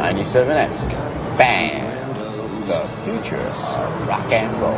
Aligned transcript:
97esque 0.00 1.36
band, 1.36 2.16
the 2.66 2.88
future 3.04 3.36
of 3.36 4.08
rock 4.08 4.32
and 4.32 4.58
roll. 4.58 4.72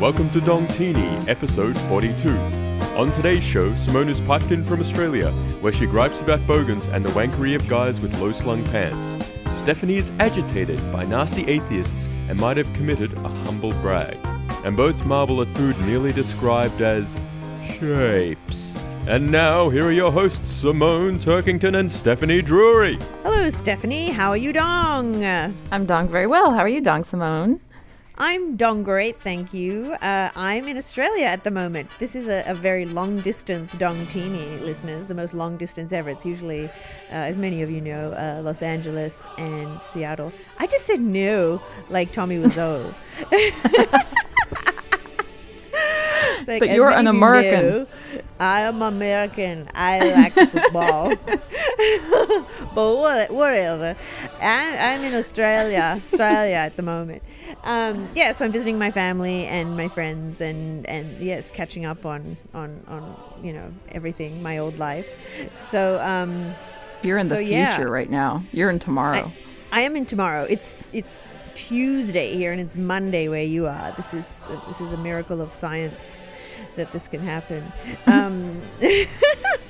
Welcome 0.00 0.30
to 0.30 0.40
Dong 0.40 0.66
Teeny, 0.68 1.04
episode 1.28 1.76
42. 1.76 2.65
On 2.96 3.12
today's 3.12 3.44
show, 3.44 3.74
Simone 3.74 4.08
is 4.08 4.22
piped 4.22 4.52
in 4.52 4.64
from 4.64 4.80
Australia, 4.80 5.30
where 5.60 5.70
she 5.70 5.84
gripes 5.84 6.22
about 6.22 6.46
bogans 6.46 6.86
and 6.86 7.04
the 7.04 7.10
wankery 7.10 7.54
of 7.54 7.68
guys 7.68 8.00
with 8.00 8.18
low 8.18 8.32
slung 8.32 8.64
pants. 8.64 9.18
Stephanie 9.52 9.96
is 9.96 10.12
agitated 10.18 10.80
by 10.90 11.04
nasty 11.04 11.46
atheists 11.46 12.08
and 12.30 12.40
might 12.40 12.56
have 12.56 12.72
committed 12.72 13.12
a 13.18 13.28
humble 13.28 13.72
brag. 13.82 14.16
And 14.64 14.78
both 14.78 15.04
marvel 15.04 15.42
at 15.42 15.50
food 15.50 15.78
merely 15.80 16.10
described 16.10 16.80
as 16.80 17.20
shapes. 17.62 18.78
And 19.06 19.30
now, 19.30 19.68
here 19.68 19.84
are 19.84 19.92
your 19.92 20.10
hosts, 20.10 20.50
Simone 20.50 21.18
Turkington 21.18 21.78
and 21.78 21.92
Stephanie 21.92 22.40
Drury. 22.40 22.98
Hello, 23.24 23.50
Stephanie. 23.50 24.08
How 24.08 24.30
are 24.30 24.38
you, 24.38 24.54
Dong? 24.54 25.22
I'm 25.22 25.84
Dong 25.84 26.08
very 26.08 26.26
well. 26.26 26.50
How 26.50 26.60
are 26.60 26.68
you, 26.68 26.80
Dong 26.80 27.04
Simone? 27.04 27.60
I'm 28.18 28.56
Dong 28.56 28.82
great, 28.82 29.20
thank 29.20 29.52
you. 29.52 29.94
Uh, 30.00 30.30
I'm 30.34 30.66
in 30.68 30.78
Australia 30.78 31.26
at 31.26 31.44
the 31.44 31.50
moment. 31.50 31.90
This 31.98 32.16
is 32.16 32.28
a, 32.28 32.42
a 32.46 32.54
very 32.54 32.86
long 32.86 33.20
distance 33.20 33.72
Dong 33.74 34.06
Teeny, 34.06 34.58
listeners, 34.60 35.04
the 35.04 35.14
most 35.14 35.34
long 35.34 35.58
distance 35.58 35.92
ever. 35.92 36.08
It's 36.08 36.24
usually, 36.24 36.64
uh, 36.64 36.70
as 37.10 37.38
many 37.38 37.60
of 37.60 37.70
you 37.70 37.82
know, 37.82 38.12
uh, 38.12 38.40
Los 38.42 38.62
Angeles 38.62 39.26
and 39.36 39.82
Seattle. 39.82 40.32
I 40.58 40.66
just 40.66 40.86
said 40.86 41.00
no, 41.00 41.60
like 41.90 42.12
Tommy 42.12 42.38
Wiseau. 42.38 42.94
Like, 46.46 46.60
But 46.60 46.70
you're 46.70 46.90
an 46.90 47.08
American. 47.08 47.62
know, 47.62 47.86
I 48.38 48.60
am 48.62 48.80
American. 48.80 49.68
I 49.74 50.12
like 50.12 50.32
football. 50.50 51.12
but 52.76 52.94
what, 52.98 53.30
whatever. 53.30 53.96
I, 54.38 54.76
I'm 54.78 55.02
in 55.02 55.14
Australia, 55.14 55.94
Australia 55.96 56.56
at 56.56 56.76
the 56.76 56.82
moment. 56.82 57.22
Um, 57.64 58.06
yeah, 58.14 58.36
so 58.36 58.44
I'm 58.44 58.52
visiting 58.52 58.78
my 58.78 58.90
family 58.90 59.46
and 59.46 59.78
my 59.78 59.88
friends, 59.88 60.42
and 60.42 60.86
and 60.86 61.20
yes, 61.22 61.50
catching 61.50 61.86
up 61.86 62.04
on 62.04 62.36
on 62.52 62.84
on 62.86 63.16
you 63.42 63.54
know 63.54 63.72
everything, 63.92 64.42
my 64.42 64.58
old 64.58 64.78
life. 64.78 65.08
So 65.56 65.98
um, 66.02 66.54
You're 67.02 67.16
in 67.16 67.28
the 67.28 67.36
future 67.36 67.50
yeah. 67.50 67.82
right 67.82 68.10
now. 68.10 68.44
You're 68.52 68.68
in 68.68 68.78
tomorrow. 68.78 69.32
I, 69.72 69.80
I 69.80 69.80
am 69.80 69.96
in 69.96 70.04
tomorrow. 70.04 70.46
It's 70.48 70.78
it's 70.92 71.22
Tuesday 71.54 72.36
here, 72.36 72.52
and 72.52 72.60
it's 72.60 72.76
Monday 72.76 73.28
where 73.28 73.42
you 73.42 73.66
are. 73.66 73.94
This 73.96 74.12
is 74.12 74.44
this 74.68 74.82
is 74.82 74.92
a 74.92 74.98
miracle 74.98 75.40
of 75.40 75.50
science 75.50 76.26
that 76.76 76.92
this 76.92 77.08
can 77.08 77.20
happen. 77.20 77.72
Um, 78.06 78.62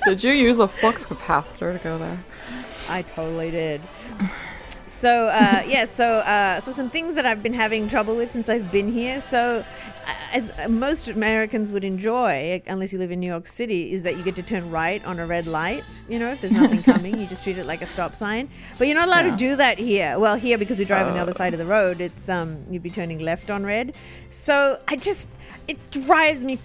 Did 0.06 0.22
you 0.22 0.32
use 0.32 0.58
a 0.58 0.68
flux 0.68 1.04
capacitor 1.04 1.76
to 1.76 1.82
go 1.82 1.98
there? 1.98 2.18
I 2.88 3.02
totally 3.02 3.50
did. 3.50 3.80
So 4.86 5.28
uh, 5.28 5.62
yeah, 5.66 5.84
so 5.84 6.18
uh, 6.18 6.60
so 6.60 6.70
some 6.70 6.90
things 6.90 7.14
that 7.16 7.26
I've 7.26 7.42
been 7.42 7.52
having 7.54 7.88
trouble 7.88 8.14
with 8.14 8.30
since 8.32 8.48
I've 8.48 8.70
been 8.70 8.92
here. 8.92 9.20
So, 9.20 9.64
uh, 10.06 10.10
as 10.32 10.52
most 10.68 11.08
Americans 11.08 11.72
would 11.72 11.82
enjoy, 11.82 12.62
unless 12.68 12.92
you 12.92 13.00
live 13.00 13.10
in 13.10 13.18
New 13.18 13.26
York 13.26 13.48
City, 13.48 13.92
is 13.92 14.02
that 14.04 14.16
you 14.16 14.22
get 14.22 14.36
to 14.36 14.42
turn 14.44 14.70
right 14.70 15.04
on 15.04 15.18
a 15.18 15.26
red 15.26 15.48
light. 15.48 15.84
You 16.08 16.20
know, 16.20 16.30
if 16.30 16.40
there's 16.40 16.52
nothing 16.52 16.84
coming, 16.84 17.18
you 17.18 17.26
just 17.26 17.42
treat 17.42 17.58
it 17.58 17.66
like 17.66 17.82
a 17.82 17.86
stop 17.86 18.14
sign. 18.14 18.48
But 18.78 18.86
you're 18.86 18.96
not 18.96 19.08
allowed 19.08 19.24
Yeah. 19.26 19.30
to 19.32 19.36
do 19.36 19.56
that 19.56 19.78
here. 19.78 20.18
Well, 20.20 20.36
here 20.36 20.56
because 20.56 20.78
we 20.78 20.84
drive 20.84 21.08
on 21.08 21.14
the 21.14 21.20
other 21.20 21.32
side 21.34 21.52
of 21.52 21.58
the 21.58 21.66
road, 21.66 22.00
it's 22.00 22.28
um 22.28 22.64
you'd 22.70 22.82
be 22.84 22.90
turning 22.90 23.18
left 23.18 23.50
on 23.50 23.64
red. 23.64 23.94
So 24.30 24.78
I 24.86 24.94
just 24.94 25.28
it 25.66 25.78
drives 25.90 26.44
me 26.44 26.58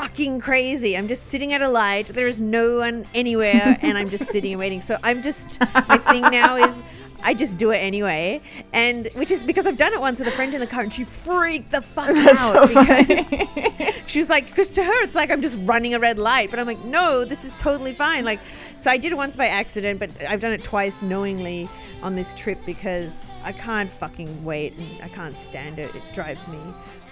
fucking 0.00 0.38
crazy. 0.40 0.94
I'm 0.94 1.08
just 1.08 1.28
sitting 1.28 1.54
at 1.54 1.62
a 1.62 1.68
light. 1.70 2.08
There 2.08 2.26
is 2.26 2.38
no 2.38 2.76
one 2.76 3.06
anywhere, 3.14 3.78
and 3.80 3.96
I'm 3.96 4.10
just 4.10 4.26
sitting 4.26 4.52
and 4.52 4.60
waiting. 4.60 4.82
So 4.82 4.98
I'm 5.02 5.22
just 5.22 5.58
my 5.88 5.96
thing 5.96 6.20
now 6.20 6.56
is. 6.56 6.82
I 7.24 7.32
just 7.32 7.56
do 7.56 7.70
it 7.70 7.78
anyway, 7.78 8.42
and 8.74 9.08
which 9.14 9.30
is 9.30 9.42
because 9.42 9.66
I've 9.66 9.78
done 9.78 9.94
it 9.94 10.00
once 10.00 10.20
with 10.20 10.28
a 10.28 10.32
friend 10.32 10.52
in 10.52 10.60
the 10.60 10.66
car, 10.66 10.82
and 10.82 10.92
she 10.92 11.02
freaked 11.02 11.72
the 11.72 11.80
fuck 11.80 12.10
out 12.10 12.68
because 12.68 14.02
she 14.06 14.18
was 14.18 14.28
like, 14.28 14.46
because 14.46 14.70
to 14.72 14.84
her 14.84 15.02
it's 15.02 15.16
like 15.16 15.30
I'm 15.30 15.40
just 15.40 15.58
running 15.62 15.94
a 15.94 15.98
red 15.98 16.18
light, 16.18 16.50
but 16.50 16.60
I'm 16.60 16.66
like, 16.66 16.84
no, 16.84 17.24
this 17.24 17.44
is 17.44 17.54
totally 17.54 17.94
fine. 17.94 18.24
Like, 18.24 18.38
so 18.76 18.90
I 18.90 18.98
did 18.98 19.12
it 19.12 19.16
once 19.16 19.34
by 19.34 19.46
accident, 19.46 19.98
but 19.98 20.12
I've 20.28 20.40
done 20.40 20.52
it 20.52 20.62
twice 20.62 21.00
knowingly 21.00 21.68
on 22.02 22.14
this 22.14 22.34
trip 22.34 22.58
because 22.66 23.28
I 23.42 23.52
can't 23.52 23.90
fucking 23.90 24.44
wait 24.44 24.76
and 24.76 25.02
I 25.02 25.08
can't 25.08 25.34
stand 25.34 25.78
it. 25.78 25.92
It 25.94 26.02
drives 26.12 26.46
me 26.48 26.58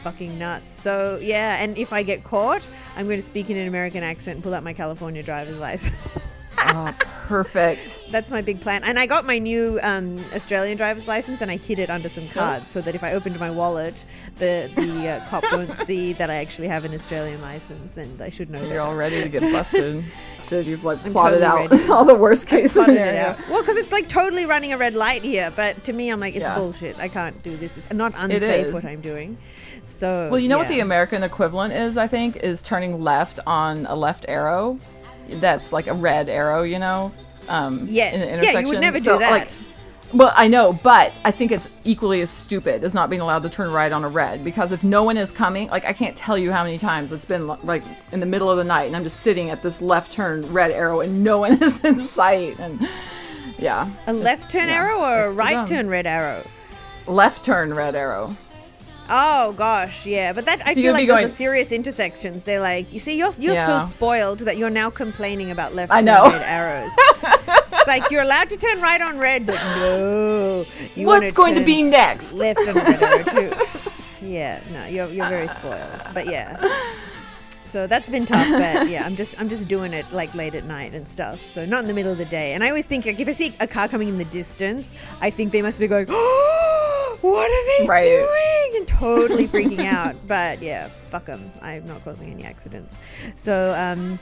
fucking 0.04 0.38
nuts. 0.38 0.78
So 0.80 1.18
yeah, 1.22 1.62
and 1.62 1.76
if 1.78 1.92
I 1.92 2.02
get 2.02 2.22
caught, 2.24 2.68
I'm 2.96 3.06
going 3.06 3.18
to 3.18 3.22
speak 3.22 3.48
in 3.50 3.56
an 3.56 3.66
American 3.66 4.02
accent 4.02 4.36
and 4.36 4.44
pull 4.44 4.54
out 4.54 4.62
my 4.62 4.74
California 4.74 5.22
driver's 5.22 5.58
license. 5.58 5.96
Oh, 6.66 6.92
perfect. 7.26 8.00
That's 8.10 8.30
my 8.30 8.40
big 8.40 8.60
plan. 8.60 8.84
And 8.84 8.98
I 8.98 9.06
got 9.06 9.24
my 9.26 9.38
new 9.38 9.78
um, 9.82 10.18
Australian 10.34 10.76
driver's 10.76 11.06
license 11.06 11.40
and 11.42 11.50
I 11.50 11.56
hid 11.56 11.78
it 11.78 11.90
under 11.90 12.08
some 12.08 12.26
cards 12.28 12.70
so 12.70 12.80
that 12.80 12.94
if 12.94 13.04
I 13.04 13.12
opened 13.12 13.38
my 13.38 13.50
wallet, 13.50 14.02
the 14.38 14.70
the 14.74 15.08
uh, 15.08 15.28
cop 15.28 15.44
won't 15.52 15.74
see 15.86 16.14
that 16.14 16.30
I 16.30 16.36
actually 16.36 16.68
have 16.68 16.84
an 16.84 16.94
Australian 16.94 17.42
license 17.42 17.96
and 17.96 18.20
I 18.20 18.28
should 18.30 18.50
know 18.50 18.60
You're 18.60 18.68
that. 18.70 18.78
all 18.78 18.94
ready 18.94 19.22
to 19.22 19.28
get 19.28 19.42
busted. 19.52 20.04
Instead, 20.36 20.66
you've 20.66 20.84
like 20.84 21.04
I'm 21.04 21.12
plotted 21.12 21.42
totally 21.42 21.82
out 21.84 21.90
all 21.90 22.04
the 22.04 22.14
worst 22.14 22.46
case 22.48 22.74
it 22.76 22.84
scenario. 22.84 23.36
Well, 23.50 23.60
because 23.60 23.76
it's 23.76 23.92
like 23.92 24.08
totally 24.08 24.46
running 24.46 24.72
a 24.72 24.78
red 24.78 24.94
light 24.94 25.22
here, 25.22 25.52
but 25.54 25.84
to 25.84 25.92
me, 25.92 26.10
I'm 26.10 26.20
like, 26.20 26.34
it's 26.34 26.42
Yeah. 26.42 26.56
bullshit. 26.56 26.98
I 26.98 27.08
can't 27.08 27.40
do 27.42 27.56
this. 27.56 27.76
It's 27.76 27.92
not 27.92 28.14
unsafe 28.16 28.66
is. 28.66 28.72
what 28.72 28.84
I'm 28.84 29.00
doing. 29.00 29.36
So 29.86 30.28
Well, 30.30 30.40
you 30.40 30.48
know 30.48 30.58
what 30.58 30.68
the. 30.68 30.80
American 30.80 31.22
equivalent 31.22 31.72
is, 31.72 31.96
I 31.96 32.06
think, 32.06 32.36
is 32.36 32.62
turning 32.62 33.00
left 33.02 33.38
on 33.46 33.86
a 33.86 33.94
left 33.94 34.26
arrow. 34.28 34.78
That's 35.28 35.72
like 35.72 35.86
a 35.86 35.94
red 35.94 36.28
arrow, 36.28 36.62
you 36.62 36.78
know? 36.78 37.12
Um, 37.48 37.86
Yes. 37.88 38.22
in 38.22 38.42
Yeah, 38.42 38.58
you 38.60 38.68
would 38.68 38.80
never 38.80 38.98
do 38.98 39.18
that. 39.18 39.30
like, 39.30 39.48
well, 40.12 40.32
I 40.36 40.46
know, 40.46 40.72
but 40.82 41.12
I 41.24 41.30
think 41.30 41.50
it's 41.50 41.68
equally 41.84 42.20
as 42.20 42.30
stupid 42.30 42.84
as 42.84 42.94
not 42.94 43.10
being 43.10 43.20
allowed 43.22 43.42
to 43.42 43.48
turn 43.48 43.70
right 43.70 43.90
on 43.90 44.04
a 44.04 44.08
red 44.08 44.44
because 44.44 44.70
if 44.70 44.84
no 44.84 45.02
one 45.02 45.16
is 45.16 45.32
coming, 45.32 45.68
like 45.68 45.84
I 45.84 45.92
can't 45.92 46.16
tell 46.16 46.38
you 46.38 46.52
how 46.52 46.62
many 46.62 46.78
times 46.78 47.10
it's 47.10 47.24
been 47.24 47.46
like 47.48 47.82
in 48.12 48.20
the 48.20 48.26
middle 48.26 48.50
of 48.50 48.56
the 48.58 48.64
night 48.64 48.86
and 48.86 48.94
I'm 48.94 49.02
just 49.02 49.20
sitting 49.20 49.50
at 49.50 49.62
this 49.62 49.82
left 49.82 50.12
turn 50.12 50.42
red 50.52 50.70
arrow 50.70 51.00
and 51.00 51.24
no 51.24 51.38
one 51.38 51.52
is 51.62 51.82
in 51.84 51.98
sight 52.00 52.58
and 52.60 52.86
yeah, 53.58 53.90
a 54.06 54.12
left 54.12 54.50
turn 54.50 54.68
yeah, 54.68 54.74
arrow 54.74 55.00
or 55.00 55.24
a 55.26 55.30
right 55.32 55.66
turn 55.66 55.88
red 55.88 56.06
arrow? 56.06 56.44
left 57.06 57.44
turn 57.44 57.74
red 57.74 57.94
arrow. 57.96 58.36
Oh 59.08 59.52
gosh, 59.52 60.06
yeah, 60.06 60.32
but 60.32 60.46
that 60.46 60.62
I 60.66 60.72
So 60.72 60.80
feel 60.80 60.92
like 60.94 61.06
those 61.08 61.24
are 61.24 61.28
serious 61.28 61.72
intersections. 61.72 62.44
They're 62.44 62.60
like, 62.60 62.90
you 62.92 62.98
see, 62.98 63.18
you're 63.18 63.32
you're 63.38 63.54
so 63.66 63.78
spoiled 63.78 64.40
that 64.40 64.56
you're 64.56 64.70
now 64.70 64.88
complaining 64.90 65.50
about 65.50 65.74
left 65.74 65.92
I 65.92 66.00
know. 66.00 66.24
red 66.30 66.42
arrows. 66.42 66.90
it's 67.72 67.86
like 67.86 68.10
you're 68.10 68.22
allowed 68.22 68.48
to 68.48 68.56
turn 68.56 68.80
right 68.80 69.00
on 69.02 69.18
red, 69.18 69.44
but 69.46 69.56
no, 69.76 70.64
you 70.94 71.06
What's 71.06 71.32
going 71.32 71.54
to 71.54 71.64
be 71.64 71.82
next? 71.82 72.32
left 72.34 72.60
on 72.60 72.78
a 72.78 72.84
red 72.84 73.02
arrow 73.02 73.24
too. 73.24 73.52
Yeah, 74.22 74.60
no, 74.72 74.86
you're 74.86 75.08
you're 75.10 75.28
very 75.28 75.48
spoiled, 75.48 76.00
but 76.14 76.24
yeah. 76.26 76.56
So 77.66 77.86
that's 77.86 78.08
been 78.08 78.24
tough, 78.24 78.48
but 78.48 78.88
yeah, 78.88 79.04
I'm 79.04 79.16
just 79.16 79.38
I'm 79.38 79.50
just 79.50 79.68
doing 79.68 79.92
it 79.92 80.06
like 80.12 80.34
late 80.34 80.54
at 80.54 80.64
night 80.64 80.94
and 80.94 81.06
stuff. 81.06 81.44
So 81.44 81.66
not 81.66 81.82
in 81.82 81.88
the 81.88 81.92
middle 81.92 82.10
of 82.10 82.16
the 82.16 82.24
day. 82.24 82.54
And 82.54 82.64
I 82.64 82.68
always 82.68 82.86
think 82.86 83.04
like 83.04 83.20
if 83.20 83.28
I 83.28 83.32
see 83.32 83.54
a 83.60 83.66
car 83.66 83.86
coming 83.86 84.08
in 84.08 84.16
the 84.16 84.24
distance, 84.24 84.94
I 85.20 85.28
think 85.28 85.52
they 85.52 85.60
must 85.60 85.78
be 85.78 85.86
going, 85.88 86.06
"Oh, 86.10 86.63
what 87.30 87.50
are 87.50 87.78
they 87.78 87.86
Right. 87.88 88.02
doing?" 88.04 88.76
and 88.80 88.88
totally 89.00 89.46
freaking 89.46 89.84
out. 89.86 90.14
But 90.26 90.62
yeah, 90.62 90.88
fuck 91.10 91.26
them. 91.26 91.50
I'm 91.62 91.84
not 91.86 92.02
causing 92.04 92.30
any 92.30 92.44
accidents. 92.44 92.98
So 93.36 93.74
um, 93.76 94.18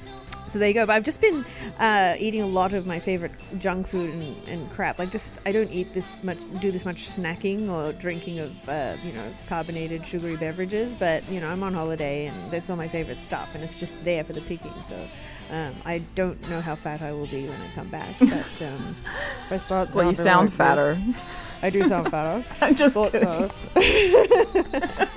so 0.47 0.59
there 0.59 0.69
you 0.69 0.75
go. 0.75 0.85
But 0.87 0.95
I've 0.95 1.05
just 1.05 1.21
been 1.21 1.45
uh, 1.79 2.15
eating 2.19 2.43
a 2.43 2.47
lot 2.47 2.73
of 2.75 2.87
my 2.87 2.99
favorite 2.99 3.33
junk 3.59 3.87
food 3.87 4.11
and, 4.13 4.49
and 4.49 4.71
crap. 4.73 4.99
Like 4.99 5.11
just 5.11 5.39
I 5.47 5.53
don't 5.53 5.71
eat 5.71 5.95
this 5.95 6.23
much, 6.25 6.39
do 6.61 6.71
this 6.71 6.85
much 6.85 7.09
snacking 7.09 7.69
or 7.71 7.93
drinking 7.95 8.41
of 8.41 8.69
uh, 8.69 8.97
you 9.05 9.13
know 9.13 9.25
carbonated 9.47 10.05
sugary 10.07 10.37
beverages. 10.37 10.95
But 10.95 11.29
you 11.31 11.41
know 11.41 11.49
I'm 11.49 11.63
on 11.63 11.73
holiday 11.75 12.27
and 12.27 12.51
that's 12.51 12.69
all 12.71 12.77
my 12.77 12.89
favorite 12.89 13.23
stuff, 13.23 13.55
and 13.55 13.63
it's 13.65 13.77
just 13.77 14.03
there 14.05 14.25
for 14.25 14.33
the 14.33 14.43
picking. 14.43 14.75
So. 14.83 14.97
Um, 15.51 15.75
I 15.85 16.01
don't 16.15 16.41
know 16.49 16.63
how 16.63 16.75
fat 16.75 17.03
I 17.03 17.13
will 17.13 17.27
be 17.27 17.43
when 17.47 17.61
I 17.61 17.69
come 17.75 17.89
back, 17.89 18.15
but 18.21 18.63
um, 18.63 18.97
if 19.45 19.53
I 19.53 19.57
start, 19.59 19.95
Well, 19.95 20.07
you 20.07 20.15
sound 20.15 20.49
like 20.49 20.57
fatter. 20.57 20.95
this- 20.95 21.15
I 21.63 21.71
do 21.71 21.85
sound 21.85 22.11
fatter. 22.11 22.45
I'm 22.61 22.75
just 22.75 22.95
Thought 22.95 23.13
kidding. 23.13 23.29
so. 23.29 23.51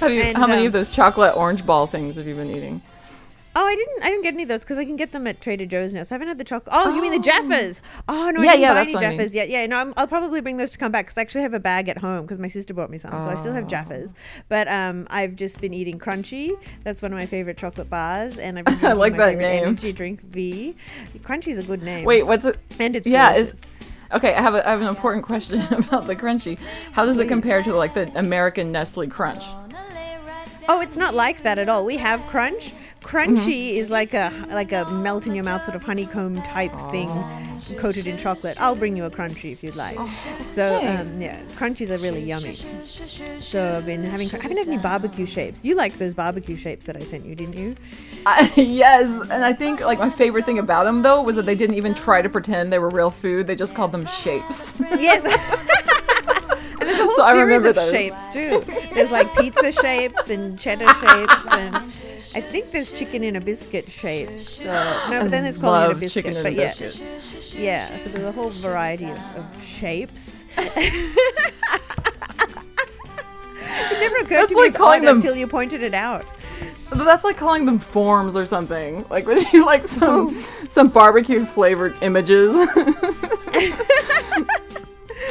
Have 0.00 0.12
you, 0.12 0.22
And, 0.22 0.36
how 0.36 0.46
many 0.46 0.62
um, 0.62 0.66
of 0.68 0.72
those 0.72 0.88
chocolate 0.88 1.36
orange 1.36 1.66
ball 1.66 1.86
things 1.86 2.16
have 2.16 2.26
you 2.26 2.34
been 2.34 2.48
eating? 2.50 2.80
Oh, 3.54 3.66
I 3.66 3.74
didn't. 3.74 4.02
I 4.04 4.06
didn't 4.08 4.22
get 4.22 4.34
any 4.34 4.44
of 4.44 4.48
those 4.48 4.60
because 4.60 4.78
I 4.78 4.84
can 4.84 4.94
get 4.96 5.10
them 5.12 5.26
at 5.26 5.40
Trader 5.40 5.66
Joe's 5.66 5.92
now. 5.92 6.04
So 6.04 6.14
I 6.14 6.16
haven't 6.16 6.28
had 6.28 6.38
the 6.38 6.44
chocolate. 6.44 6.68
Oh, 6.72 6.94
you 6.94 7.02
mean 7.02 7.10
the 7.12 7.18
Jaffas? 7.28 7.82
Oh 8.08 8.30
no, 8.32 8.40
Yeah, 8.42 8.50
I 8.50 8.52
didn't 8.52 8.60
yeah, 8.62 8.68
buy 8.68 8.74
that's 8.74 8.86
any 8.86 8.94
what 8.94 9.04
I 9.04 9.08
mean. 9.10 9.18
Jaffas 9.18 9.34
yet. 9.34 9.50
Yeah, 9.50 9.66
no, 9.66 9.76
I'm, 9.76 9.92
I'll 9.96 10.06
probably 10.06 10.40
bring 10.40 10.56
those 10.56 10.70
to 10.70 10.78
come 10.78 10.92
back 10.92 11.06
because 11.06 11.18
I 11.18 11.22
actually 11.22 11.42
have 11.42 11.52
a 11.52 11.60
bag 11.60 11.88
at 11.88 11.98
home 11.98 12.22
because 12.22 12.38
my 12.38 12.46
sister 12.48 12.72
bought 12.72 12.90
me 12.90 12.96
some, 12.96 13.10
so 13.20 13.28
I 13.28 13.34
still 13.34 13.50
Oh. 13.50 13.54
have 13.56 13.66
Jaffas. 13.66 14.14
But 14.48 14.68
um, 14.68 15.06
I've 15.10 15.34
just 15.36 15.60
been 15.60 15.74
eating 15.74 15.98
Crunchie. 15.98 16.52
That's 16.84 17.02
one 17.02 17.12
of 17.12 17.18
my 17.18 17.26
favorite 17.26 17.58
chocolate 17.58 17.90
bars, 17.90 18.38
and 18.38 18.58
I've 18.58 18.64
been 18.66 18.74
I 18.76 18.78
drinking 18.78 18.98
like 18.98 19.12
my 19.12 19.18
that 19.18 19.26
favorite 19.32 19.42
name. 19.42 19.64
Energy 19.64 19.92
drink 19.92 20.22
V. 20.22 20.76
Crunchie's 21.18 21.58
a 21.58 21.64
good 21.64 21.82
name. 21.82 22.04
Wait, 22.04 22.22
what's 22.22 22.44
it? 22.44 22.56
and 22.78 22.94
it's 22.96 23.06
yeah, 23.08 23.32
delicious. 23.34 23.60
Okay. 24.12 24.34
I 24.34 24.40
have 24.42 24.54
a, 24.54 24.66
I 24.66 24.70
have 24.70 24.80
an 24.80 24.88
important 24.88 25.24
question 25.24 25.60
about 25.70 26.06
the 26.06 26.16
Crunchie. 26.16 26.58
How 26.92 27.06
does 27.06 27.18
it 27.18 27.28
compare 27.28 27.62
to 27.62 27.74
like 27.74 27.94
the 27.94 28.10
American 28.18 28.72
Nestle 28.72 29.06
Crunch? 29.06 29.42
Oh, 30.68 30.80
it's 30.80 30.96
not 30.96 31.14
like 31.14 31.42
that 31.42 31.58
at 31.58 31.68
all. 31.68 31.84
We 31.84 31.96
have 31.96 32.20
crunch. 32.28 32.72
Crunchie 33.02 33.36
Mm-hmm. 33.38 33.76
is 33.78 33.90
like 33.90 34.14
a 34.14 34.30
like 34.50 34.72
a 34.72 34.84
melt 34.90 35.26
in 35.26 35.34
your 35.34 35.42
mouth 35.42 35.64
sort 35.64 35.74
of 35.74 35.82
honeycomb 35.82 36.42
type 36.42 36.70
thing, 36.92 37.08
coated 37.76 38.06
in 38.06 38.16
chocolate. 38.16 38.56
I'll 38.60 38.74
bring 38.76 38.96
you 38.96 39.04
a 39.04 39.10
Crunchie 39.10 39.52
if 39.52 39.62
you'd 39.62 39.76
like. 39.76 39.96
so 40.40 40.76
Oh, 40.76 40.80
thanks. 40.80 41.14
um, 41.14 41.20
yeah, 41.20 41.42
Crunchies 41.56 41.90
are 41.90 41.98
really 41.98 42.22
yummy. 42.22 42.56
So 43.38 43.76
I've 43.78 43.86
been 43.86 44.04
having. 44.04 44.28
I 44.34 44.42
haven't 44.42 44.56
had 44.58 44.68
any 44.68 44.78
barbecue 44.78 45.26
shapes. 45.26 45.64
You 45.64 45.74
liked 45.76 45.98
those 45.98 46.14
barbecue 46.14 46.56
shapes 46.56 46.86
that 46.86 46.96
I 46.96 47.00
sent 47.00 47.24
you, 47.26 47.34
didn't 47.34 47.56
you? 47.56 47.76
I, 48.26 48.52
yes, 48.56 49.08
and 49.30 49.44
I 49.44 49.52
think 49.52 49.80
like 49.80 49.98
my 49.98 50.10
favorite 50.10 50.44
thing 50.46 50.58
about 50.58 50.84
them 50.84 51.02
though 51.02 51.22
was 51.22 51.36
that 51.36 51.46
they 51.46 51.54
didn't 51.54 51.76
even 51.76 51.94
try 51.94 52.22
to 52.22 52.28
pretend 52.28 52.72
they 52.72 52.78
were 52.78 52.90
real 52.90 53.10
food. 53.10 53.46
They 53.46 53.56
just 53.56 53.74
called 53.74 53.92
them 53.92 54.06
shapes. 54.06 54.74
Yes. 55.00 55.24
and 56.80 56.82
there's 56.88 56.98
a 56.98 57.02
whole 57.04 57.12
So 57.12 57.22
I 57.22 57.32
series 57.34 57.46
remember 57.46 57.68
of 57.70 57.74
those. 57.76 57.90
shapes 57.90 58.28
too. 58.28 58.62
There's 58.94 59.10
like 59.10 59.34
pizza 59.36 59.72
shapes 59.72 60.30
and 60.30 60.58
cheddar 60.58 60.88
shapes 60.94 61.46
and. 61.50 61.92
I 62.34 62.40
think 62.40 62.70
there's 62.70 62.92
chicken 62.92 63.24
in 63.24 63.36
a 63.36 63.40
biscuit 63.40 63.88
shape. 63.90 64.38
So, 64.38 64.64
no, 65.10 65.22
but 65.22 65.30
then 65.30 65.44
it's 65.44 65.58
calling 65.58 65.90
it 65.90 65.92
a 65.92 65.96
biscuit. 65.96 66.24
chicken 66.24 66.36
in 66.36 66.42
but 66.44 66.52
a 66.52 66.54
yeah, 66.54 66.74
biscuit. 66.74 67.54
Yeah, 67.54 67.96
so 67.96 68.08
there's 68.10 68.24
a 68.24 68.32
whole 68.32 68.50
variety 68.50 69.10
of, 69.10 69.18
of 69.36 69.64
shapes. 69.64 70.44
it 70.56 70.70
never 74.00 74.16
occurred 74.16 74.28
That's 74.28 74.52
to 74.52 74.54
me 74.54 74.60
like 74.62 74.70
as 74.70 74.76
calling 74.76 75.02
them- 75.02 75.16
until 75.16 75.34
you 75.34 75.46
pointed 75.46 75.82
it 75.82 75.94
out. 75.94 76.24
But 76.90 77.04
that's 77.04 77.24
like 77.24 77.36
calling 77.36 77.66
them 77.66 77.78
forms 77.78 78.36
or 78.36 78.44
something. 78.44 79.04
Like 79.10 79.26
when 79.26 79.38
you 79.52 79.64
like 79.64 79.86
some 79.86 80.42
some 80.70 80.88
barbecue 80.88 81.44
flavored 81.46 81.96
images. 82.02 82.52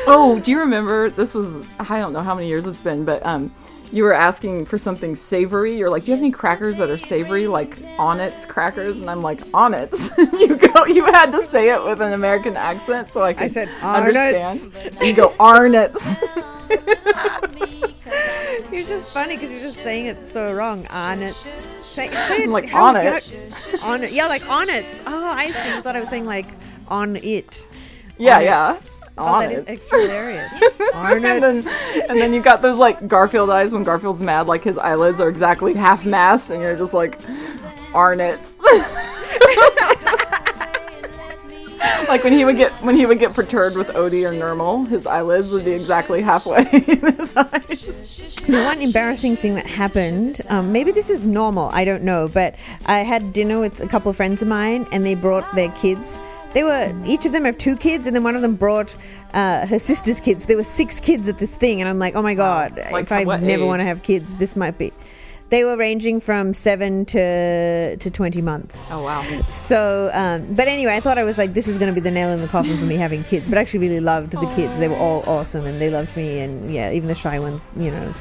oh, 0.08 0.40
do 0.44 0.52
you 0.52 0.60
remember? 0.60 1.10
This 1.10 1.34
was 1.34 1.66
I 1.80 2.00
don't 2.00 2.14
know 2.14 2.22
how 2.22 2.34
many 2.34 2.48
years 2.48 2.66
it's 2.66 2.80
been, 2.80 3.04
but 3.04 3.26
um, 3.26 3.54
you 3.92 4.04
were 4.04 4.14
asking 4.14 4.66
for 4.66 4.78
something 4.78 5.16
savory. 5.16 5.78
You're 5.78 5.90
like, 5.90 6.04
do 6.04 6.12
you 6.12 6.16
have 6.16 6.22
any 6.24 6.32
crackers 6.32 6.78
that 6.78 6.90
are 6.90 6.98
savory, 6.98 7.48
like 7.48 7.78
Onnits 7.98 8.48
crackers? 8.48 9.00
And 9.00 9.10
I'm 9.10 9.22
like, 9.24 9.40
Onnits. 9.52 10.10
you 10.40 10.56
go. 10.58 10.86
You 10.86 11.06
had 11.06 11.32
to 11.32 11.42
say 11.44 11.70
it 11.74 11.84
with 11.84 12.02
an 12.02 12.14
American 12.14 12.56
accent, 12.56 13.08
so 13.10 13.24
I 13.24 13.34
could 13.34 13.44
I 13.44 13.48
said, 13.48 13.70
understand. 13.82 14.94
And 14.98 15.04
you 15.08 15.14
go 15.16 15.34
Arnott's. 15.40 16.18
You're 18.72 18.86
just 18.88 19.08
funny 19.10 19.36
because 19.36 19.50
you're 19.52 19.62
just 19.62 19.78
saying 19.78 20.06
it 20.06 20.22
so 20.22 20.54
wrong. 20.54 20.86
On 20.88 21.22
it. 21.24 21.36
Say, 21.84 22.10
say 22.12 22.44
it 22.44 22.50
Like 22.50 22.66
how- 22.70 22.86
on 22.86 22.96
it. 22.98 23.32
yeah, 23.32 23.78
On 23.84 24.04
it. 24.04 24.12
Yeah, 24.12 24.28
like 24.28 24.48
on 24.48 24.70
it. 24.70 24.86
Oh, 25.08 25.26
I 25.32 25.48
see. 25.50 25.72
I 25.78 25.82
thought 25.82 25.96
I 25.96 26.00
was 26.00 26.10
saying 26.10 26.26
like 26.26 26.46
on 26.88 27.16
it. 27.18 27.66
Yeah, 28.18 28.38
On 28.38 28.44
yeah. 28.44 28.80
It. 29.20 29.24
Oh, 29.24 29.40
that 29.40 29.52
is 29.52 29.64
extra 29.68 30.00
hilarious. 30.00 30.52
on 30.94 31.14
and 31.26 31.44
then, 31.44 31.64
and 32.10 32.20
then 32.20 32.34
you 32.34 32.42
got 32.42 32.62
those 32.62 32.78
like 32.78 33.08
Garfield 33.08 33.50
eyes 33.50 33.74
when 33.74 33.84
Garfield's 33.84 34.22
mad, 34.22 34.48
like 34.48 34.64
his 34.64 34.78
eyelids 34.78 35.20
are 35.20 35.30
exactly 35.30 35.74
half 35.74 36.06
mast, 36.06 36.52
and 36.52 36.62
you're 36.62 36.78
just 36.78 36.94
like, 36.94 37.20
Arnett. 37.94 38.40
like 42.08 42.24
when 42.24 42.34
he 42.34 42.44
would 42.44 42.58
get 42.58 42.72
when 42.84 42.96
he 42.96 43.06
would 43.06 43.20
get 43.20 43.34
perturbed 43.34 43.76
with 43.78 43.88
Odie 43.90 44.28
or 44.28 44.34
Nermal, 44.34 44.88
his 44.88 45.06
eyelids 45.06 45.52
would 45.52 45.66
be 45.66 45.72
exactly 45.72 46.22
halfway 46.22 46.62
in 46.72 47.16
his 47.18 47.36
eyes. 47.36 48.44
You 48.48 48.56
know, 48.56 48.64
one 48.66 48.82
embarrassing 48.82 49.38
thing 49.38 49.56
that 49.56 49.68
happened, 49.68 50.42
um, 50.50 50.72
maybe 50.72 50.92
this 50.92 51.10
is 51.10 51.28
normal, 51.28 51.70
I 51.72 51.86
don't 51.86 52.04
know, 52.04 52.28
but 52.28 52.56
I 52.88 53.00
had 53.00 53.32
dinner 53.32 53.60
with 53.60 53.80
a 53.80 53.88
couple 53.88 54.10
of 54.10 54.16
friends 54.16 54.42
of 54.42 54.48
mine 54.48 54.88
and 54.92 55.06
they 55.06 55.14
brought 55.14 55.56
their 55.56 55.70
kids. 55.74 56.20
They 56.54 56.64
were, 56.64 56.92
each 57.06 57.26
of 57.28 57.32
them 57.32 57.46
have 57.46 57.58
two 57.58 57.76
kids, 57.76 58.08
and 58.08 58.16
then 58.16 58.24
one 58.24 58.36
of 58.36 58.42
them 58.42 58.56
brought 58.56 58.96
uh, 59.34 59.68
her 59.68 59.78
sister's 59.78 60.20
kids. 60.20 60.48
There 60.48 60.58
were 60.58 60.64
six 60.64 61.00
kids 61.00 61.30
at 61.30 61.38
this 61.38 61.56
thing, 61.56 61.80
and 61.80 61.88
I'm 61.88 62.00
like, 62.00 62.16
oh 62.16 62.24
my 62.24 62.34
God, 62.34 62.76
Like, 62.92 63.04
if 63.04 63.12
I 63.12 63.24
never 63.24 63.64
age? 63.64 63.68
want 63.68 63.82
to 63.82 63.86
have 63.86 64.02
kids, 64.02 64.36
this 64.38 64.56
might 64.56 64.78
be. 64.78 64.92
They 65.50 65.64
were 65.64 65.78
ranging 65.78 66.20
from 66.20 66.54
seven 66.54 67.06
to, 67.06 67.98
to 67.98 68.12
20 68.12 68.42
months. 68.42 68.90
Oh 68.92 69.04
wow. 69.04 69.22
So, 69.50 70.12
um, 70.14 70.54
but 70.54 70.68
anyway, 70.68 70.96
I 70.96 71.00
thought 71.00 71.18
I 71.18 71.24
was 71.24 71.38
like, 71.40 71.54
this 71.54 71.68
is 71.68 71.80
going 71.80 71.94
to 71.94 72.00
be 72.00 72.04
the 72.04 72.12
nail 72.12 72.30
in 72.30 72.42
the 72.42 72.48
coffin 72.48 72.78
for 72.78 72.86
me 72.86 72.96
having 72.96 73.24
kids. 73.24 73.50
But 73.50 73.58
I 73.58 73.62
actually 73.62 73.80
really 73.80 74.00
loved 74.00 74.32
the 74.32 74.46
kids. 74.56 74.78
They 74.78 74.88
were 74.88 74.96
all 74.96 75.28
awesome 75.28 75.66
and 75.66 75.82
they 75.82 75.90
loved 75.90 76.16
me. 76.16 76.40
And 76.40 76.72
yeah, 76.72 76.92
even 76.92 77.08
the 77.08 77.16
shy 77.16 77.40
ones, 77.40 77.72
you 77.76 77.90
know, 77.90 78.14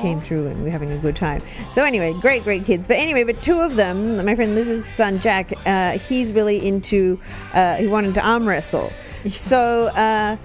came 0.00 0.20
through 0.20 0.48
and 0.48 0.58
we 0.58 0.64
were 0.64 0.70
having 0.70 0.90
a 0.92 0.98
good 0.98 1.16
time. 1.16 1.42
So, 1.70 1.84
anyway, 1.84 2.12
great, 2.20 2.44
great 2.44 2.64
kids. 2.64 2.86
But 2.86 2.98
anyway, 2.98 3.24
but 3.24 3.42
two 3.42 3.60
of 3.60 3.76
them, 3.76 4.22
my 4.24 4.34
friend 4.34 4.54
Liz's 4.54 4.84
son 4.84 5.20
Jack, 5.20 5.52
uh, 5.64 5.98
he's 5.98 6.32
really 6.32 6.66
into, 6.66 7.18
uh, 7.54 7.76
he 7.76 7.86
wanted 7.86 8.14
to 8.14 8.26
arm 8.26 8.46
wrestle. 8.46 8.92
So, 9.32 9.86
uh, 9.88 10.36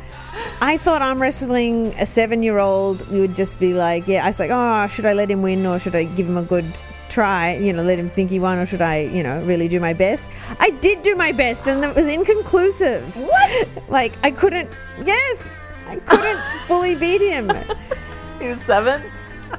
I 0.61 0.77
thought 0.77 1.01
arm 1.01 1.21
wrestling 1.21 1.93
a 1.97 2.05
seven 2.05 2.43
year 2.43 2.57
old 2.57 3.07
would 3.09 3.35
just 3.35 3.59
be 3.59 3.73
like, 3.73 4.07
yeah, 4.07 4.25
I 4.25 4.29
was 4.29 4.39
like, 4.39 4.51
oh, 4.51 4.87
should 4.87 5.05
I 5.05 5.13
let 5.13 5.29
him 5.31 5.41
win 5.41 5.65
or 5.65 5.79
should 5.79 5.95
I 5.95 6.03
give 6.03 6.27
him 6.27 6.37
a 6.37 6.43
good 6.43 6.65
try, 7.09 7.55
you 7.55 7.73
know, 7.73 7.83
let 7.83 7.97
him 7.97 8.09
think 8.09 8.29
he 8.29 8.39
won 8.39 8.57
or 8.57 8.65
should 8.65 8.81
I, 8.81 9.01
you 9.01 9.23
know, 9.23 9.41
really 9.43 9.67
do 9.67 9.79
my 9.79 9.93
best? 9.93 10.27
I 10.59 10.69
did 10.81 11.01
do 11.01 11.15
my 11.15 11.31
best 11.31 11.67
and 11.67 11.83
it 11.83 11.95
was 11.95 12.07
inconclusive. 12.07 13.15
What? 13.17 13.71
Like, 13.89 14.13
I 14.21 14.29
couldn't, 14.29 14.69
yes, 15.03 15.63
I 15.87 15.95
couldn't 15.95 16.37
fully 16.67 16.95
beat 16.95 17.21
him. 17.21 17.49
He 18.39 18.45
was 18.47 18.61
seven. 18.61 19.01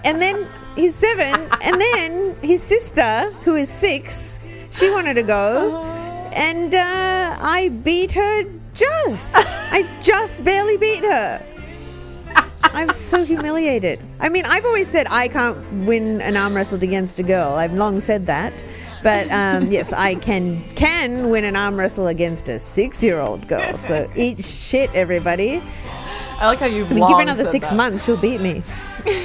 And 0.05 0.23
then 0.23 0.47
he's 0.77 0.95
seven, 0.95 1.49
and 1.63 1.81
then 1.81 2.37
his 2.43 2.63
sister, 2.63 3.29
who 3.43 3.57
is 3.57 3.69
six, 3.69 4.41
she 4.71 4.89
wanted 4.89 5.15
to 5.15 5.25
go, 5.25 5.83
and 6.33 6.73
uh, 6.73 7.37
I 7.41 7.71
beat 7.83 8.13
her 8.13 8.45
just. 8.75 9.35
I 9.37 9.89
just 10.03 10.45
barely 10.45 10.77
beat 10.77 11.05
her. 11.05 11.45
I'm 12.63 12.93
so 12.93 13.25
humiliated. 13.25 14.01
I 14.21 14.29
mean, 14.29 14.45
I've 14.45 14.65
always 14.65 14.89
said 14.89 15.07
I 15.11 15.29
can't 15.29 15.87
win 15.87 16.21
an 16.21 16.37
arm 16.37 16.55
wrestle 16.55 16.83
against 16.83 17.19
a 17.19 17.23
girl. 17.23 17.55
I've 17.55 17.73
long 17.73 18.01
said 18.01 18.27
that. 18.27 18.65
But 19.03 19.31
um, 19.31 19.71
yes, 19.71 19.93
I 19.93 20.15
can 20.17 20.63
can 20.75 21.31
win 21.31 21.45
an 21.45 21.57
arm 21.57 21.79
wrestle 21.79 22.07
against 22.07 22.49
a 22.49 22.61
six 22.61 23.03
year 23.03 23.19
old 23.19 23.49
girl. 23.49 23.77
So 23.77 24.11
eat 24.15 24.45
shit, 24.45 24.95
everybody. 24.95 25.63
I 26.39 26.47
like 26.47 26.59
how 26.59 26.67
you. 26.67 26.85
I 26.85 26.89
mean, 26.89 27.07
give 27.07 27.17
her 27.17 27.23
another 27.23 27.47
six 27.47 27.73
months, 27.73 28.05
she'll 28.05 28.17
beat 28.17 28.41
me. 28.41 28.63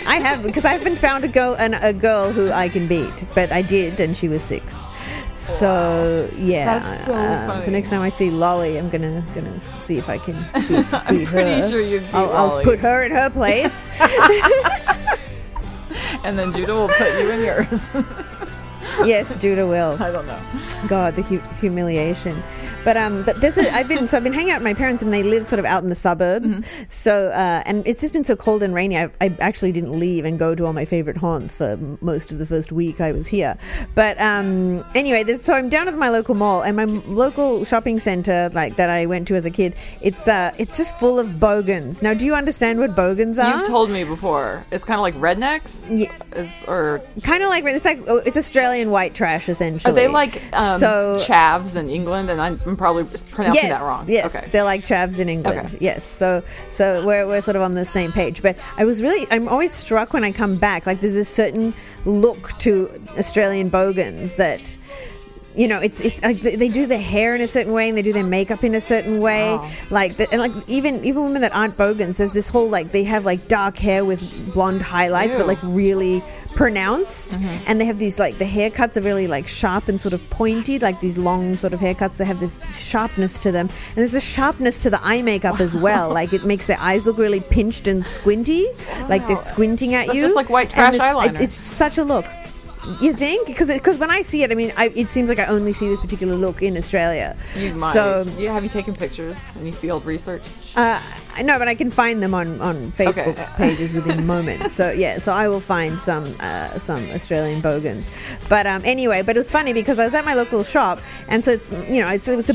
I 0.08 0.18
have 0.18 0.44
because 0.44 0.64
I 0.64 0.72
haven't 0.72 0.98
found 0.98 1.26
a 1.26 1.28
girl 1.28 1.56
an, 1.56 1.74
a 1.74 1.92
girl 1.92 2.32
who 2.32 2.52
I 2.52 2.70
can 2.70 2.88
beat, 2.88 3.28
but 3.36 3.52
I 3.52 3.62
did, 3.62 4.00
and 4.00 4.16
she 4.16 4.30
was 4.30 4.42
six. 4.42 4.86
So 5.36 6.30
yeah. 6.38 6.80
That's 6.80 7.06
so 7.06 7.14
um, 7.14 7.62
so 7.62 7.70
next 7.70 7.90
time 7.90 8.02
I 8.02 8.10
see 8.10 8.32
Lolly, 8.32 8.78
I'm 8.78 8.90
gonna 8.90 9.24
gonna 9.36 9.60
see 9.82 9.98
if 9.98 10.10
I 10.10 10.18
can 10.18 10.36
beat, 10.54 10.70
beat 11.10 11.28
pretty 11.28 11.62
her. 11.62 11.70
sure 11.70 11.82
you'd 11.82 12.04
beat 12.04 12.14
I'll, 12.14 12.32
I'll 12.32 12.64
put 12.64 12.80
her 12.80 13.04
in 13.04 13.12
her 13.12 13.30
place. 13.30 13.90
and 16.24 16.40
then 16.40 16.54
Judah 16.54 16.74
will 16.74 16.88
put 16.88 17.20
you 17.20 17.30
in 17.32 17.44
yours. 17.44 17.90
yes, 19.06 19.36
Judah 19.38 19.68
will. 19.68 20.02
I 20.02 20.12
don't 20.12 20.28
know. 20.28 20.42
God, 20.88 21.16
the 21.16 21.22
hu- 21.22 21.42
humiliation. 21.60 22.42
But 22.86 22.98
um, 22.98 23.24
but 23.24 23.42
this 23.42 23.58
is 23.58 23.68
I've 23.74 23.88
been 23.88 24.08
so 24.08 24.16
I've 24.18 24.24
been 24.24 24.32
hanging 24.32 24.52
out 24.52 24.60
with 24.60 24.66
my 24.66 24.76
parents 24.76 25.02
and 25.02 25.12
they 25.12 25.24
live 25.24 25.48
sort 25.48 25.60
of 25.60 25.66
out 25.66 25.82
in 25.82 25.90
the 25.90 25.96
suburbs. 25.96 26.60
Mm-hmm. 26.60 26.84
So 26.90 27.30
uh, 27.30 27.64
and 27.66 27.86
it's 27.88 28.00
just 28.00 28.14
been 28.14 28.24
so 28.24 28.36
cold 28.36 28.62
and 28.62 28.76
rainy. 28.76 28.96
I, 28.96 29.10
I 29.20 29.36
actually 29.40 29.72
didn't 29.72 30.00
leave 30.00 30.24
and 30.24 30.38
go 30.38 30.54
to 30.54 30.66
all 30.66 30.74
my 30.74 30.86
favorite 30.86 31.18
haunts 31.18 31.58
for 31.58 31.78
most 32.02 32.32
of 32.32 32.38
the 32.38 32.46
first 32.46 32.72
week 32.72 33.02
I 33.02 33.12
was 33.12 33.28
here. 33.28 33.58
But 33.96 34.22
um, 34.22 34.86
anyway, 34.94 35.24
this, 35.24 35.44
so 35.44 35.56
I'm 35.56 35.68
down 35.68 35.88
at 35.88 35.96
my 35.96 36.10
local 36.10 36.36
mall 36.36 36.62
and 36.62 36.78
my 36.78 36.86
local 36.86 37.66
shopping 37.66 38.00
center 38.00 38.52
like 38.54 38.76
that 38.76 38.92
I 38.92 39.08
went 39.08 39.28
to 39.30 39.36
as 39.36 39.46
a 39.46 39.52
kid. 39.52 39.74
It's 40.02 40.28
uh, 40.28 40.54
it's 40.60 40.78
just 40.78 41.00
full 41.00 41.18
of 41.18 41.40
bogans. 41.40 42.04
Now, 42.04 42.14
do 42.14 42.24
you 42.24 42.36
understand 42.36 42.78
what 42.78 42.96
bogans 42.96 43.40
are? 43.40 43.58
You've 43.58 43.68
told 43.68 43.90
me 43.90 44.04
before. 44.04 44.64
It's 44.72 44.84
kind 44.84 45.00
of 45.00 45.02
like 45.02 45.16
rednecks. 45.16 45.86
Yeah. 45.90 46.16
Is, 46.40 46.68
or 46.68 47.02
kind 47.24 47.42
of 47.42 47.50
like 47.50 47.64
it's 47.64 47.86
like 47.86 48.02
oh, 48.08 48.18
it's 48.18 48.38
Australian 48.38 48.75
white 48.84 49.16
trash 49.16 49.48
essentially. 49.48 49.92
are 49.92 49.96
they 49.96 50.08
like 50.10 50.42
um, 50.54 50.80
so 50.80 51.18
chavs 51.22 51.76
in 51.78 51.90
England? 51.90 52.30
And 52.30 52.42
I'm, 52.42 52.60
I'm 52.66 52.76
probably 52.76 53.06
pronouncing 53.32 53.64
yes, 53.64 53.80
that 53.80 53.86
wrong. 53.86 54.06
Yes, 54.10 54.36
Okay. 54.36 54.50
they're 54.50 54.64
like 54.66 54.84
chavs 54.84 55.20
in 55.20 55.30
England. 55.30 55.70
Okay. 55.70 55.78
Yes, 55.80 56.04
so 56.04 56.44
so 56.70 57.06
we're, 57.06 57.26
we're 57.26 57.42
sort 57.42 57.56
of 57.56 57.62
on 57.62 57.76
the 57.76 57.86
same 57.86 58.12
page. 58.12 58.42
But 58.42 58.58
I 58.78 58.84
was 58.84 59.02
really 59.02 59.26
I'm 59.32 59.48
always 59.48 59.72
struck 59.72 60.12
when 60.12 60.24
I 60.26 60.32
come 60.32 60.58
back. 60.58 60.86
Like 60.86 61.00
there's 61.00 61.16
a 61.16 61.24
certain 61.24 61.74
look 62.04 62.52
to 62.60 62.90
Australian 63.18 63.70
bogans 63.70 64.36
that 64.36 64.78
you 65.58 65.68
know, 65.68 65.80
it's 65.80 66.00
it's 66.02 66.22
like 66.24 66.42
they 66.42 66.68
do 66.70 66.86
their 66.86 67.00
hair 67.02 67.36
in 67.36 67.42
a 67.42 67.48
certain 67.48 67.74
way 67.74 67.88
and 67.90 67.98
they 67.98 68.02
do 68.02 68.14
their 68.14 68.24
makeup 68.24 68.64
in 68.64 68.76
a 68.76 68.82
certain 68.82 69.20
way. 69.22 69.52
Wow. 69.56 69.70
Like 69.90 70.16
the, 70.18 70.30
and 70.32 70.42
like 70.42 70.52
even 70.68 71.04
even 71.06 71.24
women 71.24 71.42
that 71.42 71.54
aren't 71.56 71.78
bogans, 71.78 72.18
there's 72.18 72.34
this 72.34 72.50
whole 72.50 72.70
like 72.70 72.92
they 72.92 73.04
have 73.06 73.26
like 73.26 73.48
dark 73.48 73.78
hair 73.78 74.04
with 74.06 74.54
blonde 74.54 74.82
highlights, 74.82 75.36
but 75.36 75.48
like 75.48 75.60
really 75.64 76.22
pronounced, 76.56 77.38
Mm-hmm. 77.40 77.64
and 77.68 77.82
they 77.82 77.86
have 77.86 78.00
these 78.00 78.18
like 78.20 78.38
the 78.38 78.46
haircuts 78.46 78.98
are 78.98 79.02
really 79.02 79.28
like 79.28 79.48
sharp 79.48 79.88
and 79.88 80.00
sort 80.00 80.14
of 80.14 80.28
pointy, 80.30 80.80
like 80.80 81.00
these 81.02 81.18
long 81.18 81.56
sort 81.56 81.74
of 81.74 81.80
haircuts. 81.80 82.18
They 82.18 82.26
have 82.26 82.40
this 82.40 82.62
sharpness 82.74 83.40
to 83.40 83.52
them, 83.52 83.68
and 83.90 83.98
there's 83.98 84.14
a 84.16 84.22
sharpness 84.22 84.80
to 84.80 84.90
the 84.90 85.00
eye 85.04 85.22
makeup 85.22 85.60
as 85.60 85.76
well. 85.76 86.10
Like 86.14 86.34
it 86.34 86.46
makes 86.46 86.66
their 86.68 86.80
eyes 86.80 87.06
look 87.06 87.18
really 87.18 87.40
pinched 87.42 87.88
and 87.88 88.06
squinty, 88.06 88.66
like 89.10 89.28
they're 89.28 89.36
squinting 89.36 89.94
at 89.96 90.08
That's 90.08 90.16
you. 90.18 90.22
just 90.24 90.36
like 90.36 90.50
white 90.50 90.70
trash 90.70 90.96
eyeliner. 90.98 91.36
it- 91.36 91.42
it's 91.42 91.56
such 91.56 91.98
a 91.98 92.04
look. 92.04 92.26
You 93.02 93.14
think? 93.14 93.48
Because 93.48 93.98
when 93.98 94.12
I 94.12 94.22
see 94.22 94.44
it, 94.44 94.52
I 94.52 94.56
mean, 94.56 94.72
I, 94.78 94.90
it 94.96 95.10
seems 95.10 95.30
like 95.30 95.40
I 95.40 95.46
only 95.46 95.74
see 95.74 95.88
this 95.88 96.02
particular 96.02 96.36
look 96.36 96.62
in 96.62 96.78
Australia. 96.78 97.36
You 97.58 97.74
might. 97.76 97.94
So 97.94 98.24
you, 98.38 98.50
have 98.50 98.64
you 98.64 98.70
taken 98.70 98.94
pictures? 98.96 99.38
Any 99.60 99.72
field 99.72 100.06
research? 100.06 100.44
uh, 100.76 101.02
I 101.36 101.42
know, 101.42 101.58
but 101.60 101.68
I 101.68 101.76
can 101.76 101.90
find 101.90 102.22
them 102.24 102.34
on, 102.34 102.62
on 102.62 102.92
Facebook 102.94 103.28
Okay. 103.28 103.46
pages 103.58 103.94
within 103.94 104.26
moments. 104.34 104.74
So 104.74 104.92
yeah, 104.92 105.18
so 105.18 105.34
I 105.34 105.48
will 105.48 105.60
find 105.60 106.00
some 106.00 106.36
uh, 106.40 106.78
some 106.78 107.10
Australian 107.12 107.62
bogans. 107.62 108.10
But 108.50 108.68
um, 108.68 108.82
anyway, 108.86 109.22
but 109.22 109.36
it 109.36 109.40
was 109.40 109.52
funny 109.52 109.74
because 109.74 110.00
I 110.00 110.06
was 110.06 110.14
at 110.14 110.24
my 110.26 110.34
local 110.36 110.64
shop, 110.64 111.00
and 111.28 111.44
so 111.44 111.52
it's 111.52 111.72
you 111.72 112.02
know 112.02 112.10
it's 112.10 112.28
it's 112.28 112.50
a 112.52 112.54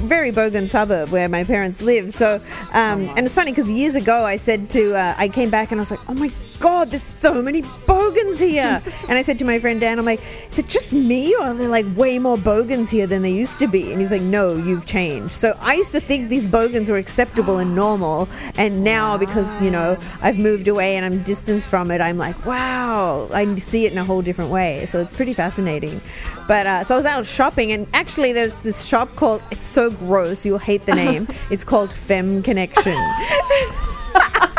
very 0.00 0.30
bogan 0.30 0.68
suburb 0.68 1.08
where 1.10 1.28
my 1.28 1.42
parents 1.44 1.82
live. 1.82 2.12
So 2.12 2.36
um, 2.72 3.00
and 3.16 3.20
it's 3.26 3.34
funny 3.34 3.50
because 3.52 3.70
years 3.70 3.94
ago 3.96 4.24
I 4.24 4.36
said 4.36 4.70
to 4.70 4.94
uh, 4.96 5.14
I 5.18 5.28
came 5.28 5.50
back 5.50 5.72
and 5.72 5.80
I 5.80 5.82
was 5.82 5.90
like, 5.90 6.08
oh 6.08 6.14
my 6.14 6.30
god, 6.58 6.90
there's 6.90 7.02
so 7.02 7.42
many 7.42 7.62
bogans 7.86 8.40
here. 8.40 8.82
and 9.08 9.12
I 9.12 9.22
said 9.22 9.38
to 9.40 9.44
my 9.44 9.58
friend 9.58 9.80
Dan, 9.80 9.98
I'm 9.98 10.04
like, 10.04 10.20
is 10.20 10.58
it 10.58 10.68
just 10.68 10.92
me 10.92 11.34
or 11.34 11.42
are 11.42 11.54
there 11.54 11.68
like 11.68 11.86
way 11.96 12.18
more 12.18 12.38
bogans 12.38 12.90
here 12.90 13.06
than 13.06 13.22
there 13.22 13.30
used 13.30 13.58
to 13.60 13.66
be? 13.66 13.92
And 13.92 14.00
he's 14.00 14.10
like, 14.10 14.22
no, 14.22 14.56
you've 14.56 14.86
changed. 14.86 15.32
So 15.32 15.56
I 15.60 15.74
used 15.74 15.92
to 15.92 16.00
think 16.00 16.28
these 16.28 16.46
bogans 16.48 16.90
were 16.90 16.96
acceptable 16.96 17.58
and 17.58 17.74
normal, 17.74 18.28
and 18.56 18.84
now 18.84 19.16
because 19.18 19.46
you 19.62 19.70
know 19.70 19.98
I've 20.22 20.38
moved 20.38 20.68
away 20.68 20.96
and 20.96 21.04
I'm 21.04 21.22
distanced 21.22 21.68
from 21.68 21.90
it, 21.90 22.00
I'm 22.00 22.18
like, 22.18 22.46
wow, 22.46 23.28
I 23.32 23.44
see 23.56 23.86
it 23.86 23.92
in 23.92 23.98
a 23.98 24.04
whole 24.04 24.22
different 24.22 24.50
way. 24.50 24.86
So 24.86 24.98
it's 24.98 25.14
pretty 25.14 25.34
fascinating. 25.34 26.00
But 26.48 26.66
uh, 26.66 26.84
so 26.84 26.94
I 26.94 26.98
was 26.98 27.06
out 27.06 27.26
shopping, 27.26 27.72
and 27.72 27.86
actually 27.92 28.32
there's 28.32 28.62
this 28.62 28.84
shop 28.84 29.14
called. 29.16 29.42
It's 29.50 29.66
so 29.66 29.90
gross, 29.90 30.44
you'll 30.44 30.58
hate 30.58 30.86
the 30.86 30.94
name. 30.94 31.28
it's 31.50 31.64
called 31.64 31.92
Femme 31.92 32.42
Connection. 32.42 32.96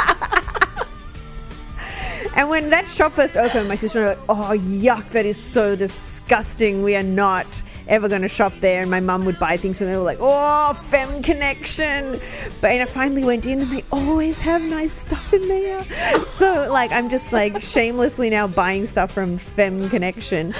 And 2.37 2.49
when 2.49 2.69
that 2.69 2.85
shop 2.87 3.13
first 3.13 3.35
opened, 3.35 3.67
my 3.67 3.73
sister 3.73 3.99
was 4.03 4.09
like, 4.15 4.25
"Oh 4.29 4.55
yuck, 4.55 5.09
that 5.09 5.25
is 5.25 5.37
so 5.41 5.75
disgusting. 5.75 6.83
We 6.83 6.95
are 6.95 7.01
not 7.01 7.63
ever 7.87 8.07
going 8.07 8.21
to 8.21 8.29
shop 8.29 8.53
there." 8.59 8.81
And 8.81 8.91
my 8.91 8.99
mum 8.99 9.25
would 9.25 9.39
buy 9.39 9.57
things, 9.57 9.81
and 9.81 9.89
they 9.89 9.97
were 9.97 10.03
like, 10.03 10.19
"Oh, 10.21 10.73
Fem 10.73 11.21
Connection." 11.21 12.19
But 12.61 12.71
and 12.71 12.81
I 12.81 12.85
finally 12.85 13.23
went 13.23 13.45
in, 13.45 13.61
and 13.61 13.71
they 13.71 13.83
always 13.91 14.39
have 14.39 14.61
nice 14.61 14.93
stuff 14.93 15.33
in 15.33 15.47
there. 15.47 15.85
So 16.27 16.67
like, 16.71 16.91
I'm 16.91 17.09
just 17.09 17.33
like 17.33 17.61
shamelessly 17.73 18.29
now 18.29 18.47
buying 18.47 18.85
stuff 18.85 19.11
from 19.11 19.37
Fem 19.37 19.89
Connection. 19.89 20.53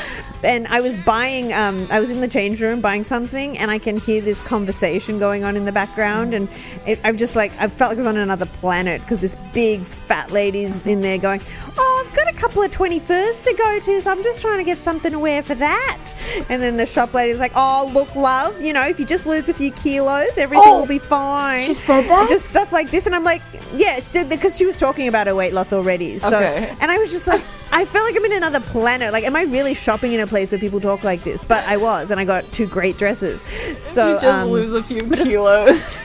And 0.43 0.67
I 0.67 0.81
was 0.81 0.95
buying, 0.97 1.53
um, 1.53 1.87
I 1.91 1.99
was 1.99 2.09
in 2.09 2.21
the 2.21 2.27
change 2.27 2.61
room 2.61 2.81
buying 2.81 3.03
something, 3.03 3.57
and 3.57 3.71
I 3.71 3.79
can 3.79 3.97
hear 3.97 4.21
this 4.21 4.43
conversation 4.43 5.19
going 5.19 5.43
on 5.43 5.55
in 5.55 5.65
the 5.65 5.71
background, 5.71 6.33
and 6.33 6.47
it, 6.85 6.99
I'm 7.03 7.17
just 7.17 7.35
like, 7.35 7.51
I 7.59 7.67
felt 7.67 7.91
like 7.91 7.97
I 7.97 8.01
was 8.01 8.07
on 8.07 8.17
another 8.17 8.45
planet 8.45 9.01
because 9.01 9.19
this 9.19 9.35
big 9.53 9.83
fat 9.83 10.31
lady's 10.31 10.85
in 10.85 11.01
there 11.01 11.17
going, 11.17 11.41
"Oh, 11.77 11.96
I've 11.96 11.96
got 11.96 11.96
a 11.96 11.96
couple 12.37 12.61
of 12.61 12.71
21st 12.71 13.43
to 13.43 13.53
go 13.53 13.79
to, 13.79 14.01
so 14.01 14.11
I'm 14.11 14.23
just 14.23 14.39
trying 14.41 14.57
to 14.59 14.63
get 14.63 14.81
something 14.81 15.11
to 15.11 15.19
wear 15.19 15.41
for 15.43 15.55
that." 15.55 16.13
And 16.49 16.61
then 16.61 16.77
the 16.77 16.85
shop 16.85 17.13
lady's 17.13 17.39
like, 17.39 17.51
"Oh, 17.55 17.89
look, 17.93 18.15
love, 18.15 18.61
you 18.61 18.73
know, 18.73 18.85
if 18.87 18.99
you 18.99 19.05
just 19.05 19.25
lose 19.25 19.47
a 19.49 19.53
few 19.53 19.71
kilos, 19.71 20.37
everything 20.37 20.67
Oh, 20.67 20.79
will 20.81 20.87
be 20.87 20.99
fine." 20.99 21.63
she 21.63 21.73
said 21.73 22.03
that? 22.09 22.29
Just 22.29 22.45
stuff 22.45 22.71
like 22.71 22.91
this, 22.91 23.05
and 23.05 23.15
I'm 23.15 23.23
like, 23.23 23.41
"Yeah," 23.75 23.99
she 23.99 24.23
because 24.23 24.57
she 24.57 24.65
was 24.65 24.77
talking 24.77 25.07
about 25.07 25.27
her 25.27 25.35
weight 25.35 25.53
loss 25.53 25.73
already. 25.73 26.19
So, 26.19 26.27
Okay. 26.27 26.73
and 26.79 26.91
I 26.91 26.97
was 26.97 27.11
just 27.11 27.27
like, 27.27 27.41
I 27.71 27.85
felt 27.85 28.05
like 28.05 28.15
I'm 28.15 28.25
in 28.25 28.33
another 28.33 28.59
planet. 28.61 29.11
Like, 29.11 29.23
am 29.25 29.35
I 29.35 29.43
really 29.43 29.73
shopping 29.73 30.13
in 30.13 30.19
a 30.21 30.27
place 30.27 30.51
where 30.51 30.59
people 30.59 30.79
talk 30.79 31.03
like 31.03 31.23
this? 31.23 31.43
But 31.43 31.63
I 31.65 31.77
was, 31.77 32.11
and 32.11 32.19
I 32.19 32.25
got 32.25 32.49
two 32.53 32.65
great 32.67 32.97
dresses. 32.97 33.41
So 33.79 34.13
you 34.13 34.19
just 34.19 34.25
um, 34.25 34.49
lose 34.49 34.73
a 34.73 34.83
few 34.83 35.01
kilos. 35.01 35.97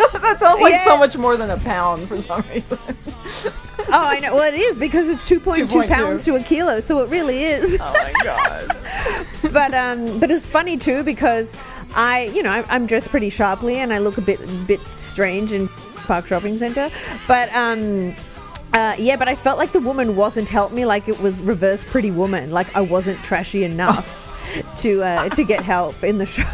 that 0.12 0.38
sounds 0.40 0.60
like 0.60 0.82
so 0.84 0.96
much 0.96 1.16
more 1.16 1.36
than 1.36 1.50
a 1.50 1.58
pound 1.58 2.08
for 2.08 2.20
some 2.22 2.44
reason. 2.52 2.78
Oh, 3.92 4.04
I 4.06 4.20
know. 4.20 4.34
Well, 4.36 4.52
it 4.52 4.56
is 4.56 4.78
because 4.78 5.08
it's 5.08 5.24
2.2 5.24 5.66
2.2. 5.66 5.88
pounds 5.88 6.24
to 6.26 6.36
a 6.36 6.42
kilo, 6.42 6.78
so 6.78 7.02
it 7.02 7.08
really 7.08 7.42
is. 7.42 7.76
oh 7.80 7.92
my 7.92 8.12
god. 8.22 8.76
but 9.52 9.74
um, 9.74 10.20
but 10.20 10.30
it 10.30 10.34
was 10.34 10.46
funny 10.46 10.76
too 10.76 11.02
because 11.02 11.56
I, 11.94 12.30
you 12.32 12.42
know, 12.42 12.50
I, 12.50 12.64
I'm 12.68 12.86
dressed 12.86 13.10
pretty 13.10 13.30
sharply 13.30 13.78
and 13.78 13.92
I 13.92 13.98
look 13.98 14.16
a 14.16 14.20
bit 14.20 14.38
bit 14.68 14.80
strange 14.96 15.50
in 15.50 15.66
Park 16.06 16.28
Shopping 16.28 16.56
Centre. 16.56 16.88
But 17.26 17.52
um, 17.52 18.14
uh, 18.74 18.94
yeah, 18.96 19.16
but 19.16 19.26
I 19.26 19.34
felt 19.34 19.58
like 19.58 19.72
the 19.72 19.80
woman 19.80 20.14
wasn't 20.14 20.48
helped 20.48 20.74
me 20.74 20.86
like 20.86 21.08
it 21.08 21.18
was 21.20 21.42
reverse 21.42 21.82
Pretty 21.82 22.12
Woman. 22.12 22.52
Like 22.52 22.74
I 22.76 22.82
wasn't 22.82 23.18
trashy 23.24 23.64
enough 23.64 24.28
to 24.82 25.02
uh, 25.02 25.28
to 25.30 25.42
get 25.42 25.64
help 25.64 26.04
in 26.04 26.18
the 26.18 26.26
shop. 26.26 26.46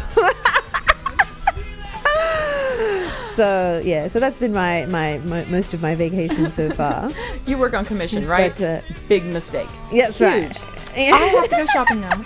So 3.35 3.81
yeah, 3.83 4.07
so 4.07 4.19
that's 4.19 4.39
been 4.39 4.53
my, 4.53 4.85
my, 4.87 5.19
my 5.19 5.45
most 5.45 5.73
of 5.73 5.81
my 5.81 5.93
vacation 5.95 6.51
so 6.51 6.71
far. 6.71 7.11
You 7.45 7.57
work 7.57 7.73
on 7.73 7.85
commission, 7.85 8.27
right? 8.27 8.51
But, 8.51 8.61
uh, 8.61 8.81
Big 9.07 9.23
mistake. 9.25 9.69
That's 9.93 10.19
right. 10.19 10.59
I 10.95 10.99
have 11.01 11.43
to 11.43 11.49
go 11.49 11.65
shopping 11.67 12.01
now. 12.01 12.25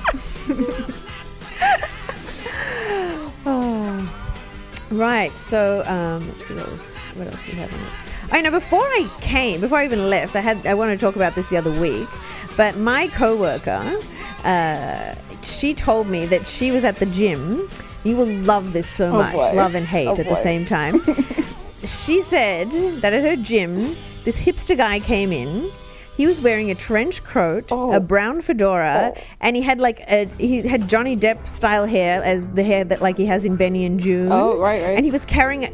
oh. 3.46 4.18
Right. 4.90 5.36
So 5.38 5.84
um, 5.86 6.28
let's 6.30 6.48
see 6.48 6.56
what 6.56 6.68
else. 6.68 6.98
What 7.16 7.28
else 7.28 7.46
do 7.46 7.52
we 7.52 7.58
have? 7.60 7.74
On 7.74 7.80
it? 7.80 8.34
I 8.34 8.42
know. 8.42 8.52
Before 8.52 8.80
I 8.80 9.08
came, 9.22 9.62
before 9.62 9.78
I 9.80 9.86
even 9.86 10.10
left, 10.10 10.36
I 10.36 10.40
had 10.40 10.66
I 10.66 10.74
wanted 10.74 11.00
to 11.00 11.06
talk 11.06 11.16
about 11.16 11.36
this 11.36 11.50
the 11.50 11.58
other 11.58 11.72
week, 11.80 12.08
but 12.58 12.78
my 12.78 13.08
coworker, 13.10 14.00
uh, 14.44 15.16
she 15.44 15.74
told 15.74 16.08
me 16.08 16.26
that 16.28 16.48
she 16.48 16.72
was 16.72 16.84
at 16.86 16.96
the 16.98 17.06
gym. 17.08 17.68
You 18.04 18.18
will 18.18 18.28
love 18.28 18.74
this 18.74 18.88
so 18.88 19.10
oh, 19.10 19.12
much, 19.14 19.34
boy. 19.34 19.54
love 19.54 19.76
and 19.76 19.86
hate 19.86 20.08
Oh, 20.08 20.16
at 20.18 20.26
the 20.28 20.36
same 20.36 20.66
time. 20.66 21.02
she 21.84 22.22
said 22.22 22.72
that 23.02 23.14
at 23.14 23.22
her 23.24 23.36
gym, 23.36 23.76
this 24.24 24.44
hipster 24.44 24.76
guy 24.76 25.00
came 25.00 25.32
in. 25.32 25.70
He 26.18 26.28
was 26.28 26.42
wearing 26.42 26.70
a 26.72 26.76
trench 26.76 27.24
coat, 27.24 27.66
Oh. 27.72 27.92
a 27.94 28.00
brown 28.00 28.42
fedora, 28.42 29.14
oh. 29.16 29.22
and 29.40 29.56
he 29.56 29.62
had 29.62 29.80
like 29.80 30.00
a 30.10 30.26
he 30.38 30.68
had 30.68 30.88
Johnny 30.90 31.16
Depp 31.16 31.48
style 31.48 31.86
hair 31.86 32.22
as 32.24 32.48
the 32.50 32.64
hair 32.64 32.84
that 32.86 33.02
like 33.02 33.18
he 33.18 33.26
has 33.28 33.46
in 33.46 33.56
Benny 33.56 33.86
and 33.86 34.00
Joon. 34.00 34.32
Oh, 34.32 34.60
right, 34.60 34.84
right. 34.84 34.96
And 34.98 35.06
he 35.06 35.12
was 35.12 35.26
carrying, 35.26 35.64
a, 35.64 35.68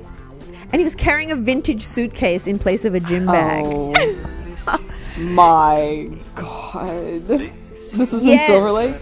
and 0.71 0.75
he 0.75 0.83
was 0.83 0.95
carrying 0.95 1.31
a 1.31 1.35
vintage 1.35 1.83
suitcase 1.83 2.45
in 2.47 2.59
place 2.59 2.85
of 2.85 2.93
a 2.93 2.99
gym 2.99 3.25
bag. 3.25 3.63
Oh 3.65 3.93
my 5.31 6.07
god. 6.35 7.51
This 7.93 8.11
is 8.13 8.21
Yes. 8.23 8.41
in 8.41 8.47
Silver 8.47 8.71
Lake? 8.73 8.95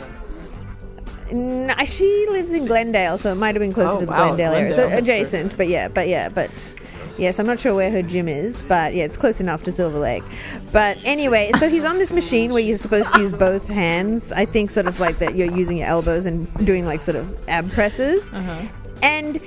No, 1.31 1.73
she 1.85 2.27
lives 2.29 2.53
in 2.53 2.65
Glendale, 2.65 3.17
so 3.17 3.31
it 3.31 3.35
might 3.35 3.55
have 3.55 3.61
been 3.61 3.73
closer 3.73 3.97
Oh, 3.97 3.99
to 3.99 4.05
the 4.05 4.11
wow, 4.11 4.27
Glendale, 4.27 4.53
area. 4.53 4.73
So 4.73 4.89
adjacent, 4.89 5.57
but 5.57 5.67
yeah, 5.67 5.87
but 5.87 6.07
yeah, 6.07 6.29
but 6.29 6.75
yes, 7.17 7.39
I'm 7.39 7.47
not 7.47 7.59
sure 7.59 7.73
where 7.73 7.89
her 7.91 8.01
gym 8.03 8.27
is, 8.27 8.61
but 8.63 8.93
yeah, 8.93 9.05
it's 9.05 9.17
close 9.17 9.39
enough 9.41 9.63
to 9.63 9.71
Silver 9.71 9.97
Lake. 9.97 10.23
But 10.71 10.97
anyway, 11.03 11.51
so 11.57 11.67
he's 11.69 11.85
on 11.85 11.97
this 11.97 12.13
machine 12.13 12.51
where 12.53 12.61
you're 12.61 12.77
supposed 12.77 13.11
to 13.13 13.19
use 13.19 13.33
both 13.33 13.67
hands. 13.67 14.31
I 14.31 14.45
think 14.45 14.69
sort 14.69 14.85
of 14.87 14.99
like 14.99 15.17
that 15.19 15.35
you're 15.35 15.51
using 15.55 15.77
your 15.77 15.87
elbows 15.87 16.25
and 16.27 16.47
doing 16.65 16.85
like 16.85 17.01
sort 17.01 17.17
of 17.17 17.35
ab 17.49 17.71
presses, 17.71 18.29
Uh-huh. 18.31 18.67
and. 19.01 19.39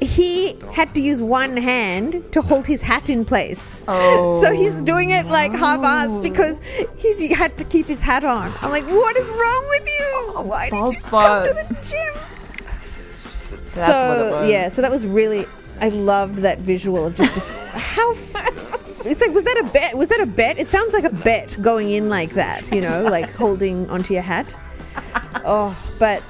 He 0.00 0.54
had 0.72 0.94
to 0.94 1.00
use 1.00 1.20
one 1.20 1.56
hand 1.56 2.32
to 2.32 2.40
hold 2.40 2.66
his 2.66 2.80
hat 2.82 3.10
in 3.10 3.24
place. 3.24 3.84
Oh, 3.86 4.40
so 4.42 4.52
he's 4.52 4.82
doing 4.82 5.10
it 5.10 5.26
like 5.26 5.52
half-assed 5.52 6.22
because 6.22 6.58
he's, 6.98 7.18
he 7.20 7.34
had 7.34 7.58
to 7.58 7.64
keep 7.64 7.86
his 7.86 8.00
hat 8.00 8.24
on. 8.24 8.50
I'm 8.62 8.70
like, 8.70 8.86
what 8.86 9.16
is 9.16 9.30
wrong 9.30 9.66
with 9.68 9.88
you? 9.88 10.32
Why 10.48 10.64
did 10.70 10.72
bald 10.72 10.94
you 10.94 11.00
spot. 11.00 11.46
come 11.46 11.56
to 11.56 11.62
the 11.62 11.74
gym? 11.86 13.60
so 13.64 14.42
yeah, 14.46 14.68
so 14.68 14.82
that 14.82 14.90
was 14.90 15.06
really. 15.06 15.46
I 15.80 15.88
loved 15.88 16.38
that 16.38 16.58
visual 16.58 17.06
of 17.06 17.16
just 17.16 17.34
this. 17.34 17.50
how. 17.72 18.12
F- 18.12 19.06
it's 19.06 19.22
like 19.22 19.32
was 19.32 19.44
that 19.44 19.58
a 19.58 19.64
bet? 19.72 19.96
Was 19.96 20.08
that 20.08 20.20
a 20.20 20.26
bet? 20.26 20.58
It 20.58 20.70
sounds 20.70 20.92
like 20.92 21.04
a 21.04 21.14
bet 21.14 21.56
going 21.62 21.90
in 21.90 22.08
like 22.10 22.34
that. 22.34 22.70
You 22.70 22.80
know, 22.82 23.04
like 23.04 23.30
holding 23.32 23.88
onto 23.90 24.14
your 24.14 24.22
hat. 24.22 24.54
Oh, 25.42 25.74
but 25.98 26.22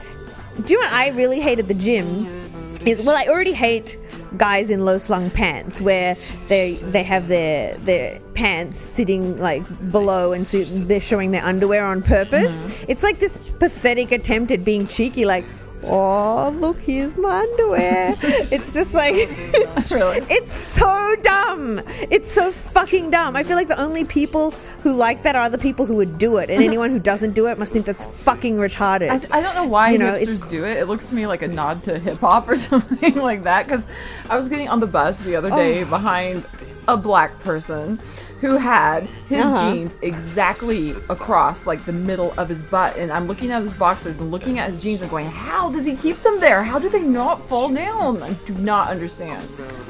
do 0.64 0.72
you 0.72 0.78
know 0.78 0.86
what 0.86 0.94
I 0.94 1.08
really 1.10 1.40
hated 1.40 1.66
the 1.66 1.74
gym? 1.74 2.39
Is 2.86 3.04
well, 3.04 3.16
I 3.16 3.26
already 3.30 3.52
hate 3.52 3.98
guys 4.36 4.70
in 4.70 4.84
low 4.84 4.98
slung 4.98 5.30
pants 5.30 5.80
where 5.80 6.16
they 6.48 6.74
they 6.74 7.02
have 7.02 7.28
their 7.28 7.76
their 7.78 8.20
pants 8.34 8.78
sitting 8.78 9.38
like 9.38 9.64
below 9.90 10.32
and 10.32 10.46
so 10.46 10.62
they're 10.62 11.00
showing 11.00 11.30
their 11.30 11.44
underwear 11.44 11.84
on 11.84 12.02
purpose. 12.02 12.64
Mm-hmm. 12.64 12.90
It's 12.90 13.02
like 13.02 13.18
this 13.18 13.38
pathetic 13.58 14.12
attempt 14.12 14.50
at 14.52 14.64
being 14.64 14.86
cheeky, 14.86 15.24
like. 15.24 15.44
Oh, 15.84 16.54
look, 16.58 16.80
here's 16.80 17.16
my 17.16 17.38
underwear. 17.40 18.14
it's 18.22 18.72
just 18.74 18.94
like, 18.94 19.14
it's 19.16 20.52
so 20.52 21.16
dumb. 21.22 21.82
It's 22.10 22.30
so 22.30 22.52
fucking 22.52 23.10
dumb. 23.10 23.36
I 23.36 23.42
feel 23.42 23.56
like 23.56 23.68
the 23.68 23.80
only 23.80 24.04
people 24.04 24.50
who 24.82 24.92
like 24.92 25.22
that 25.22 25.36
are 25.36 25.48
the 25.48 25.58
people 25.58 25.86
who 25.86 25.96
would 25.96 26.18
do 26.18 26.36
it, 26.38 26.50
and 26.50 26.62
anyone 26.70 26.90
who 26.90 26.98
doesn't 26.98 27.32
do 27.34 27.46
it 27.48 27.58
must 27.58 27.72
think 27.72 27.86
that's 27.86 28.04
fucking 28.04 28.56
retarded. 28.56 29.10
I, 29.30 29.38
I 29.38 29.40
don't 29.40 29.54
know 29.54 29.66
why 29.66 29.90
You 29.90 29.98
know, 29.98 30.12
hipsters 30.12 30.22
it's- 30.22 30.46
do 30.46 30.64
it. 30.64 30.76
It 30.78 30.86
looks 30.86 31.08
to 31.08 31.14
me 31.14 31.26
like 31.26 31.42
a 31.42 31.48
nod 31.48 31.84
to 31.84 31.98
hip 31.98 32.18
hop 32.18 32.48
or 32.48 32.56
something 32.56 33.16
like 33.16 33.42
that. 33.44 33.66
Because 33.66 33.86
I 34.28 34.36
was 34.36 34.48
getting 34.48 34.68
on 34.68 34.80
the 34.80 34.86
bus 34.86 35.20
the 35.20 35.36
other 35.36 35.50
Oh. 35.52 35.56
day 35.56 35.84
behind 35.84 36.44
a 36.88 36.96
black 36.96 37.38
person 37.40 38.00
who 38.40 38.56
had 38.56 39.06
his 39.28 39.42
Uh-huh. 39.44 39.72
jeans 39.74 39.92
exactly 40.02 40.94
across 41.08 41.66
like 41.66 41.84
the 41.84 41.92
middle 41.92 42.32
of 42.38 42.48
his 42.48 42.62
butt, 42.62 42.96
and 42.96 43.12
I'm 43.12 43.26
looking 43.26 43.52
at 43.52 43.62
his 43.62 43.74
boxers 43.74 44.18
and 44.18 44.30
looking 44.30 44.58
at 44.58 44.70
his 44.70 44.82
jeans 44.82 45.02
and 45.02 45.10
going, 45.10 45.26
"How 45.26 45.70
does 45.70 45.84
he 45.84 45.94
keep 45.94 46.22
them 46.22 46.40
there? 46.40 46.62
How 46.62 46.78
do 46.78 46.88
they 46.88 47.02
not 47.02 47.46
fall 47.48 47.68
down?" 47.68 48.22
I 48.22 48.32
do 48.46 48.54
not 48.54 48.88
understand. 48.88 49.46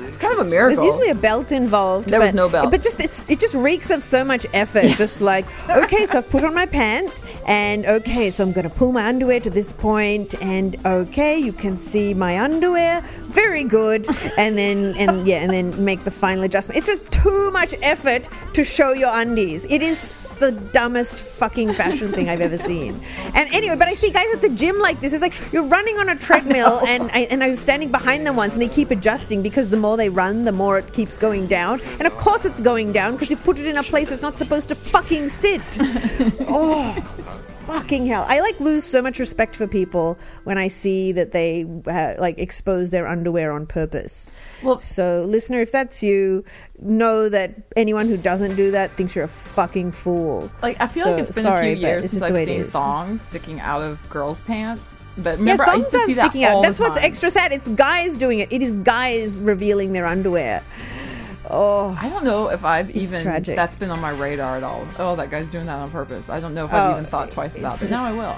It's 0.09 0.19
kind 0.19 0.33
of 0.33 0.40
a 0.40 0.50
miracle. 0.50 0.76
There's 0.76 0.87
usually 0.87 1.11
a 1.11 1.14
belt 1.14 1.52
involved. 1.52 2.09
There 2.09 2.19
but, 2.19 2.26
was 2.26 2.35
no 2.35 2.49
belt. 2.49 2.71
But 2.71 2.83
just 2.83 3.00
it's 3.00 3.28
it 3.30 3.38
just 3.38 3.54
reeks 3.54 3.90
of 3.90 4.02
so 4.02 4.25
much 4.25 4.47
effort. 4.52 4.97
Just 4.97 5.21
like 5.21 5.47
okay, 5.71 6.07
so 6.07 6.19
I've 6.19 6.30
put 6.30 6.42
on 6.45 6.54
my 6.54 6.66
pants, 6.66 7.40
and 7.47 7.87
okay, 7.87 8.30
so 8.30 8.42
I'm 8.45 8.52
gonna 8.52 8.71
pull 8.71 8.92
my 8.92 9.04
underwear 9.07 9.40
to 9.40 9.50
this 9.50 9.73
point, 9.73 10.35
and 10.42 10.76
okay, 10.85 11.38
you 11.38 11.52
can 11.52 11.78
see 11.78 12.14
my 12.14 12.40
underwear. 12.40 13.02
Very 13.28 13.64
good. 13.64 14.09
And 14.37 14.57
then 14.59 14.95
and 14.97 15.26
yeah, 15.26 15.38
and 15.45 15.52
then 15.52 15.85
make 15.85 16.02
the 16.04 16.11
final 16.11 16.42
adjustment. 16.45 16.78
It's 16.78 16.88
just 16.88 17.12
too 17.12 17.50
much 17.52 17.75
effort 17.83 18.28
to 18.55 18.65
show 18.65 18.93
your 18.93 19.11
undies. 19.13 19.65
It 19.65 19.83
is 19.83 20.35
the 20.35 20.53
dumbest 20.53 21.19
fucking 21.19 21.73
fashion 21.75 22.13
thing 22.13 22.29
I've 22.29 22.41
ever 22.41 22.59
seen. 22.59 23.01
And 23.35 23.49
anyway, 23.55 23.77
but 23.77 23.89
I 23.89 23.95
see 23.95 24.11
guys 24.11 24.27
at 24.35 24.41
the 24.41 24.51
gym 24.51 24.79
like 24.79 25.01
this. 25.01 25.13
It's 25.13 25.23
like 25.23 25.35
you're 25.53 25.67
running 25.67 25.99
on 25.99 26.09
a 26.09 26.17
treadmill, 26.17 26.81
and 26.87 27.11
I, 27.13 27.21
and 27.31 27.43
I 27.43 27.51
was 27.51 27.61
standing 27.61 27.91
behind 27.91 28.27
them 28.27 28.37
once, 28.37 28.55
and 28.55 28.63
they 28.63 28.69
keep 28.69 28.91
adjusting 28.91 29.43
because 29.43 29.69
the 29.69 29.77
more 29.77 29.97
they 29.97 30.09
run, 30.09 30.45
the 30.45 30.53
more 30.53 30.79
it 30.79 30.93
keeps 30.93 31.17
going 31.17 31.47
down. 31.47 31.81
And 31.99 32.07
of 32.07 32.17
course, 32.17 32.45
it's 32.45 32.61
going 32.61 32.93
down 32.93 33.13
because 33.13 33.31
you 33.31 33.37
put 33.37 33.59
it 33.59 33.67
in 33.67 33.77
a 33.77 33.83
place 33.83 34.11
it's 34.11 34.23
not 34.23 34.39
supposed 34.39 34.69
to 34.71 34.75
fucking 34.75 35.29
sit. 35.29 35.63
oh. 36.49 37.47
Fucking 37.73 38.07
hell! 38.07 38.25
I 38.29 38.41
like 38.41 38.59
lose 38.61 38.85
so 38.85 39.00
much 39.03 39.19
respect 39.19 39.55
for 39.57 39.67
people 39.67 40.19
when 40.45 40.59
I 40.59 40.69
see 40.69 41.12
that 41.12 41.33
they 41.33 41.65
uh, 41.87 42.15
like 42.19 42.39
expose 42.39 42.91
their 42.91 43.07
underwear 43.07 43.53
on 43.53 43.67
purpose. 43.67 44.33
Well- 44.62 44.79
so 44.79 45.25
listener, 45.27 45.61
if 45.61 45.71
that's 45.73 46.03
you, 46.03 46.45
know 46.81 47.29
that 47.29 47.55
anyone 47.77 48.09
who 48.09 48.17
doesn't 48.17 48.57
do 48.57 48.71
that 48.73 48.97
thinks 48.97 49.15
you're 49.15 49.25
a 49.25 49.29
fucking 49.29 49.93
fool. 49.93 50.50
Like 50.62 50.81
I 50.81 50.87
feel 50.87 51.05
So, 51.05 51.12
like 51.12 51.23
it's 51.25 51.35
been 51.35 51.43
sorry, 51.45 51.73
a 51.73 51.77
few 51.77 51.87
years 51.87 52.00
since 52.11 52.12
just 52.15 52.27
the 52.27 52.33
way 52.35 52.43
I've 52.43 52.49
seen 52.49 52.65
thongs 52.71 53.23
sticking 53.23 53.61
out 53.61 53.83
of 53.83 53.99
girls' 54.11 54.41
pants. 54.41 54.97
But 55.17 55.39
Yeah, 55.39 55.53
remember, 55.57 55.65
used 55.77 55.91
to 55.91 55.97
aren't 55.99 56.07
that 56.17 56.25
sticking 56.25 56.45
out. 56.45 56.62
That's 56.62 56.81
what's 56.81 56.97
extra 56.99 57.31
sad. 57.31 57.53
It's 57.53 57.69
guys 57.71 58.17
doing 58.17 58.39
it. 58.39 58.50
It 58.53 58.62
is 58.62 58.77
guys 58.79 59.39
revealing 59.41 59.93
their 59.93 60.07
underwear. 60.07 60.62
Oh, 61.52 61.99
I 62.00 62.09
don't 62.09 62.25
know 62.25 62.49
if 62.49 62.64
I've 62.64 62.90
even 62.90 63.23
tragic. 63.23 63.57
that's 63.57 63.75
been 63.75 63.90
on 63.90 64.00
my 64.00 64.11
radar 64.11 64.57
at 64.57 64.62
all. 64.62 64.87
Oh, 65.00 65.16
that 65.16 65.30
guy's 65.30 65.49
doing 65.50 65.66
that 65.66 65.78
on 65.80 65.90
purpose. 65.90 66.28
I 66.28 66.38
don't 66.38 66.54
know 66.54 66.66
if 66.66 66.73
I've 66.73 66.90
Oh, 66.90 66.99
even 66.99 67.04
thought 67.07 67.33
twice 67.33 67.59
about 67.59 67.75
it. 67.76 67.80
But 67.80 67.90
now 67.90 68.04
I 68.04 68.12
will. 68.12 68.37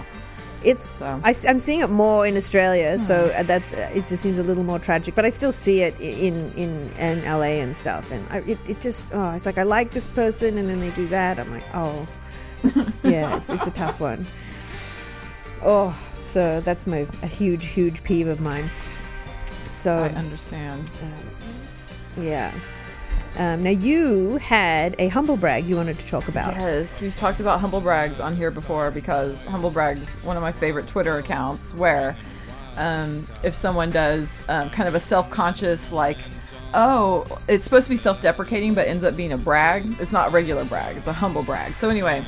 it's. 0.64 0.88
So. 0.98 1.20
I, 1.22 1.34
am 1.46 1.58
seeing 1.58 1.80
it 1.80 1.90
more 1.90 2.26
in 2.26 2.36
Australia, 2.38 2.98
so 2.98 3.28
Hmm. 3.28 3.40
uh, 3.40 3.42
that 3.42 3.62
uh, 3.74 3.98
it 3.98 4.06
just 4.06 4.22
seems 4.22 4.38
a 4.38 4.42
little 4.42 4.64
more 4.64 4.78
tragic. 4.78 5.14
But 5.14 5.26
I 5.26 5.28
still 5.28 5.52
see 5.52 5.82
it 5.82 5.94
in 6.00 6.52
in, 6.54 6.90
in 6.98 7.22
LA 7.24 7.60
and 7.60 7.76
stuff, 7.76 8.10
and 8.10 8.24
I, 8.30 8.38
it, 8.48 8.58
it 8.66 8.80
just 8.80 9.10
oh, 9.12 9.32
it's 9.32 9.44
like 9.44 9.58
I 9.58 9.64
like 9.64 9.90
this 9.90 10.08
person, 10.08 10.56
and 10.56 10.66
then 10.68 10.80
they 10.80 10.90
do 10.90 11.06
that. 11.08 11.38
I'm 11.38 11.50
like, 11.50 11.64
oh, 11.74 12.08
it's, 12.64 13.00
yeah, 13.04 13.36
it's, 13.36 13.50
it's 13.50 13.66
a 13.66 13.70
tough 13.72 14.00
one. 14.00 14.24
Oh, 15.64 15.92
so 16.22 16.60
that's 16.62 16.86
my 16.86 17.06
a 17.22 17.26
huge, 17.26 17.66
huge 17.66 18.02
peeve 18.04 18.26
of 18.28 18.40
mine. 18.40 18.70
So 19.66 19.98
I 19.98 20.08
understand. 20.10 20.90
yeah. 22.16 22.52
Um, 23.38 23.62
now 23.62 23.70
you 23.70 24.36
had 24.36 24.94
a 24.98 25.08
humble 25.08 25.36
brag 25.36 25.64
you 25.64 25.76
wanted 25.76 25.98
to 25.98 26.06
talk 26.06 26.28
about. 26.28 26.54
Yes, 26.54 27.00
we've 27.00 27.16
talked 27.16 27.40
about 27.40 27.60
Humble 27.60 27.80
Brags 27.80 28.20
on 28.20 28.36
here 28.36 28.50
before 28.50 28.90
because 28.90 29.42
Humble 29.46 29.70
Brags 29.70 30.06
one 30.22 30.36
of 30.36 30.42
my 30.42 30.52
favorite 30.52 30.86
Twitter 30.86 31.16
accounts 31.16 31.72
where 31.74 32.16
um, 32.76 33.26
if 33.42 33.54
someone 33.54 33.90
does 33.90 34.30
um, 34.48 34.70
kind 34.70 34.88
of 34.88 34.94
a 34.94 35.00
self-conscious 35.00 35.92
like 35.92 36.18
oh 36.74 37.26
it's 37.48 37.64
supposed 37.64 37.84
to 37.84 37.90
be 37.90 37.96
self-deprecating 37.96 38.72
but 38.72 38.88
ends 38.88 39.04
up 39.04 39.14
being 39.14 39.32
a 39.32 39.38
brag 39.38 39.84
it's 40.00 40.12
not 40.12 40.28
a 40.28 40.30
regular 40.30 40.64
brag 40.64 40.96
it's 40.96 41.06
a 41.06 41.12
humble 41.12 41.42
brag 41.42 41.74
so 41.74 41.90
anyway 41.90 42.24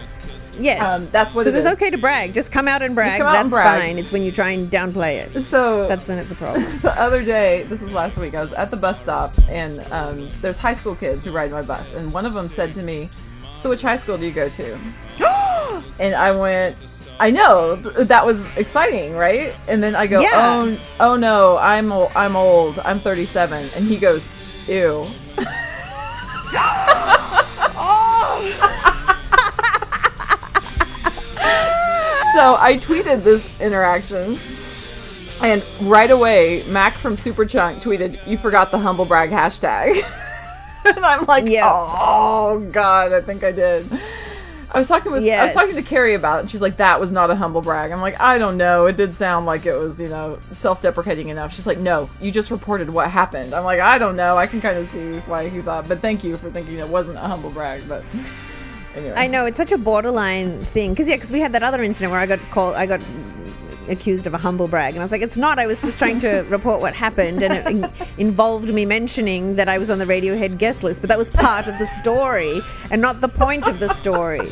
Yes, 0.58 0.80
Um, 0.80 1.08
that's 1.10 1.34
what 1.34 1.42
it 1.42 1.44
Because 1.52 1.64
it's 1.66 1.74
okay 1.74 1.90
to 1.90 1.98
brag. 1.98 2.32
Just 2.34 2.52
come 2.52 2.68
out 2.68 2.82
and 2.82 2.94
brag. 2.94 3.20
out 3.20 3.32
That's 3.32 3.42
and 3.42 3.50
brag. 3.50 3.80
fine. 3.82 3.98
It's 3.98 4.12
when 4.12 4.22
you 4.22 4.32
try 4.32 4.50
and 4.50 4.70
downplay 4.70 5.16
it. 5.24 5.40
so 5.42 5.88
That's 5.88 6.08
when 6.08 6.18
it's 6.18 6.30
a 6.32 6.34
problem. 6.34 6.64
the 6.82 6.98
other 7.00 7.24
day, 7.24 7.64
this 7.68 7.80
was 7.82 7.92
last 7.92 8.16
week, 8.16 8.34
I 8.34 8.42
was 8.42 8.52
at 8.52 8.70
the 8.70 8.76
bus 8.76 9.00
stop, 9.02 9.32
and 9.48 9.80
um, 9.92 10.28
there's 10.40 10.58
high 10.58 10.74
school 10.74 10.94
kids 10.94 11.24
who 11.24 11.30
ride 11.32 11.50
my 11.50 11.62
bus, 11.62 11.94
and 11.94 12.12
one 12.12 12.26
of 12.26 12.34
them 12.34 12.46
said 12.48 12.74
to 12.74 12.82
me, 12.82 13.08
"So 13.60 13.70
which 13.70 13.82
high 13.82 13.98
school 13.98 14.16
do 14.18 14.24
you 14.26 14.32
go 14.32 14.48
to?" 14.48 14.78
and 16.00 16.14
I 16.14 16.32
went, 16.32 16.76
"I 17.20 17.30
know 17.30 17.76
that 17.76 18.24
was 18.26 18.40
exciting, 18.56 19.14
right?" 19.16 19.54
And 19.68 19.82
then 19.82 19.94
I 19.94 20.06
go, 20.06 20.20
Yeah. 20.20 20.30
"Oh, 20.34 20.78
oh 21.00 21.16
no, 21.16 21.56
I'm 21.58 21.90
I'm 21.92 22.36
old. 22.36 22.78
I'm 22.80 23.00
37," 23.00 23.68
and 23.76 23.84
he 23.86 23.96
goes, 23.96 24.22
"Ew." 24.68 25.06
so 32.34 32.56
I 32.58 32.78
tweeted 32.78 33.22
this 33.22 33.60
interaction. 33.60 34.36
And 35.42 35.64
right 35.82 36.10
away, 36.10 36.64
Mac 36.68 36.94
from 36.94 37.16
Superchunk 37.16 37.80
tweeted, 37.80 38.26
"You 38.26 38.36
forgot 38.38 38.70
the 38.70 38.78
humble 38.78 39.04
brag 39.04 39.30
hashtag." 39.30 40.02
and 40.84 41.04
I'm 41.04 41.24
like, 41.26 41.44
Yeah. 41.46 41.62
"Oh 41.66 42.60
God, 42.72 43.12
I 43.12 43.20
think 43.20 43.42
I 43.44 43.52
did." 43.52 43.86
I 44.70 44.78
was 44.78 44.88
talking 44.88 45.12
with 45.12 45.22
I 45.24 45.44
was 45.44 45.54
talking 45.54 45.76
to 45.76 45.82
Carrie 45.82 46.14
about 46.14 46.38
it, 46.38 46.40
and 46.40 46.50
she's 46.50 46.60
like, 46.60 46.78
"That 46.78 46.98
was 47.00 47.12
not 47.12 47.30
a 47.30 47.36
humble 47.36 47.62
brag." 47.62 47.92
I'm 47.92 48.00
like, 48.00 48.20
"I 48.20 48.38
don't 48.38 48.56
know. 48.56 48.86
It 48.86 48.96
did 48.96 49.14
sound 49.14 49.46
like 49.46 49.66
it 49.66 49.74
was, 49.74 50.00
you 50.00 50.08
know, 50.08 50.40
self-deprecating 50.52 51.28
enough." 51.28 51.54
She's 51.54 51.66
like, 51.66 51.78
"No, 51.78 52.10
you 52.20 52.32
just 52.32 52.50
reported 52.50 52.90
what 52.90 53.08
happened." 53.08 53.54
I'm 53.54 53.62
like, 53.64 53.78
"I 53.78 53.98
don't 53.98 54.16
know. 54.16 54.36
I 54.36 54.48
can 54.48 54.60
kind 54.60 54.76
of 54.76 54.88
see 54.90 55.12
why 55.26 55.48
he 55.48 55.60
thought, 55.60 55.86
but 55.86 56.00
thank 56.00 56.24
you 56.24 56.36
for 56.36 56.50
thinking 56.50 56.78
it 56.78 56.88
wasn't 56.88 57.18
a 57.18 57.22
humble 57.22 57.50
brag." 57.50 57.88
But 57.88 58.04
anyway, 58.94 59.14
I 59.16 59.26
know 59.26 59.46
it's 59.46 59.56
such 59.56 59.72
a 59.72 59.78
borderline 59.78 60.60
thing. 60.60 60.92
Because 60.92 61.08
yeah, 61.08 61.16
because 61.16 61.32
we 61.32 61.40
had 61.40 61.52
that 61.52 61.62
other 61.62 61.82
incident 61.82 62.12
where 62.12 62.20
I 62.20 62.26
got 62.26 62.40
called. 62.50 62.74
I 62.76 62.86
got 62.86 63.00
accused 63.88 64.26
of 64.26 64.34
a 64.34 64.38
humble 64.38 64.68
brag, 64.68 64.94
and 64.94 65.00
I 65.00 65.04
was 65.04 65.12
like, 65.12 65.22
it's 65.22 65.36
not. 65.36 65.58
I 65.58 65.66
was 65.66 65.80
just 65.80 65.98
trying 65.98 66.18
to 66.20 66.40
report 66.48 66.80
what 66.80 66.94
happened, 66.94 67.42
and 67.42 67.54
it 67.54 67.66
in- 67.66 67.90
involved 68.18 68.72
me 68.72 68.84
mentioning 68.84 69.56
that 69.56 69.68
I 69.68 69.78
was 69.78 69.90
on 69.90 69.98
the 69.98 70.04
Radiohead 70.04 70.58
guest 70.58 70.82
list. 70.82 71.00
But 71.00 71.08
that 71.08 71.18
was 71.18 71.30
part 71.30 71.66
of 71.66 71.78
the 71.78 71.86
story, 71.86 72.60
and 72.90 73.00
not 73.02 73.20
the 73.20 73.28
point 73.28 73.68
of 73.68 73.80
the 73.80 73.88
story. 73.88 74.40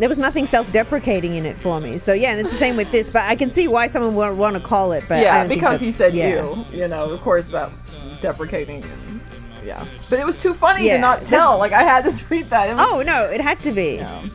There 0.00 0.08
was 0.08 0.18
nothing 0.18 0.46
self-deprecating 0.46 1.34
in 1.34 1.44
it 1.44 1.58
for 1.58 1.78
me. 1.78 1.98
So 1.98 2.14
yeah, 2.14 2.30
and 2.30 2.40
it's 2.40 2.50
the 2.50 2.56
same 2.56 2.74
with 2.74 2.90
this. 2.90 3.10
But 3.10 3.24
I 3.24 3.36
can 3.36 3.50
see 3.50 3.68
why 3.68 3.86
someone 3.86 4.14
would 4.14 4.38
want 4.38 4.56
to 4.56 4.62
call 4.62 4.92
it. 4.92 5.04
But 5.06 5.18
I 5.18 5.22
yeah, 5.22 5.46
because 5.46 5.78
he 5.78 5.90
said 5.90 6.14
yeah. 6.14 6.42
you. 6.42 6.64
You 6.72 6.88
know, 6.88 7.12
of 7.12 7.20
course 7.20 7.48
that's 7.48 7.94
deprecating. 8.22 8.82
And, 9.78 9.86
yeah, 9.88 9.94
but 10.08 10.18
it 10.18 10.26
was 10.26 10.40
too 10.40 10.52
funny 10.54 10.86
Yeah, 10.86 10.94
to 10.96 11.00
not 11.00 11.20
tell. 11.20 11.58
Like 11.58 11.72
I 11.72 11.82
had 11.82 12.04
to 12.04 12.16
tweet 12.26 12.50
that. 12.50 12.72
Was- 12.74 12.84
Oh 12.86 13.02
no, 13.02 13.24
it 13.24 13.40
had 13.40 13.58
to 13.60 13.72
be. 13.72 13.96
Yeah. 13.96 14.28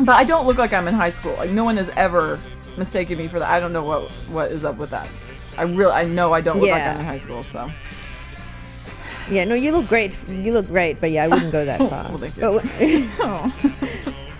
But 0.00 0.10
I 0.10 0.24
don't 0.24 0.46
look 0.46 0.58
like 0.58 0.72
I'm 0.72 0.86
in 0.88 0.94
high 0.94 1.10
school. 1.10 1.34
Like 1.34 1.50
no 1.50 1.64
one 1.64 1.76
has 1.76 1.90
ever 1.96 2.38
mistaken 2.76 3.18
me 3.18 3.26
for 3.28 3.38
that. 3.40 3.50
I 3.50 3.60
don't 3.60 3.72
know 3.72 3.82
what 3.84 4.10
what 4.30 4.50
is 4.50 4.64
up 4.64 4.76
with 4.76 4.90
that. 4.90 5.08
I 5.56 5.62
really 5.62 5.92
I 5.92 6.04
know 6.04 6.32
I 6.32 6.40
don't 6.40 6.60
look 6.60 6.70
like 6.70 6.78
Yeah. 6.78 6.92
I'm 6.94 7.00
in 7.00 7.04
high 7.06 7.18
school. 7.18 7.42
So 7.44 7.70
Yeah, 9.30 9.44
no, 9.44 9.54
you 9.54 9.72
look 9.72 9.88
great. 9.88 10.16
You 10.28 10.52
look 10.52 10.66
great, 10.68 11.00
but 11.00 11.10
yeah, 11.10 11.24
I 11.24 11.28
wouldn't 11.28 11.52
go 11.52 11.64
that 11.64 11.80
oh, 11.80 11.88
far. 11.88 12.08
Well, 12.08 12.18
thank 12.18 12.36
you. 12.36 12.42
But 12.42 12.62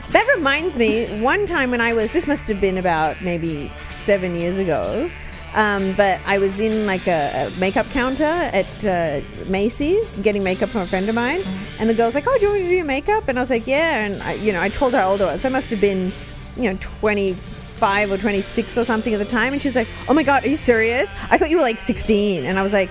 that 0.12 0.32
reminds 0.36 0.78
me, 0.78 1.20
one 1.20 1.44
time 1.44 1.70
when 1.70 1.82
I 1.82 1.92
was, 1.92 2.10
this 2.12 2.26
must 2.26 2.48
have 2.48 2.60
been 2.60 2.78
about 2.78 3.20
maybe 3.20 3.70
seven 3.82 4.34
years 4.34 4.56
ago, 4.56 5.10
um, 5.58 5.92
but 5.96 6.20
I 6.24 6.38
was 6.38 6.58
in 6.60 6.86
like 6.86 7.06
a, 7.08 7.20
a 7.48 7.60
makeup 7.60 7.86
counter 7.90 8.24
at 8.24 8.84
uh, 8.84 9.20
Macy's 9.48 10.08
getting 10.22 10.42
makeup 10.42 10.68
from 10.70 10.82
a 10.82 10.86
friend 10.86 11.08
of 11.08 11.14
mine, 11.14 11.40
Mm-hmm. 11.40 11.80
and 11.80 11.90
the 11.90 11.94
girl's 11.94 12.14
like, 12.14 12.26
"Oh, 12.26 12.36
do 12.38 12.42
you 12.46 12.48
want 12.50 12.60
me 12.60 12.66
to 12.66 12.70
do 12.70 12.76
your 12.76 12.84
makeup?" 12.96 13.24
And 13.28 13.38
I 13.38 13.42
was 13.42 13.50
like, 13.50 13.66
"Yeah," 13.66 14.04
and 14.06 14.22
I, 14.22 14.32
you 14.34 14.52
know, 14.54 14.62
I 14.62 14.70
told 14.70 14.92
her 14.94 15.00
how 15.00 15.10
old 15.10 15.20
I 15.20 15.26
was. 15.32 15.44
I 15.44 15.50
must 15.50 15.68
have 15.70 15.80
been, 15.80 16.12
you 16.56 16.70
know, 16.70 16.78
twenty 16.80 17.34
five 17.34 18.10
or 18.10 18.18
twenty 18.18 18.40
six 18.40 18.76
or 18.78 18.84
something 18.84 19.12
at 19.14 19.18
the 19.18 19.24
time, 19.38 19.52
and 19.52 19.60
she's 19.62 19.76
like, 19.76 19.88
"Oh 20.08 20.14
my 20.14 20.22
god, 20.22 20.44
are 20.44 20.48
you 20.48 20.56
serious? 20.56 21.08
I 21.30 21.38
thought 21.38 21.50
you 21.50 21.58
were 21.58 21.68
like 21.70 21.80
sixteen. 21.80 22.44
And 22.44 22.58
I 22.58 22.62
was 22.62 22.72
like, 22.72 22.90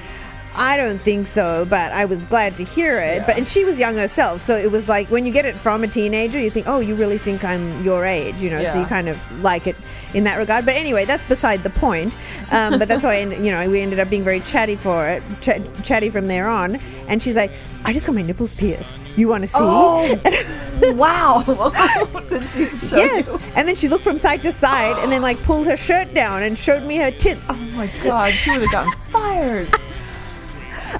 I 0.59 0.75
don't 0.75 0.99
think 0.99 1.27
so, 1.27 1.65
but 1.69 1.91
I 1.91 2.05
was 2.05 2.25
glad 2.25 2.57
to 2.57 2.63
hear 2.63 2.99
it. 2.99 3.25
But 3.27 3.37
and 3.37 3.47
she 3.47 3.63
was 3.63 3.77
young 3.79 3.95
herself, 3.95 4.41
so 4.41 4.55
it 4.55 4.71
was 4.71 4.89
like 4.89 5.09
when 5.11 5.25
you 5.25 5.31
get 5.31 5.45
it 5.45 5.55
from 5.55 5.83
a 5.83 5.87
teenager, 5.87 6.39
you 6.39 6.49
think, 6.49 6.67
oh, 6.67 6.79
you 6.79 6.95
really 6.95 7.19
think 7.19 7.43
I'm 7.43 7.83
your 7.83 8.05
age, 8.05 8.35
you 8.37 8.49
know? 8.49 8.63
So 8.63 8.79
you 8.79 8.85
kind 8.87 9.07
of 9.07 9.17
like 9.43 9.67
it 9.67 9.75
in 10.15 10.23
that 10.23 10.37
regard. 10.37 10.65
But 10.65 10.75
anyway, 10.75 11.05
that's 11.05 11.23
beside 11.25 11.61
the 11.63 11.69
point. 11.69 12.15
Um, 12.51 12.79
but 12.79 12.87
that's 12.87 13.03
why, 13.03 13.19
you 13.19 13.51
know, 13.51 13.69
we 13.69 13.81
ended 13.81 13.99
up 13.99 14.09
being 14.09 14.23
very 14.23 14.39
chatty 14.39 14.75
for 14.75 15.07
it, 15.07 15.21
ch- 15.41 15.85
chatty 15.85 16.09
from 16.09 16.27
there 16.27 16.47
on. 16.47 16.77
And 17.07 17.21
she's 17.21 17.35
like, 17.35 17.51
I 17.85 17.93
just 17.93 18.05
got 18.07 18.15
my 18.15 18.23
nipples 18.23 18.55
pierced. 18.55 18.99
You 19.15 19.27
want 19.29 19.43
to 19.43 19.47
see? 19.47 19.59
Oh, 19.61 20.15
wow. 20.95 21.43
Did 22.29 22.43
she 22.47 22.65
show 22.87 22.95
Yes. 22.97 23.31
you? 23.31 23.51
And 23.55 23.67
then 23.67 23.75
she 23.75 23.87
looked 23.87 24.03
from 24.03 24.17
side 24.17 24.41
to 24.43 24.51
side 24.51 24.97
and 25.03 25.11
then 25.11 25.21
like 25.21 25.37
pulled 25.43 25.67
her 25.67 25.77
shirt 25.77 26.13
down 26.15 26.41
and 26.43 26.57
showed 26.57 26.83
me 26.83 26.97
her 26.97 27.11
tits. 27.11 27.45
Oh 27.49 27.67
my 27.75 27.87
god, 28.03 28.31
she 28.31 28.51
would 28.51 28.61
have 28.61 28.71
gotten 28.71 28.91
fired. 29.11 29.69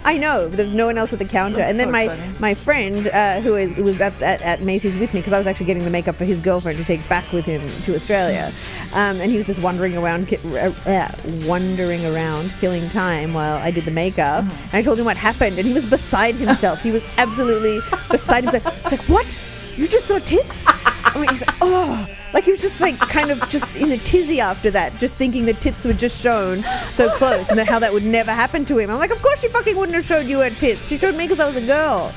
I 0.03 0.17
know. 0.17 0.47
There 0.47 0.65
was 0.65 0.73
no 0.73 0.85
one 0.85 0.97
else 0.97 1.13
at 1.13 1.19
the 1.19 1.25
counter. 1.25 1.61
And 1.61 1.79
then 1.79 1.91
my 1.91 2.05
my 2.39 2.53
friend 2.53 3.07
uh, 3.07 3.41
who 3.41 3.55
is, 3.55 3.75
who 3.75 3.83
was 3.83 3.99
at, 4.01 4.19
at, 4.21 4.41
at 4.41 4.61
Macy's 4.61 4.97
with 4.97 5.13
me 5.13 5.19
because 5.19 5.33
I 5.33 5.37
was 5.37 5.47
actually 5.47 5.67
getting 5.67 5.83
the 5.83 5.89
makeup 5.89 6.15
for 6.15 6.25
his 6.25 6.41
girlfriend 6.41 6.77
to 6.77 6.83
take 6.83 7.07
back 7.09 7.31
with 7.31 7.45
him 7.45 7.61
to 7.83 7.95
Australia, 7.95 8.51
um, 8.93 9.19
and 9.21 9.31
he 9.31 9.37
was 9.37 9.45
just 9.45 9.61
wandering 9.61 9.97
around, 9.97 10.33
uh, 10.33 10.73
uh, 10.85 11.11
wandering 11.45 12.05
around, 12.05 12.51
killing 12.59 12.87
time 12.89 13.33
while 13.33 13.57
I 13.57 13.71
did 13.71 13.85
the 13.85 13.91
makeup. 13.91 14.43
Mm-hmm. 14.43 14.63
And 14.63 14.73
I 14.73 14.81
told 14.81 14.99
him 14.99 15.05
what 15.05 15.17
happened, 15.17 15.57
and 15.57 15.67
he 15.67 15.73
was 15.73 15.85
beside 15.85 16.35
himself. 16.35 16.81
he 16.81 16.91
was 16.91 17.03
absolutely 17.17 17.79
beside 18.09 18.43
himself. 18.43 18.65
It's 18.81 18.91
like 18.91 19.09
what? 19.09 19.37
You 19.77 19.87
just 19.87 20.07
saw 20.07 20.17
tits? 20.17 20.65
I 20.67 21.13
mean, 21.19 21.29
he's 21.29 21.45
like, 21.45 21.55
oh, 21.61 22.07
like 22.33 22.43
he 22.43 22.51
was 22.51 22.61
just 22.61 22.81
like 22.81 22.97
kind 22.99 23.31
of 23.31 23.47
just 23.49 23.75
in 23.75 23.91
a 23.91 23.97
tizzy 23.97 24.39
after 24.39 24.69
that, 24.71 24.97
just 24.99 25.15
thinking 25.15 25.45
the 25.45 25.53
tits 25.53 25.85
were 25.85 25.93
just 25.93 26.21
shown 26.21 26.61
so 26.91 27.09
close, 27.11 27.49
and 27.49 27.57
that 27.57 27.67
how 27.67 27.79
that 27.79 27.93
would 27.93 28.03
never 28.03 28.31
happen 28.31 28.65
to 28.65 28.77
him. 28.77 28.89
I'm 28.89 28.99
like, 28.99 29.11
of 29.11 29.21
course 29.21 29.41
she 29.41 29.47
fucking 29.47 29.77
wouldn't 29.77 29.95
have 29.95 30.05
showed 30.05 30.25
you 30.25 30.39
her 30.39 30.49
tits. 30.49 30.87
She 30.87 30.97
showed 30.97 31.15
me 31.15 31.25
because 31.25 31.39
I 31.39 31.45
was 31.45 31.55
a 31.55 31.65
girl. 31.65 32.09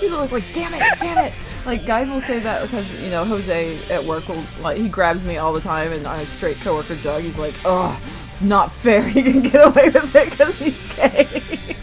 He's 0.00 0.12
always 0.12 0.32
like, 0.32 0.44
damn 0.52 0.74
it, 0.74 0.82
damn 1.00 1.26
it. 1.26 1.32
Like 1.66 1.86
guys 1.86 2.08
will 2.08 2.20
say 2.20 2.38
that 2.40 2.62
because 2.62 3.02
you 3.02 3.10
know 3.10 3.24
Jose 3.24 3.92
at 3.92 4.04
work 4.04 4.28
will 4.28 4.42
like 4.60 4.78
he 4.78 4.88
grabs 4.88 5.26
me 5.26 5.38
all 5.38 5.52
the 5.52 5.60
time 5.60 5.92
and 5.92 6.06
a 6.06 6.24
straight 6.24 6.56
coworker 6.60 6.94
jug 6.96 7.22
he's 7.22 7.38
like, 7.38 7.54
oh, 7.64 8.00
it's 8.32 8.40
not 8.40 8.72
fair. 8.72 9.02
He 9.08 9.22
can 9.22 9.42
get 9.42 9.66
away 9.66 9.90
with 9.90 10.14
it 10.14 10.30
because 10.30 10.58
he's 10.58 10.96
gay. 10.96 11.76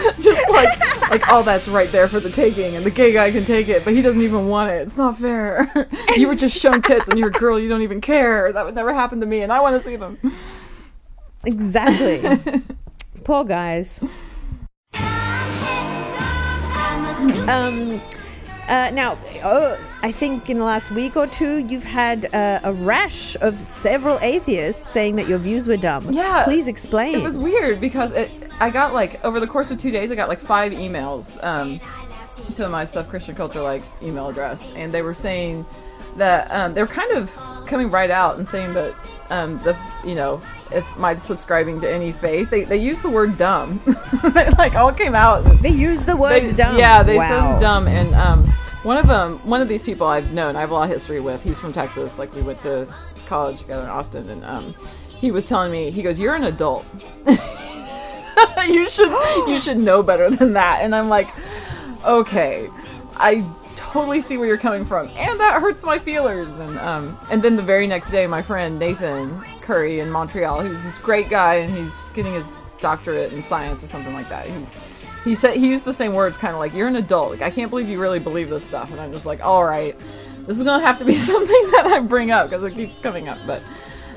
Just 0.20 0.48
like 0.48 1.10
like 1.10 1.32
all 1.32 1.42
that's 1.42 1.68
right 1.68 1.88
there 1.90 2.08
for 2.08 2.20
the 2.20 2.30
taking, 2.30 2.76
and 2.76 2.84
the 2.84 2.90
gay 2.90 3.12
guy 3.12 3.30
can 3.30 3.44
take 3.44 3.68
it, 3.68 3.84
but 3.84 3.94
he 3.94 4.02
doesn't 4.02 4.22
even 4.22 4.48
want 4.48 4.70
it. 4.70 4.82
It's 4.82 4.96
not 4.96 5.18
fair. 5.18 5.88
you 6.16 6.28
were 6.28 6.36
just 6.36 6.56
shown 6.56 6.82
tits, 6.82 7.08
and 7.08 7.18
you're 7.18 7.28
a 7.28 7.32
girl. 7.32 7.58
You 7.58 7.68
don't 7.68 7.82
even 7.82 8.00
care. 8.00 8.52
That 8.52 8.64
would 8.64 8.74
never 8.74 8.94
happen 8.94 9.20
to 9.20 9.26
me, 9.26 9.40
and 9.40 9.52
I 9.52 9.60
want 9.60 9.80
to 9.80 9.88
see 9.88 9.96
them. 9.96 10.18
Exactly. 11.44 12.22
Poor 13.24 13.44
guys. 13.44 14.04
Um, 17.48 18.00
uh, 18.70 18.90
now, 18.92 19.18
oh, 19.42 19.76
I 20.02 20.12
think 20.12 20.48
in 20.48 20.58
the 20.58 20.64
last 20.64 20.92
week 20.92 21.16
or 21.16 21.26
two, 21.26 21.58
you've 21.66 21.84
had 21.84 22.32
uh, 22.32 22.60
a 22.62 22.72
rash 22.72 23.36
of 23.40 23.60
several 23.60 24.18
atheists 24.22 24.88
saying 24.88 25.16
that 25.16 25.28
your 25.28 25.38
views 25.38 25.66
were 25.66 25.76
dumb. 25.76 26.12
Yeah. 26.12 26.44
Please 26.44 26.68
explain. 26.68 27.16
It 27.16 27.22
was 27.24 27.36
weird 27.36 27.80
because 27.80 28.12
it, 28.12 28.30
I 28.60 28.70
got 28.70 28.94
like 28.94 29.22
over 29.24 29.40
the 29.40 29.46
course 29.48 29.72
of 29.72 29.78
two 29.78 29.90
days, 29.90 30.12
I 30.12 30.14
got 30.14 30.28
like 30.28 30.38
five 30.38 30.72
emails 30.72 31.42
um, 31.42 31.80
to 32.54 32.68
my 32.68 32.84
stuff 32.84 33.08
Christian 33.08 33.34
Culture 33.34 33.60
Likes 33.60 33.90
email 34.02 34.28
address, 34.28 34.72
and 34.76 34.92
they 34.92 35.02
were 35.02 35.14
saying 35.14 35.66
that 36.16 36.50
um, 36.50 36.74
they 36.74 36.80
were 36.80 36.86
kind 36.86 37.12
of 37.12 37.30
coming 37.66 37.90
right 37.90 38.10
out 38.10 38.38
and 38.38 38.48
saying 38.48 38.74
that 38.74 38.94
um, 39.30 39.58
the 39.60 39.76
you 40.04 40.14
know 40.14 40.40
if 40.72 40.96
my 40.96 41.16
subscribing 41.16 41.80
to 41.80 41.90
any 41.90 42.12
faith, 42.12 42.50
they 42.50 42.64
they 42.64 42.76
use 42.76 43.00
the 43.02 43.10
word 43.10 43.36
dumb. 43.38 43.80
they 44.34 44.50
like 44.50 44.74
all 44.74 44.92
came 44.92 45.14
out. 45.14 45.44
they 45.62 45.70
use 45.70 46.04
the 46.04 46.16
word 46.16 46.46
they- 46.46 46.52
dumb. 46.52 46.78
Yeah, 46.78 47.02
they 47.02 47.16
wow. 47.16 47.52
said 47.52 47.60
dumb, 47.60 47.88
and 47.88 48.14
um, 48.14 48.46
one 48.82 48.96
of 48.96 49.06
them, 49.06 49.38
one 49.46 49.60
of 49.60 49.68
these 49.68 49.82
people 49.82 50.06
I've 50.06 50.32
known, 50.32 50.56
I 50.56 50.60
have 50.60 50.70
a 50.70 50.74
lot 50.74 50.84
of 50.84 50.90
history 50.90 51.20
with. 51.20 51.42
He's 51.42 51.58
from 51.58 51.72
Texas. 51.72 52.18
Like 52.18 52.34
we 52.34 52.42
went 52.42 52.60
to 52.60 52.92
college 53.26 53.60
together 53.60 53.82
in 53.82 53.88
Austin, 53.88 54.28
and 54.28 54.44
um, 54.44 54.74
he 55.08 55.30
was 55.30 55.44
telling 55.44 55.70
me, 55.72 55.90
he 55.90 56.02
goes, 56.02 56.18
"You're 56.18 56.34
an 56.34 56.44
adult. 56.44 56.86
you 58.66 58.88
should 58.88 59.10
you 59.48 59.58
should 59.58 59.78
know 59.78 60.02
better 60.02 60.30
than 60.30 60.54
that." 60.54 60.80
And 60.82 60.94
I'm 60.94 61.08
like, 61.08 61.28
okay, 62.04 62.68
I 63.16 63.44
totally 63.92 64.20
see 64.20 64.36
where 64.36 64.46
you're 64.46 64.58
coming 64.58 64.84
from, 64.84 65.08
and 65.16 65.38
that 65.40 65.60
hurts 65.60 65.82
my 65.82 65.98
feelers. 65.98 66.56
And 66.56 66.78
um, 66.78 67.18
and 67.30 67.42
then 67.42 67.56
the 67.56 67.62
very 67.62 67.86
next 67.86 68.10
day, 68.10 68.26
my 68.26 68.42
friend 68.42 68.78
Nathan 68.78 69.40
Curry 69.62 70.00
in 70.00 70.10
Montreal, 70.10 70.62
who's 70.62 70.82
this 70.82 70.98
great 70.98 71.28
guy, 71.28 71.56
and 71.56 71.76
he's 71.76 71.92
getting 72.14 72.34
his 72.34 72.60
doctorate 72.80 73.32
in 73.32 73.42
science 73.42 73.84
or 73.84 73.86
something 73.86 74.14
like 74.14 74.28
that. 74.28 74.46
He's 74.46 74.68
he 75.24 75.34
said 75.34 75.56
he 75.56 75.68
used 75.68 75.84
the 75.84 75.92
same 75.92 76.14
words, 76.14 76.36
kind 76.36 76.54
of 76.54 76.60
like 76.60 76.72
you're 76.72 76.88
an 76.88 76.96
adult. 76.96 77.30
Like 77.30 77.42
I 77.42 77.50
can't 77.50 77.70
believe 77.70 77.88
you 77.88 78.00
really 78.00 78.18
believe 78.18 78.48
this 78.48 78.66
stuff. 78.66 78.90
And 78.90 79.00
I'm 79.00 79.12
just 79.12 79.26
like, 79.26 79.44
all 79.44 79.64
right, 79.64 79.98
this 80.46 80.56
is 80.56 80.62
gonna 80.62 80.84
have 80.84 80.98
to 80.98 81.04
be 81.04 81.14
something 81.32 81.70
that 81.72 81.86
I 81.86 82.00
bring 82.00 82.30
up 82.30 82.48
because 82.48 82.64
it 82.64 82.74
keeps 82.74 82.98
coming 82.98 83.28
up. 83.28 83.38
But 83.46 83.62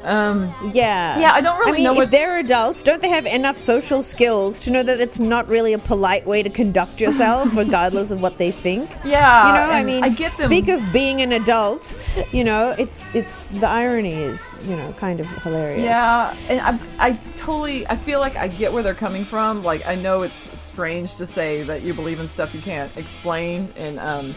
um, 0.03 0.53
Yeah. 0.73 1.19
Yeah, 1.19 1.31
I 1.33 1.41
don't 1.41 1.57
really 1.59 1.71
I 1.71 1.75
mean, 1.75 1.83
know 1.85 1.91
if 1.93 1.97
what- 1.97 2.11
they're 2.11 2.39
adults, 2.39 2.83
don't 2.83 3.01
they 3.01 3.09
have 3.09 3.25
enough 3.25 3.57
social 3.57 4.01
skills 4.03 4.59
to 4.61 4.71
know 4.71 4.83
that 4.83 4.99
it's 4.99 5.19
not 5.19 5.47
really 5.47 5.73
a 5.73 5.77
polite 5.79 6.25
way 6.25 6.43
to 6.43 6.49
conduct 6.49 6.99
yourself, 7.01 7.49
regardless 7.55 8.11
of 8.11 8.21
what 8.21 8.37
they 8.37 8.51
think? 8.51 8.89
yeah, 9.05 9.47
you 9.47 9.53
know, 9.53 9.71
I 9.73 9.83
mean, 9.83 10.03
I 10.03 10.09
get 10.09 10.31
them. 10.33 10.49
speak 10.49 10.67
of 10.69 10.81
being 10.91 11.21
an 11.21 11.31
adult. 11.31 11.95
You 12.31 12.43
know, 12.43 12.75
it's 12.77 13.03
it's 13.15 13.47
the 13.47 13.67
irony 13.67 14.13
is 14.13 14.53
you 14.67 14.75
know 14.75 14.93
kind 14.97 15.19
of 15.19 15.27
hilarious. 15.43 15.83
Yeah, 15.83 16.33
and 16.49 16.59
I, 16.61 17.07
I 17.07 17.19
totally, 17.37 17.87
I 17.87 17.95
feel 17.95 18.19
like 18.19 18.35
I 18.35 18.47
get 18.47 18.71
where 18.73 18.83
they're 18.83 18.93
coming 18.95 19.25
from. 19.25 19.63
Like, 19.63 19.85
I 19.85 19.95
know 19.95 20.21
it's 20.21 20.35
strange 20.71 21.15
to 21.17 21.25
say 21.27 21.63
that 21.63 21.81
you 21.83 21.93
believe 21.93 22.19
in 22.19 22.27
stuff 22.29 22.53
you 22.55 22.61
can't 22.61 22.95
explain, 22.97 23.71
and 23.75 23.99
um, 23.99 24.33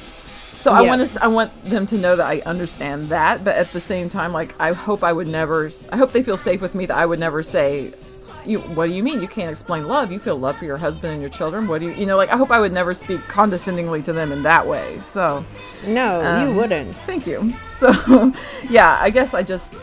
so 0.66 0.72
I 0.72 0.82
want 0.82 1.06
to, 1.06 1.22
I 1.22 1.28
want 1.28 1.62
them 1.62 1.86
to 1.86 1.96
know 1.96 2.16
that 2.16 2.26
I 2.26 2.40
understand 2.40 3.04
that. 3.04 3.44
But 3.44 3.54
at 3.54 3.70
the 3.72 3.80
same 3.80 4.10
time, 4.10 4.32
like, 4.32 4.52
I 4.58 4.72
hope 4.72 5.04
I 5.04 5.12
would 5.12 5.28
never, 5.28 5.70
I 5.92 5.96
hope 5.96 6.10
they 6.10 6.24
feel 6.24 6.36
safe 6.36 6.60
with 6.60 6.74
me 6.74 6.86
that 6.86 6.96
I 6.96 7.06
would 7.06 7.20
never 7.20 7.42
say. 7.42 7.94
You, 8.44 8.58
what 8.60 8.86
do 8.86 8.92
you 8.92 9.02
mean 9.02 9.20
you 9.20 9.28
can't 9.28 9.50
explain 9.50 9.86
love? 9.86 10.10
You 10.10 10.18
feel 10.18 10.36
love 10.36 10.56
for 10.56 10.64
your 10.64 10.76
husband 10.76 11.12
and 11.12 11.20
your 11.20 11.30
children. 11.30 11.68
What 11.68 11.80
do 11.80 11.86
you, 11.86 11.92
you 11.92 12.06
know, 12.06 12.16
like 12.16 12.30
I 12.30 12.36
hope 12.36 12.50
I 12.50 12.58
would 12.60 12.72
never 12.72 12.94
speak 12.94 13.20
condescendingly 13.28 14.02
to 14.04 14.12
them 14.12 14.32
in 14.32 14.42
that 14.42 14.66
way. 14.66 15.00
So, 15.00 15.44
No, 15.86 16.20
you 16.42 16.50
Um, 16.50 16.56
wouldn't. 16.56 16.98
Thank 17.00 17.26
you. 17.26 17.54
So, 17.76 18.32
yeah, 18.70 18.96
I 18.98 19.10
guess 19.10 19.34
I 19.34 19.42
just 19.42 19.76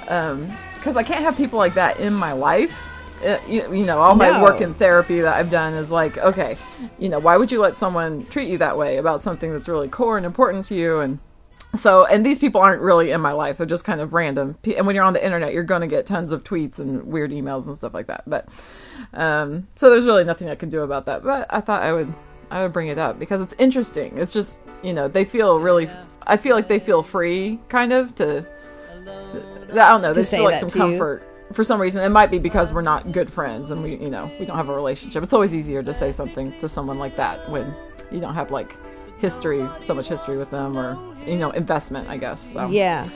because 0.00 0.96
I 0.96 1.02
can't 1.02 1.22
have 1.24 1.36
people 1.36 1.58
like 1.58 1.74
that 1.74 2.00
in 2.00 2.14
my 2.14 2.32
life. 2.32 2.74
Uh, 3.24 3.40
you, 3.48 3.74
you 3.74 3.84
know, 3.86 3.98
all 4.00 4.14
my 4.14 4.30
No. 4.30 4.42
work 4.42 4.60
in 4.60 4.74
therapy 4.74 5.20
that 5.20 5.34
I've 5.34 5.50
done 5.50 5.72
is 5.74 5.90
like, 5.90 6.18
okay, 6.18 6.56
you 6.98 7.08
know, 7.08 7.18
why 7.18 7.36
would 7.36 7.50
you 7.50 7.60
let 7.60 7.76
someone 7.76 8.26
treat 8.26 8.48
you 8.48 8.58
that 8.58 8.76
way 8.76 8.98
about 8.98 9.20
something 9.22 9.50
that's 9.52 9.68
really 9.68 9.88
core 9.88 10.16
and 10.16 10.26
important 10.26 10.66
to 10.66 10.74
you? 10.74 11.00
And 11.00 11.18
so, 11.74 12.04
and 12.06 12.24
these 12.24 12.38
people 12.38 12.60
aren't 12.60 12.82
really 12.82 13.10
in 13.10 13.20
my 13.20 13.32
life; 13.32 13.56
they're 13.56 13.66
just 13.66 13.84
kind 13.84 14.00
of 14.00 14.12
random. 14.12 14.56
And 14.76 14.86
when 14.86 14.94
you're 14.94 15.04
on 15.04 15.12
the 15.12 15.24
internet, 15.24 15.52
you're 15.52 15.64
going 15.64 15.80
to 15.80 15.86
get 15.86 16.06
tons 16.06 16.30
of 16.32 16.44
tweets 16.44 16.78
and 16.78 17.04
weird 17.04 17.30
emails 17.30 17.66
and 17.66 17.76
stuff 17.76 17.94
like 17.94 18.06
that. 18.06 18.22
But 18.26 18.46
um, 19.12 19.66
so 19.76 19.90
there's 19.90 20.04
really 20.04 20.24
nothing 20.24 20.48
I 20.48 20.54
can 20.54 20.68
do 20.68 20.82
about 20.82 21.06
that. 21.06 21.24
But 21.24 21.46
I 21.50 21.60
thought 21.60 21.82
I 21.82 21.92
would 21.92 22.12
I 22.50 22.62
would 22.62 22.72
bring 22.72 22.88
it 22.88 22.98
up 22.98 23.18
because 23.18 23.40
it's 23.40 23.54
interesting. 23.58 24.18
It's 24.18 24.32
just 24.32 24.58
you 24.82 24.92
know 24.92 25.08
they 25.08 25.24
feel 25.24 25.58
really. 25.60 25.88
I 26.26 26.36
feel 26.36 26.54
like 26.56 26.68
they 26.68 26.78
feel 26.78 27.02
free, 27.02 27.58
kind 27.68 27.92
of 27.92 28.14
to. 28.16 28.42
to 28.42 28.46
I 29.72 29.90
don't 29.90 30.02
know. 30.02 30.14
They 30.14 30.22
say 30.22 30.36
feel 30.36 30.44
like 30.44 30.60
that 30.60 30.70
some 30.70 30.70
to 30.70 30.90
you. 30.92 30.98
For 31.54 31.64
some 31.64 31.80
reason. 31.80 32.02
It 32.02 32.10
might 32.10 32.30
be 32.30 32.38
because 32.38 32.72
we're 32.72 32.82
not 32.82 33.12
good 33.12 33.32
friends 33.32 33.70
and 33.70 33.82
we 33.82 33.96
you 33.96 34.10
know 34.10 34.30
we 34.38 34.46
don't 34.46 34.56
have 34.56 34.68
a 34.68 34.74
relationship. 34.74 35.22
It's 35.22 35.32
always 35.32 35.54
easier 35.54 35.82
to 35.82 35.94
say 35.94 36.12
something 36.12 36.52
to 36.60 36.68
someone 36.68 36.98
like 36.98 37.16
that 37.16 37.48
when 37.48 37.72
you 38.10 38.20
don't 38.20 38.34
have 38.34 38.50
like 38.50 38.76
history, 39.18 39.66
so 39.80 39.94
much 39.94 40.08
history 40.08 40.36
with 40.36 40.50
them, 40.50 40.76
or 40.76 40.98
you 41.26 41.36
know 41.36 41.50
investment. 41.50 42.08
I 42.08 42.16
guess. 42.16 42.52
So, 42.52 42.68
Yeah. 42.68 43.08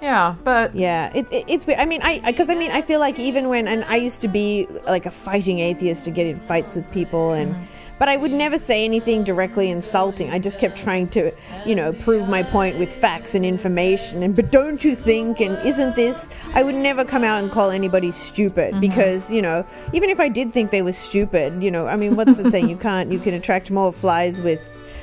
Yeah, 0.00 0.34
but 0.42 0.74
Yeah, 0.74 1.12
it, 1.14 1.30
it, 1.30 1.44
it's 1.46 1.64
weird. 1.64 1.78
I 1.78 1.86
mean, 1.86 2.00
I 2.02 2.20
because 2.26 2.50
I 2.50 2.54
mean, 2.54 2.72
I 2.72 2.82
feel 2.82 2.98
like 2.98 3.20
even 3.20 3.48
when 3.48 3.68
and 3.68 3.84
I 3.84 3.96
used 3.96 4.20
to 4.22 4.28
be 4.28 4.66
like 4.84 5.06
a 5.06 5.12
fighting 5.12 5.60
atheist 5.60 6.04
to 6.06 6.10
get 6.10 6.26
in 6.26 6.40
fights 6.40 6.74
with 6.74 6.90
people, 6.90 7.32
and 7.32 7.54
mm-hmm. 7.54 7.81
But 7.98 8.08
I 8.08 8.16
would 8.16 8.32
never 8.32 8.58
say 8.58 8.84
anything 8.84 9.24
directly 9.24 9.70
insulting. 9.70 10.30
I 10.30 10.38
just 10.38 10.58
kept 10.58 10.76
trying 10.76 11.08
to, 11.08 11.32
you 11.66 11.74
know, 11.74 11.92
prove 11.92 12.28
my 12.28 12.42
point 12.42 12.78
with 12.78 12.92
facts 12.92 13.34
and 13.34 13.44
information. 13.44 14.22
And 14.22 14.34
but 14.34 14.50
don't 14.50 14.82
you 14.82 14.94
think? 14.94 15.40
And 15.40 15.58
isn't 15.66 15.96
this? 15.96 16.28
I 16.54 16.62
would 16.62 16.74
never 16.74 17.04
come 17.04 17.24
out 17.24 17.42
and 17.42 17.52
call 17.52 17.70
anybody 17.70 18.10
stupid 18.10 18.72
mm-hmm. 18.72 18.80
because 18.80 19.30
you 19.32 19.42
know, 19.42 19.66
even 19.92 20.10
if 20.10 20.20
I 20.20 20.28
did 20.28 20.52
think 20.52 20.70
they 20.70 20.82
were 20.82 20.92
stupid, 20.92 21.62
you 21.62 21.70
know, 21.70 21.86
I 21.86 21.96
mean, 21.96 22.16
what's 22.16 22.36
the 22.38 22.50
saying? 22.50 22.62
You 22.72 22.76
can't. 22.78 23.12
You 23.12 23.18
can 23.18 23.34
attract 23.34 23.70
more 23.70 23.92
flies 23.92 24.40
with. 24.40 24.60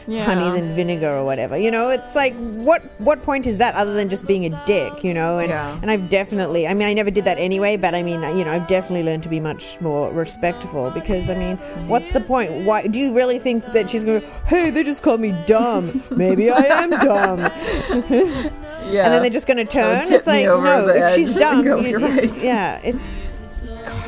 Yeah. 0.10 0.26
honey 0.26 0.50
than 0.60 0.74
vinegar 0.76 1.10
or 1.19 1.24
whatever 1.24 1.56
you 1.58 1.69
know 1.69 1.89
it's 1.89 2.15
like 2.15 2.34
what 2.69 2.82
what 3.00 3.22
point 3.22 3.45
is 3.45 3.58
that 3.60 3.76
other 3.76 3.93
than 3.93 4.10
just 4.10 4.26
being 4.26 4.43
a 4.52 4.65
dick 4.65 5.04
you 5.04 5.13
know 5.13 5.38
and 5.38 5.50
Yeah. 5.50 5.80
and 5.82 5.91
I've 5.91 6.10
definitely 6.10 6.65
I 6.67 6.74
mean 6.74 6.88
I 6.88 6.93
never 6.93 7.12
did 7.12 7.26
that 7.26 7.38
anyway 7.38 7.78
but 7.78 7.93
I 7.93 8.02
mean 8.02 8.22
you 8.38 8.43
know 8.43 8.52
I've 8.52 8.67
definitely 8.67 9.04
learned 9.04 9.24
to 9.24 9.30
be 9.30 9.39
much 9.39 9.80
more 9.82 10.12
respectful 10.12 10.89
because 10.91 11.30
I 11.30 11.36
mean 11.36 11.58
what's 11.88 12.12
the 12.12 12.22
point 12.22 12.52
why 12.65 12.88
do 12.88 12.98
you 12.98 13.15
really 13.15 13.38
think 13.39 13.63
that 13.74 13.89
she's 13.89 14.04
going 14.04 14.22
to 14.22 14.28
hey 14.48 14.72
they 14.72 14.84
just 14.84 15.04
called 15.04 15.22
me 15.22 15.32
dumb 15.45 16.02
maybe 16.10 16.50
I 16.50 16.63
am 16.84 16.89
dumb 16.89 17.39
yeah. 18.10 19.04
and 19.06 19.13
then 19.13 19.22
they're 19.22 19.30
just 19.30 19.48
going 19.48 19.58
to 19.58 19.65
turn 19.65 20.12
it's 20.12 20.28
like 20.28 20.45
no 20.45 20.88
if 20.89 21.02
edge. 21.04 21.15
she's 21.17 21.34
dumb 21.34 21.65
you- 21.86 21.98
right." 21.98 22.36
yeah 22.38 22.80
it 22.84 22.95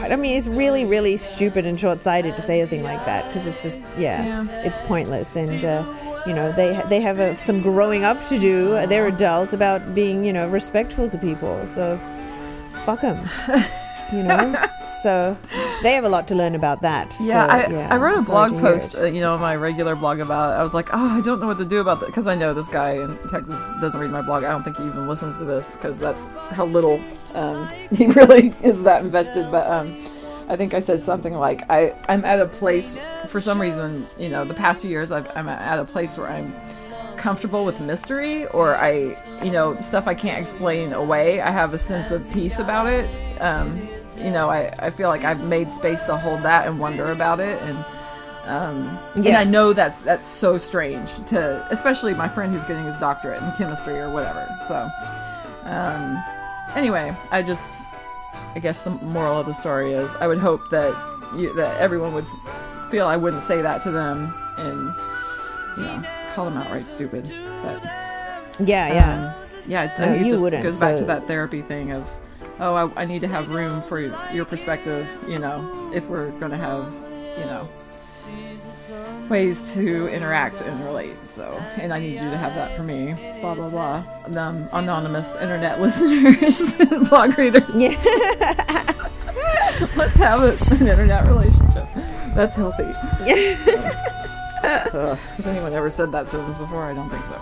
I 0.10 0.16
mean, 0.16 0.38
it's 0.38 0.48
really, 0.48 0.86
really 0.86 1.18
stupid 1.18 1.66
and 1.66 1.80
short-sighted 1.80 2.36
to 2.36 2.42
say 2.42 2.62
a 2.62 2.68
thing 2.68 2.84
like 2.84 3.06
that 3.06 3.26
because 3.28 3.46
it's 3.46 3.62
just, 3.64 3.82
yeah, 3.98 4.26
Yeah. 4.44 4.62
it's 4.64 4.80
pointless. 4.80 5.36
And 5.36 5.64
uh, 5.64 5.84
you 6.26 6.34
know, 6.34 6.52
they 6.52 6.82
they 6.90 7.02
have 7.02 7.20
uh 7.20 7.36
some 7.38 7.62
growing 7.62 8.04
up 8.04 8.24
to 8.26 8.40
do. 8.40 8.72
They're 8.88 9.08
adults 9.08 9.54
about 9.54 9.94
being, 9.94 10.24
you 10.24 10.34
know, 10.34 10.48
respectful 10.48 11.10
to 11.10 11.18
people. 11.18 11.66
So, 11.68 12.00
fuck 12.86 13.02
them. 13.02 13.30
You 14.12 14.24
know, 14.24 14.67
so 15.02 15.38
they 15.84 15.93
have 15.93 16.04
a 16.04 16.10
lot 16.10 16.28
to 16.30 16.36
learn 16.36 16.56
about 16.56 16.82
that. 16.82 17.13
Yeah, 17.19 17.47
so, 17.47 17.54
I, 17.54 17.67
yeah, 17.69 17.93
I 17.93 17.97
wrote 17.97 18.24
a 18.24 18.26
blog 18.26 18.52
post, 18.60 18.97
uh, 18.97 19.06
you 19.06 19.21
know, 19.21 19.36
my 19.38 19.56
regular 19.56 19.95
blog 19.95 20.19
about 20.19 20.54
it. 20.54 20.60
I 20.60 20.63
was 20.63 20.74
like, 20.74 20.89
oh, 20.93 21.17
I 21.17 21.21
don't 21.21 21.39
know 21.39 21.47
what 21.47 21.58
to 21.60 21.65
do 21.65 21.80
about 21.80 22.00
that 22.02 22.08
because 22.08 22.28
I 22.28 22.36
know 22.36 22.54
this 22.54 22.67
guy 22.67 22.93
in 22.93 23.17
Texas 23.30 23.62
doesn't 23.80 24.00
read 24.00 24.12
my 24.12 24.21
blog. 24.21 24.43
I 24.43 24.50
don't 24.50 24.63
think 24.63 24.78
he 24.78 24.84
even 24.86 25.08
listens 25.08 25.38
to 25.38 25.45
this 25.45 25.71
because 25.71 25.97
that's 25.97 26.24
how 26.52 26.65
little 26.65 27.02
um, 27.34 27.67
he 27.95 28.08
really 28.08 28.54
is 28.62 28.84
that 28.84 29.04
invested. 29.04 29.50
But 29.50 29.67
um, 29.67 29.97
I 30.50 30.56
think 30.56 30.74
I 30.74 30.82
said 30.82 31.02
something 31.02 31.34
like, 31.34 31.69
I, 31.69 31.95
I'm 32.10 32.26
at 32.26 32.41
a 32.41 32.47
place, 32.47 32.97
for 33.28 33.39
some 33.39 33.60
reason, 33.60 34.06
you 34.19 34.30
know, 34.30 34.43
the 34.43 34.54
past 34.54 34.82
few 34.82 34.89
years, 34.89 35.12
I've, 35.12 35.30
I'm 35.36 35.47
at 35.47 35.80
a 35.80 35.86
place 35.86 36.17
where 36.17 36.28
I'm 36.28 36.54
comfortable 37.17 37.63
with 37.63 37.80
mystery 37.80 38.47
or 38.47 38.76
I, 38.76 39.15
you 39.43 39.52
know, 39.52 39.80
stuff 39.80 40.08
I 40.08 40.15
can't 40.15 40.39
explain 40.39 40.91
away. 40.91 41.39
I 41.39 41.52
have 41.52 41.74
a 41.74 41.78
sense 41.78 42.12
of 42.12 42.30
peace 42.32 42.60
about 42.60 42.88
it. 42.88 43.08
Um, 43.39 43.88
you 44.17 44.32
know, 44.32 44.50
I, 44.50 44.74
I 44.80 44.89
feel 44.89 45.10
like 45.10 45.24
I've 45.24 45.43
made 45.43 45.71
space 45.71 46.04
to 46.06 46.17
hold 46.17 46.41
that 46.41 46.67
and 46.67 46.80
wonder 46.80 47.06
about 47.06 47.39
it. 47.39 47.62
And, 47.62 47.78
um, 48.45 49.00
and 49.15 49.36
I 49.36 49.43
know 49.43 49.74
that's, 49.74 50.02
that's 50.02 50.28
so 50.28 50.58
strange 50.58 51.10
to, 51.28 51.65
especially 51.69 52.13
my 52.13 52.28
friend 52.28 52.54
who's 52.54 52.65
getting 52.65 52.86
his 52.86 52.97
doctorate 52.97 53.41
in 53.41 53.52
chemistry 53.54 54.00
or 54.00 54.12
whatever. 54.12 54.47
So, 54.67 54.89
um, 55.63 56.24
anyway, 56.76 57.15
I 57.32 57.43
just, 57.43 57.84
I 58.56 58.60
guess 58.60 58.80
the 58.80 58.89
moral 58.89 59.39
of 59.39 59.45
the 59.45 59.54
story 59.54 59.93
is 59.93 60.13
I 60.15 60.28
would 60.28 60.39
hope 60.39 60.62
that 60.71 60.95
you, 61.36 61.54
that 61.56 61.80
everyone 61.80 62.13
would 62.13 62.26
feel 62.89 63.08
I 63.08 63.15
wouldn't 63.17 63.43
say 63.43 63.62
that 63.62 63.84
to 63.84 63.91
them 63.91 64.34
and, 64.58 64.93
you 65.78 65.84
know, 65.84 66.04
call 66.34 66.45
them 66.45 66.58
outright 66.58 66.84
stupid. 66.84 67.26
But, 67.63 67.84
yeah, 68.60 68.93
yeah. 68.93 69.34
um, 69.36 69.47
yeah, 69.67 69.93
I 69.97 70.02
No, 70.02 70.13
it 70.13 70.26
you 70.26 70.32
just 70.32 70.41
wouldn't, 70.41 70.63
goes 70.63 70.80
back 70.80 70.97
to 70.97 71.06
that 71.06 71.28
therapy 71.28 71.62
thing 71.62 71.91
of, 71.91 72.08
oh, 72.62 72.76
I, 72.76 73.02
I 73.02 73.06
need 73.06 73.21
to 73.21 73.28
have 73.28 73.50
room 73.50 73.82
for 73.82 74.00
your 74.32 74.45
perspective, 74.45 75.08
you 75.28 75.39
know, 75.39 75.91
if 75.93 76.06
we're 76.06 76.30
going 76.39 76.52
to 76.52 76.58
have, 76.58 76.86
you 77.38 77.45
know, 77.45 77.67
ways 79.30 79.74
to 79.74 80.08
interact 80.08 80.62
and 80.62 80.84
relate. 80.86 81.15
So, 81.26 81.52
and 81.78 81.91
I 81.91 82.00
need 82.00 82.13
you 82.13 82.30
to 82.30 82.38
have 82.38 82.54
that 82.56 82.76
for 82.76 82.84
me. 82.84 83.13
Blah 83.41 83.56
blah 83.56 83.69
blah. 83.69 84.04
Um, 84.26 84.67
anonymous 84.74 85.36
internet 85.36 85.82
listeners, 85.86 86.74
blog 87.10 87.38
readers. 87.38 87.76
Yeah. 87.76 87.95
Let's 89.95 90.15
have 90.15 90.43
a, 90.43 90.52
an 90.74 90.88
internet 90.88 91.28
relationship. 91.28 91.88
That's 92.36 92.56
healthy. 92.56 92.84
Ugh, 94.63 95.17
has 95.17 95.47
anyone 95.47 95.74
ever 95.74 95.89
said 95.89 96.12
that 96.12 96.28
sentence 96.28 96.58
before? 96.58 96.84
I 96.84 96.93
don't 96.93 97.10
think 97.10 97.24
so. 97.26 97.39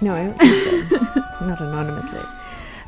No, 0.00 0.14
I 0.14 0.24
don't 0.24 0.38
think 0.38 0.90
so. 0.90 1.46
Not 1.46 1.60
anonymously. 1.60 2.20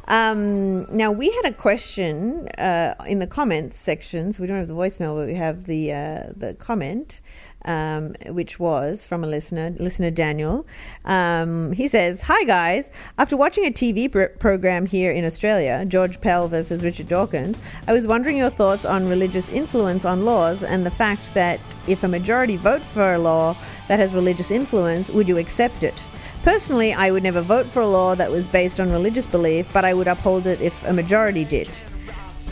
Um, 0.09 0.85
now 0.95 1.11
we 1.11 1.31
had 1.31 1.47
a 1.47 1.53
question 1.53 2.49
uh, 2.59 2.95
in 3.09 3.19
the 3.19 3.27
comments 3.27 3.77
sections. 3.77 4.39
We 4.39 4.47
don't 4.47 4.59
have 4.59 4.69
the 4.69 4.75
voicemail, 4.75 5.17
but 5.17 5.27
we 5.27 5.35
have 5.35 5.65
the 5.65 5.93
uh, 5.93 6.23
the 6.37 6.55
comment, 6.55 7.21
um, 7.65 8.15
which 8.29 8.61
was 8.61 9.05
from 9.05 9.25
a 9.25 9.27
listener, 9.27 9.71
listener 9.71 10.13
Daniel. 10.13 10.65
Um, 11.05 11.73
he 11.73 11.89
says, 11.89 12.23
"Hi 12.23 12.45
guys. 12.45 12.91
After 13.19 13.37
watching 13.37 13.67
a 13.67 13.71
TV 13.71 14.11
pr- 14.11 14.39
program 14.39 14.87
here 14.87 15.11
in 15.11 15.25
Australia, 15.25 15.85
George 15.85 16.21
Pell 16.21 16.47
versus 16.47 16.85
Richard 16.85 17.09
Dawkins, 17.09 17.59
I 17.89 17.93
was 17.93 18.07
wondering 18.07 18.37
your 18.37 18.51
thoughts 18.51 18.85
on 18.85 19.09
religious 19.09 19.51
influence 19.51 20.05
on 20.05 20.25
laws 20.25 20.63
and 20.63 20.87
the 20.87 20.91
fact 20.91 21.35
that 21.35 21.59
if 21.89 22.05
a 22.05 22.09
majority 22.09 22.57
vote 22.57 22.85
for 22.85 23.15
a 23.15 23.19
law 23.19 23.57
that 23.89 23.99
has 23.99 24.15
religious 24.15 24.53
influence, 24.53 25.11
would 25.11 25.27
you 25.27 25.39
accept 25.39 25.83
it?" 25.83 26.07
Personally, 26.47 26.93
I 26.93 27.11
would 27.11 27.25
never 27.25 27.41
vote 27.41 27.67
for 27.67 27.81
a 27.81 27.89
law 27.89 28.15
that 28.15 28.31
was 28.31 28.47
based 28.47 28.79
on 28.79 28.93
religious 28.93 29.27
belief, 29.27 29.69
but 29.73 29.85
I 29.85 29.93
would 29.93 30.07
uphold 30.07 30.47
it 30.47 30.61
if 30.61 30.85
a 30.85 30.93
majority 30.93 31.45
did. 31.45 31.69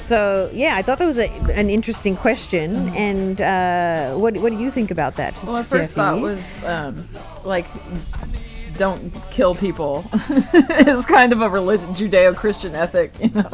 So, 0.01 0.51
yeah, 0.53 0.75
I 0.75 0.83
thought 0.83 0.99
that 0.99 1.07
was 1.07 1.17
a, 1.17 1.31
an 1.53 1.71
interesting 1.71 2.17
question. 2.17 2.89
And 2.97 3.41
uh, 3.41 4.17
what, 4.17 4.37
what 4.39 4.51
do 4.51 4.59
you 4.59 4.73
think 4.73 4.91
about 4.91 5.15
that? 5.15 5.41
Well, 5.45 5.53
my 5.53 5.63
first 5.63 5.93
thought 5.93 6.21
was 6.21 6.43
um, 6.65 7.09
like, 7.45 7.67
don't 8.77 9.13
kill 9.31 9.55
people. 9.55 10.05
is 10.29 11.07
kind 11.07 11.33
of 11.33 11.41
a 11.41 11.49
religion, 11.49 11.95
Judeo-Christian 11.95 12.75
ethic, 12.75 13.13
you 13.21 13.31
know. 13.31 13.49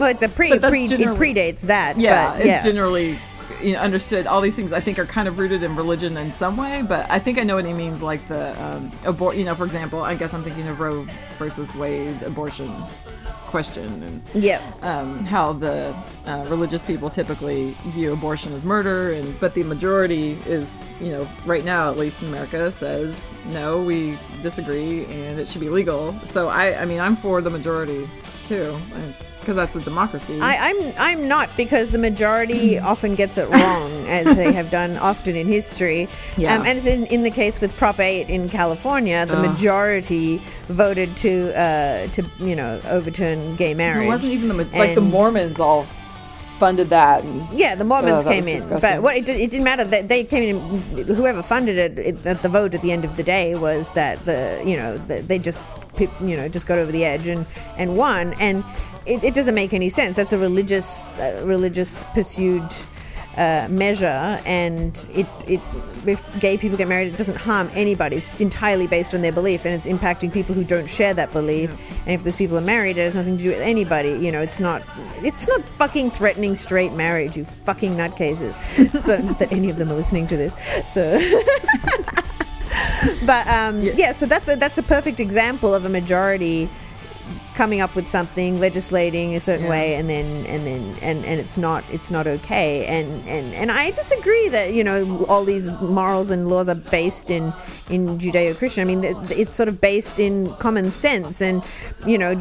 well, 0.00 0.10
it's 0.10 0.24
a 0.24 0.28
pre, 0.28 0.58
pre 0.58 0.86
it 0.86 1.00
predates 1.16 1.60
that. 1.60 2.00
yeah, 2.00 2.32
but, 2.32 2.44
it's 2.44 2.64
generally 2.64 3.16
you 3.62 3.72
know, 3.72 3.80
understood. 3.80 4.26
All 4.26 4.40
these 4.40 4.56
things 4.56 4.72
I 4.72 4.80
think 4.80 4.98
are 4.98 5.06
kind 5.06 5.28
of 5.28 5.38
rooted 5.38 5.62
in 5.62 5.76
religion 5.76 6.16
in 6.16 6.32
some 6.32 6.56
way, 6.56 6.82
but 6.82 7.08
I 7.10 7.18
think 7.18 7.38
I 7.38 7.42
know 7.42 7.56
what 7.56 7.64
he 7.64 7.72
means. 7.72 8.02
Like 8.02 8.26
the 8.28 8.60
um, 8.62 8.90
abort, 9.04 9.36
you 9.36 9.44
know, 9.44 9.54
for 9.54 9.64
example, 9.64 10.02
I 10.02 10.14
guess 10.14 10.34
I'm 10.34 10.42
thinking 10.42 10.68
of 10.68 10.80
Roe 10.80 11.06
versus 11.38 11.74
Wade 11.74 12.22
abortion 12.22 12.72
question 13.46 14.02
and 14.02 14.22
yeah. 14.34 14.60
um, 14.82 15.24
how 15.24 15.52
the 15.52 15.94
uh, 16.26 16.44
religious 16.48 16.82
people 16.82 17.08
typically 17.08 17.70
view 17.86 18.12
abortion 18.12 18.52
as 18.52 18.64
murder, 18.64 19.12
and 19.12 19.38
but 19.40 19.54
the 19.54 19.62
majority 19.62 20.32
is, 20.46 20.82
you 21.00 21.10
know, 21.10 21.26
right 21.46 21.64
now 21.64 21.90
at 21.90 21.96
least 21.96 22.20
in 22.22 22.28
America 22.28 22.70
says 22.70 23.32
no, 23.46 23.82
we 23.82 24.18
disagree, 24.42 25.04
and 25.06 25.38
it 25.38 25.48
should 25.48 25.60
be 25.60 25.68
legal. 25.68 26.14
So 26.24 26.48
I, 26.48 26.82
I 26.82 26.84
mean, 26.84 27.00
I'm 27.00 27.16
for 27.16 27.40
the 27.40 27.50
majority 27.50 28.08
too, 28.46 28.78
because 29.46 29.54
that's 29.54 29.76
a 29.76 29.80
democracy. 29.80 30.40
I, 30.42 30.70
I'm 30.70 30.94
I'm 30.98 31.28
not 31.28 31.56
because 31.56 31.92
the 31.92 31.98
majority 31.98 32.78
often 32.92 33.14
gets 33.14 33.38
it 33.38 33.48
wrong, 33.48 33.92
as 34.08 34.34
they 34.34 34.52
have 34.52 34.72
done 34.72 34.96
often 35.10 35.36
in 35.36 35.46
history. 35.46 36.08
Yeah. 36.36 36.56
Um, 36.56 36.66
and 36.66 36.76
it's 36.76 36.86
in, 36.86 37.06
in 37.06 37.22
the 37.22 37.30
case 37.30 37.60
with 37.60 37.76
Prop 37.76 38.00
8 38.00 38.28
in 38.28 38.48
California, 38.48 39.24
the 39.24 39.38
Ugh. 39.38 39.50
majority 39.52 40.42
voted 40.66 41.16
to 41.18 41.56
uh, 41.56 42.08
to 42.08 42.24
you 42.40 42.56
know 42.56 42.80
overturn 42.86 43.54
gay 43.54 43.72
marriage. 43.72 44.06
it 44.06 44.08
wasn't 44.08 44.32
even 44.32 44.48
the 44.48 44.54
ma- 44.64 44.78
like 44.78 44.96
the 44.96 45.00
Mormons 45.00 45.60
all 45.60 45.86
funded 46.58 46.88
that. 46.90 47.22
And, 47.24 47.46
Yeah, 47.58 47.74
the 47.74 47.84
Mormons 47.84 48.24
Oh, 48.24 48.28
came 48.28 48.48
in, 48.48 48.56
disgusting. 48.56 48.90
but 48.90 49.02
what 49.02 49.16
it, 49.16 49.24
did- 49.26 49.40
it 49.40 49.50
didn't 49.50 49.64
matter 49.64 49.84
that 49.84 50.08
they 50.08 50.24
came 50.24 50.42
in. 50.56 51.06
Whoever 51.14 51.42
funded 51.42 51.76
it, 51.78 51.98
it, 51.98 52.26
at 52.26 52.42
the 52.42 52.48
vote 52.48 52.74
at 52.74 52.82
the 52.82 52.92
end 52.92 53.04
of 53.04 53.16
the 53.16 53.22
day 53.22 53.54
was 53.54 53.92
that 53.92 54.24
the 54.24 54.62
you 54.66 54.76
know 54.76 54.96
the, 55.08 55.22
they 55.22 55.38
just 55.38 55.62
you 55.98 56.36
know 56.36 56.48
just 56.48 56.66
got 56.66 56.78
over 56.78 56.92
the 56.92 57.04
edge 57.04 57.26
and 57.26 57.46
and 57.76 57.96
won, 57.96 58.34
and 58.40 58.64
it, 59.06 59.22
it 59.24 59.34
doesn't 59.34 59.54
make 59.54 59.72
any 59.72 59.88
sense. 59.88 60.16
That's 60.16 60.32
a 60.32 60.38
religious 60.38 61.10
uh, 61.12 61.42
religious 61.44 62.04
pursued. 62.14 62.62
Uh, 63.36 63.68
measure 63.68 64.40
and 64.46 65.06
it, 65.12 65.26
it 65.46 65.60
if 66.06 66.40
gay 66.40 66.56
people 66.56 66.78
get 66.78 66.88
married 66.88 67.12
it 67.12 67.18
doesn't 67.18 67.36
harm 67.36 67.68
anybody. 67.74 68.16
It's 68.16 68.40
entirely 68.40 68.86
based 68.86 69.14
on 69.14 69.20
their 69.20 69.30
belief 69.30 69.66
and 69.66 69.74
it's 69.74 69.86
impacting 69.86 70.32
people 70.32 70.54
who 70.54 70.64
don't 70.64 70.88
share 70.88 71.12
that 71.12 71.34
belief. 71.34 71.70
And 72.06 72.14
if 72.14 72.24
those 72.24 72.34
people 72.34 72.56
are 72.56 72.62
married 72.62 72.96
it 72.96 73.02
has 73.02 73.14
nothing 73.14 73.36
to 73.36 73.42
do 73.42 73.50
with 73.50 73.60
anybody. 73.60 74.12
You 74.12 74.32
know 74.32 74.40
it's 74.40 74.58
not 74.58 74.82
it's 75.16 75.46
not 75.48 75.68
fucking 75.68 76.12
threatening 76.12 76.56
straight 76.56 76.92
marriage 76.92 77.36
you 77.36 77.44
fucking 77.44 77.94
nutcases. 77.94 78.56
So 78.96 79.18
not 79.18 79.38
that 79.40 79.52
any 79.52 79.68
of 79.68 79.76
them 79.76 79.90
are 79.90 79.96
listening 79.96 80.28
to 80.28 80.36
this. 80.38 80.54
So 80.86 81.20
but 83.26 83.46
um, 83.48 83.82
yeah. 83.82 84.12
so 84.12 84.26
that's 84.26 84.48
a 84.48 84.56
that's 84.56 84.78
a 84.78 84.82
perfect 84.82 85.20
example 85.20 85.74
of 85.74 85.84
a 85.84 85.88
majority 85.88 86.70
coming 87.56 87.80
up 87.80 87.96
with 87.96 88.06
something 88.06 88.60
legislating 88.60 89.34
a 89.34 89.40
certain 89.40 89.64
Yeah. 89.64 89.70
way 89.70 89.94
and 89.94 90.08
then 90.10 90.44
and 90.46 90.66
then 90.66 90.82
and, 91.02 91.24
and 91.24 91.40
it's 91.40 91.56
not 91.56 91.82
it's 91.90 92.10
not 92.10 92.26
okay 92.26 92.84
and, 92.86 93.26
and 93.26 93.54
and 93.54 93.72
I 93.72 93.90
disagree 93.90 94.48
that 94.50 94.74
you 94.74 94.84
know 94.84 95.24
all 95.28 95.42
these 95.44 95.70
morals 95.80 96.30
and 96.30 96.48
laws 96.48 96.68
are 96.68 96.74
based 96.74 97.30
in 97.30 97.52
in 97.88 98.18
Judeo-Christian 98.18 98.82
I 98.82 98.84
mean 98.84 99.02
it's 99.30 99.54
sort 99.54 99.68
of 99.70 99.80
based 99.80 100.18
in 100.18 100.52
common 100.56 100.90
sense 100.90 101.40
and 101.40 101.62
you 102.06 102.18
know 102.18 102.32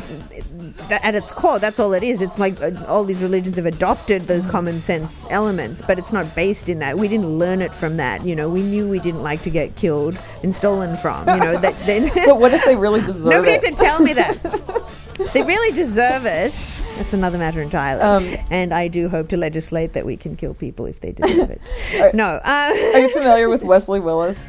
at 0.92 1.16
its 1.16 1.32
core 1.32 1.60
that's 1.60 1.80
all 1.80 1.94
it 1.94 2.04
is 2.04 2.22
it's 2.22 2.38
like 2.38 2.62
uh, 2.62 2.72
all 2.88 3.06
these 3.06 3.24
religions 3.24 3.56
have 3.56 3.66
adopted 3.66 4.24
those 4.28 4.46
common 4.46 4.82
sense 4.82 5.26
elements 5.30 5.82
but 5.82 5.98
it's 5.98 6.12
not 6.12 6.36
based 6.36 6.68
in 6.68 6.80
that 6.80 6.98
we 7.00 7.08
didn't 7.08 7.40
learn 7.40 7.62
it 7.62 7.74
from 7.74 7.96
that 7.98 8.26
you 8.26 8.36
know 8.36 8.50
we 8.50 8.62
knew 8.62 8.88
we 8.90 9.00
didn't 9.00 9.24
like 9.24 9.42
to 9.44 9.50
get 9.50 9.76
killed 9.78 10.20
and 10.44 10.54
stolen 10.54 10.98
from 10.98 11.28
you 11.30 11.38
know 11.40 11.58
that 11.58 11.76
then 11.86 12.12
but 12.26 12.38
what 12.40 12.52
if 12.54 12.66
they 12.66 12.76
really 12.76 13.00
deserve 13.06 13.24
Nobody 13.24 13.52
it? 13.54 13.64
had 13.64 13.78
to 13.78 13.84
tell 13.84 14.02
me 14.02 14.12
that. 14.14 14.38
they 15.34 15.42
really 15.44 15.74
deserve 15.76 16.26
it. 16.26 16.54
That's 16.98 17.14
another 17.14 17.38
matter 17.38 17.62
entirely. 17.62 18.02
Um, 18.02 18.26
and 18.52 18.74
I 18.74 18.88
do 18.88 19.10
hope 19.10 19.30
to 19.30 19.38
legislate 19.38 19.94
that 19.94 20.06
we 20.06 20.18
can 20.18 20.36
kill 20.36 20.54
people 20.54 20.86
if 20.86 21.00
they 21.00 21.12
deserve 21.12 21.50
it. 21.52 21.62
Are- 22.02 22.12
no. 22.14 22.40
Uh, 22.44 22.72
Are 22.94 23.00
you 23.00 23.10
familiar 23.10 23.50
with 23.50 23.64
Wesley 23.64 24.00
Willis, 24.00 24.46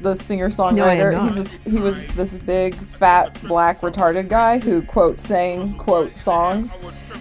the 0.00 0.14
singer 0.14 0.50
songwriter? 0.50 1.34
this, 1.34 1.58
he 1.64 1.78
was 1.80 2.06
this 2.14 2.36
big, 2.38 2.74
fat, 2.74 3.40
black, 3.44 3.80
retarded 3.80 4.28
guy 4.28 4.58
who 4.58 4.82
quote 4.82 5.18
sang 5.20 5.74
quote 5.78 6.16
songs, 6.16 6.70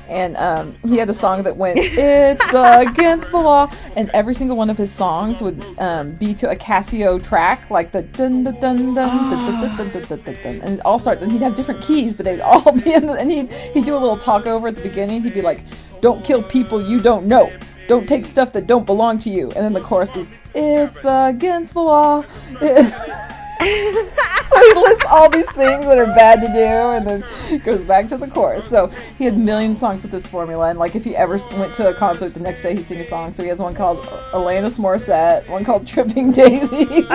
and 0.07 0.35
um, 0.37 0.75
he 0.85 0.97
had 0.97 1.09
a 1.09 1.13
song 1.13 1.43
that 1.43 1.57
went 1.57 1.79
"It's 1.79 2.45
against 2.53 3.31
the 3.31 3.37
law," 3.37 3.71
and 3.95 4.09
every 4.09 4.33
single 4.33 4.57
one 4.57 4.69
of 4.69 4.77
his 4.77 4.91
songs 4.91 5.41
would 5.41 5.63
um, 5.79 6.11
be 6.11 6.33
to 6.35 6.49
a 6.49 6.55
Casio 6.55 7.23
track, 7.23 7.69
like 7.69 7.91
the 7.91 8.03
dun 8.03 8.43
dun 8.43 8.59
dun 8.59 8.93
dun 8.93 8.95
dun 8.95 9.77
dun 9.77 10.07
dun 10.07 10.35
dun 10.43 10.61
and 10.61 10.79
it 10.79 10.85
all 10.85 10.99
starts, 10.99 11.21
and 11.21 11.31
he'd 11.31 11.41
have 11.41 11.55
different 11.55 11.81
keys, 11.81 12.13
but 12.13 12.25
they'd 12.25 12.41
all 12.41 12.71
be 12.71 12.93
in, 12.93 13.07
the, 13.07 13.13
and 13.13 13.31
he'd 13.31 13.51
he'd 13.51 13.85
do 13.85 13.95
a 13.95 13.99
little 13.99 14.17
talk 14.17 14.45
over 14.45 14.67
at 14.67 14.75
the 14.75 14.81
beginning. 14.81 15.23
He'd 15.23 15.33
be 15.33 15.41
like, 15.41 15.61
"Don't 16.01 16.23
kill 16.23 16.43
people 16.43 16.81
you 16.81 17.01
don't 17.01 17.25
know." 17.25 17.51
Don't 17.85 18.07
take 18.07 18.25
stuff 18.25 18.53
that 18.53 18.65
don't 18.65 18.85
belong 18.85 19.19
to 19.19 19.29
you. 19.29 19.51
And 19.51 19.65
then 19.65 19.73
the 19.73 19.81
chorus 19.81 20.15
is, 20.15 20.31
It's 20.55 21.01
against 21.03 21.73
the 21.73 21.81
law. 21.81 22.23
lists 24.81 25.05
all 25.09 25.29
these 25.29 25.51
things 25.51 25.85
that 25.85 25.97
are 25.97 26.05
bad 26.07 26.41
to 26.41 26.47
do 26.47 26.53
and 26.59 27.05
then 27.07 27.59
goes 27.63 27.81
back 27.81 28.07
to 28.09 28.17
the 28.17 28.27
chorus. 28.27 28.67
So 28.67 28.87
he 29.17 29.25
had 29.25 29.33
a 29.35 29.37
million 29.37 29.75
songs 29.75 30.03
with 30.03 30.11
this 30.11 30.27
formula. 30.27 30.69
And 30.69 30.79
like 30.79 30.95
if 30.95 31.03
he 31.03 31.15
ever 31.15 31.39
went 31.57 31.73
to 31.75 31.89
a 31.89 31.93
concert 31.93 32.33
the 32.33 32.39
next 32.39 32.63
day, 32.63 32.75
he'd 32.75 32.87
sing 32.87 32.99
a 32.99 33.03
song. 33.03 33.33
So 33.33 33.43
he 33.43 33.49
has 33.49 33.59
one 33.59 33.75
called 33.75 33.99
Alanis 34.31 34.79
Morissette, 34.79 35.47
one 35.49 35.63
called 35.63 35.87
Tripping 35.87 36.31
Daisy. 36.33 37.05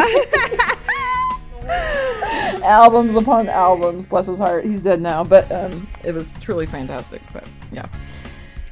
albums 2.68 3.14
upon 3.14 3.48
albums. 3.48 4.06
Bless 4.06 4.26
his 4.26 4.38
heart. 4.38 4.64
He's 4.64 4.82
dead 4.82 5.00
now. 5.00 5.24
But 5.24 5.50
um, 5.50 5.88
it 6.04 6.12
was 6.12 6.36
truly 6.40 6.66
fantastic. 6.66 7.22
But 7.32 7.44
yeah. 7.72 7.88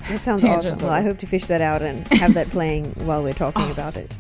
That 0.09 0.23
sounds 0.23 0.45
awesome. 0.45 0.79
Well, 0.79 0.91
I 0.91 1.03
hope 1.03 1.19
to 1.19 1.27
fish 1.27 1.47
that 1.47 1.61
out 1.61 1.83
and 1.83 2.07
have 2.09 2.35
that 2.35 2.51
playing 2.51 2.93
while 3.07 3.23
we're 3.23 3.35
talking 3.35 3.71
about 3.71 3.97
it. 3.97 4.11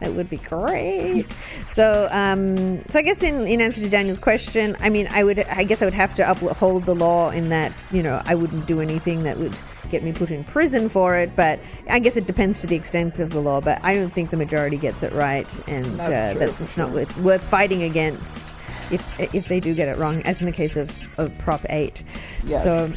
that 0.00 0.12
would 0.14 0.28
be 0.28 0.38
great. 0.38 1.30
So, 1.68 2.08
um, 2.10 2.84
so 2.88 2.98
I 2.98 3.02
guess 3.02 3.22
in, 3.22 3.46
in 3.46 3.60
answer 3.60 3.80
to 3.82 3.88
Daniel's 3.88 4.18
question, 4.18 4.76
I 4.80 4.90
mean, 4.90 5.06
I 5.10 5.22
would, 5.22 5.38
I 5.38 5.62
guess 5.62 5.80
I 5.80 5.84
would 5.84 5.94
have 5.94 6.14
to 6.14 6.28
uphold 6.28 6.86
the 6.86 6.94
law 6.94 7.30
in 7.30 7.50
that, 7.50 7.86
you 7.92 8.02
know, 8.02 8.20
I 8.24 8.34
wouldn't 8.34 8.66
do 8.66 8.80
anything 8.80 9.22
that 9.22 9.38
would 9.38 9.56
get 9.90 10.02
me 10.02 10.12
put 10.12 10.30
in 10.30 10.42
prison 10.44 10.88
for 10.88 11.16
it. 11.16 11.36
But 11.36 11.60
I 11.88 12.00
guess 12.00 12.16
it 12.16 12.26
depends 12.26 12.60
to 12.60 12.66
the 12.66 12.76
extent 12.76 13.20
of 13.20 13.30
the 13.30 13.40
law. 13.40 13.60
But 13.60 13.84
I 13.84 13.94
don't 13.94 14.12
think 14.12 14.30
the 14.30 14.36
majority 14.36 14.76
gets 14.76 15.02
it 15.02 15.12
right, 15.12 15.50
and 15.68 16.00
uh, 16.00 16.04
true, 16.04 16.40
that 16.40 16.60
it's 16.60 16.76
not 16.76 16.88
sure. 16.88 16.96
worth, 16.96 17.16
worth 17.18 17.48
fighting 17.48 17.82
against 17.84 18.54
if 18.90 19.34
if 19.34 19.48
they 19.48 19.60
do 19.60 19.74
get 19.74 19.88
it 19.88 19.98
wrong, 19.98 20.22
as 20.22 20.40
in 20.40 20.46
the 20.46 20.52
case 20.52 20.76
of, 20.76 20.96
of 21.18 21.36
Prop 21.38 21.64
Eight. 21.70 22.02
Yes. 22.44 22.64
So. 22.64 22.92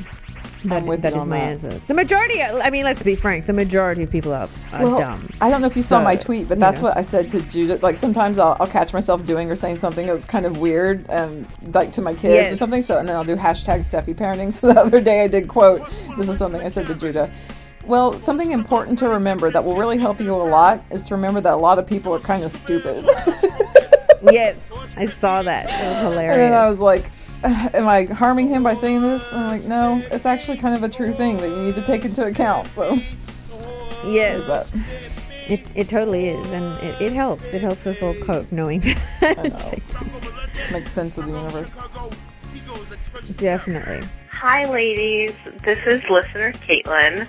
That, 0.65 0.85
that 1.01 1.13
you 1.13 1.19
is 1.19 1.25
my 1.25 1.37
that. 1.39 1.51
answer. 1.51 1.81
The 1.87 1.93
majority, 1.93 2.41
I 2.43 2.69
mean, 2.69 2.83
let's 2.83 3.01
be 3.01 3.15
frank, 3.15 3.45
the 3.45 3.53
majority 3.53 4.03
of 4.03 4.11
people 4.11 4.33
are, 4.33 4.49
are 4.73 4.83
Well, 4.83 4.99
dumb. 4.99 5.29
I 5.39 5.49
don't 5.49 5.61
know 5.61 5.67
if 5.67 5.75
you 5.77 5.81
saw 5.81 6.03
my 6.03 6.17
tweet, 6.17 6.49
but 6.49 6.57
you 6.57 6.59
that's 6.59 6.81
know. 6.81 6.89
what 6.89 6.97
I 6.97 7.01
said 7.01 7.31
to 7.31 7.41
Judith. 7.43 7.81
Like 7.81 7.97
sometimes 7.97 8.37
I'll, 8.37 8.57
I'll 8.59 8.67
catch 8.67 8.91
myself 8.91 9.25
doing 9.25 9.49
or 9.49 9.55
saying 9.55 9.77
something 9.77 10.05
that's 10.07 10.25
kind 10.25 10.45
of 10.45 10.57
weird, 10.57 11.05
and 11.09 11.47
like 11.73 11.93
to 11.93 12.01
my 12.01 12.13
kids 12.13 12.53
or 12.53 12.57
something. 12.57 12.83
So 12.83 12.97
and 12.97 13.07
then 13.07 13.15
I'll 13.15 13.23
do 13.23 13.37
hashtag 13.37 13.79
Steffi 13.89 14.13
parenting. 14.15 14.49
So 14.59 14.73
the 14.73 14.79
other 14.81 14.99
day 14.99 15.23
I 15.23 15.27
did 15.27 15.47
quote. 15.47 15.81
This 16.17 16.27
is 16.27 16.37
something 16.37 16.59
I 16.61 16.67
said 16.67 16.87
to 16.87 16.95
Judah. 16.95 17.31
Well, 17.85 18.13
something 18.19 18.51
important 18.51 18.99
to 18.99 19.07
remember 19.09 19.49
that 19.51 19.63
will 19.63 19.75
really 19.77 19.97
help 19.97 20.19
you 20.19 20.33
a 20.35 20.43
lot 20.43 20.83
is 20.91 21.05
to 21.05 21.15
remember 21.15 21.39
that 21.41 21.53
a 21.53 21.57
lot 21.57 21.79
of 21.79 21.87
people 21.87 22.13
are 22.13 22.19
kind 22.19 22.43
of 22.43 22.51
stupid. 22.51 23.05
yes, 24.21 24.73
I 24.97 25.05
saw 25.05 25.41
that. 25.43 25.65
It 25.65 25.87
was 25.87 26.11
hilarious. 26.13 26.37
and 26.45 26.53
I 26.53 26.69
was 26.69 26.79
like, 26.79 27.05
"Am 27.73 27.87
I 27.87 28.05
harming 28.05 28.47
him 28.47 28.63
by 28.63 28.73
saying 28.73 29.01
this?" 29.01 29.23
I'm 29.31 29.47
like, 29.47 29.65
"No, 29.65 30.01
it's 30.11 30.25
actually 30.25 30.57
kind 30.57 30.75
of 30.75 30.83
a 30.83 30.89
true 30.89 31.13
thing 31.13 31.37
that 31.37 31.49
you 31.49 31.63
need 31.63 31.75
to 31.75 31.81
take 31.81 32.05
into 32.05 32.25
account." 32.25 32.67
So, 32.69 32.97
yes, 34.05 34.71
it, 35.49 35.71
it 35.75 35.89
totally 35.89 36.27
is, 36.27 36.51
and 36.51 36.83
it, 36.83 37.01
it 37.01 37.13
helps. 37.13 37.53
It 37.53 37.61
helps 37.61 37.87
us 37.87 38.01
all 38.01 38.13
cope 38.15 38.51
knowing 38.51 38.81
that. 38.81 39.81
makes 40.71 40.91
sense 40.91 41.17
of 41.17 41.25
the 41.25 41.31
universe. 41.31 41.75
Definitely. 43.37 44.07
Hi, 44.31 44.63
ladies. 44.69 45.33
This 45.65 45.79
is 45.87 46.01
listener 46.09 46.53
Caitlin. 46.53 47.27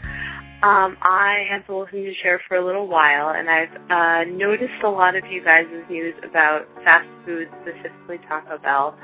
Um, 0.62 0.98
I 1.00 1.46
have 1.48 1.66
been 1.66 1.80
listening 1.80 2.04
to 2.04 2.14
share 2.22 2.40
for 2.46 2.56
a 2.56 2.64
little 2.64 2.86
while, 2.86 3.30
and 3.30 3.48
I've 3.48 3.74
uh, 3.90 4.30
noticed 4.30 4.82
a 4.84 4.90
lot 4.90 5.16
of 5.16 5.24
you 5.26 5.42
guys' 5.42 5.66
news 5.88 6.14
about 6.22 6.68
fast 6.84 7.08
food, 7.24 7.48
specifically 7.62 8.18
Taco 8.28 8.58
Bell. 8.58 8.94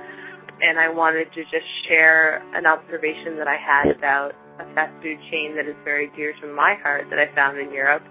And 0.61 0.79
I 0.79 0.89
wanted 0.89 1.33
to 1.35 1.43
just 1.45 1.67
share 1.89 2.39
an 2.57 2.67
observation 2.67 3.37
that 3.37 3.47
I 3.49 3.57
had 3.57 3.95
about 3.95 4.33
a 4.59 4.65
fast 4.75 4.93
food 5.03 5.19
chain 5.31 5.55
that 5.57 5.69
is 5.69 5.77
very 5.85 6.11
dear 6.17 6.33
to 6.41 6.47
my 6.47 6.75
heart 6.83 7.07
that 7.11 7.19
I 7.19 7.33
found 7.35 7.59
in 7.59 7.73
Europe. 7.73 8.03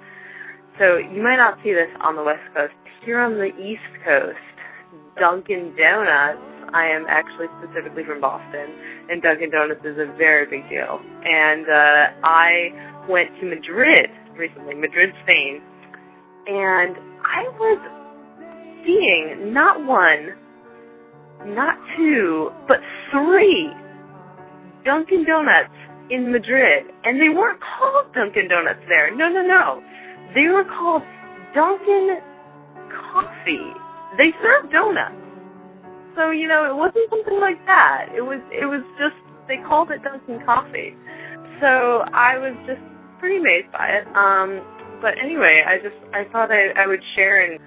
So 0.78 0.98
you 0.98 1.24
might 1.24 1.38
not 1.38 1.58
see 1.64 1.74
this 1.74 1.90
on 2.02 2.16
the 2.16 2.24
West 2.24 2.44
Coast. 2.54 2.74
Here 3.04 3.20
on 3.20 3.36
the 3.36 3.50
East 3.58 3.82
Coast, 4.04 4.38
Dunkin' 5.18 5.76
Donuts, 5.78 6.42
I 6.74 6.86
am 6.88 7.06
actually 7.08 7.48
specifically 7.62 8.04
from 8.04 8.20
Boston, 8.20 8.70
and 9.10 9.22
Dunkin' 9.22 9.52
Donuts 9.52 9.86
is 9.86 9.98
a 9.98 10.12
very 10.18 10.46
big 10.46 10.68
deal. 10.70 11.00
And 11.24 11.70
uh, 11.70 12.08
I 12.24 12.74
went 13.08 13.30
to 13.40 13.46
Madrid 13.46 14.10
recently, 14.36 14.76
Madrid, 14.76 15.14
Spain, 15.24 15.62
and 16.48 16.98
I 17.24 17.48
was 17.58 17.80
seeing 18.86 19.54
not 19.54 19.84
one, 19.86 20.36
not 21.46 21.78
two, 21.96 22.52
but 22.68 22.80
three 23.12 23.72
Dunkin' 24.84 25.26
Donuts 25.26 25.74
in 26.10 26.32
Madrid, 26.32 26.86
and 27.04 27.20
they 27.20 27.30
weren't 27.30 27.60
called 27.62 28.14
Dunkin' 28.14 28.48
Donuts 28.48 28.82
there. 28.88 29.16
No, 29.16 29.30
no, 29.30 29.42
no. 29.42 29.84
They 30.34 30.48
were 30.48 30.64
called 30.64 31.04
Dunkin' 31.54 32.22
Coffee. 32.90 33.74
They 34.18 34.32
serve 34.42 34.72
donuts. 34.72 35.16
So, 36.16 36.32
you 36.32 36.48
know, 36.48 36.70
it 36.70 36.76
wasn't 36.76 37.10
something 37.10 37.40
like 37.40 37.64
that. 37.66 38.08
It 38.16 38.22
was 38.22 38.40
it 38.52 38.66
was 38.66 38.84
just 38.98 39.16
they 39.48 39.58
called 39.58 39.92
it 39.92 40.02
Dunkin' 40.04 40.46
Coffee. 40.46 40.96
So 41.60 42.04
I 42.14 42.38
was 42.38 42.56
just 42.66 42.82
pretty 43.20 43.38
amazed 43.38 43.72
by 43.72 43.88
it. 43.88 44.08
Um 44.16 44.62
but 45.02 45.18
anyway, 45.22 45.64
I 45.68 45.78
just 45.84 45.98
I 46.14 46.24
thought 46.32 46.52
I, 46.52 46.72
I 46.82 46.88
would 46.88 47.04
share 47.16 47.42
and 47.42 47.60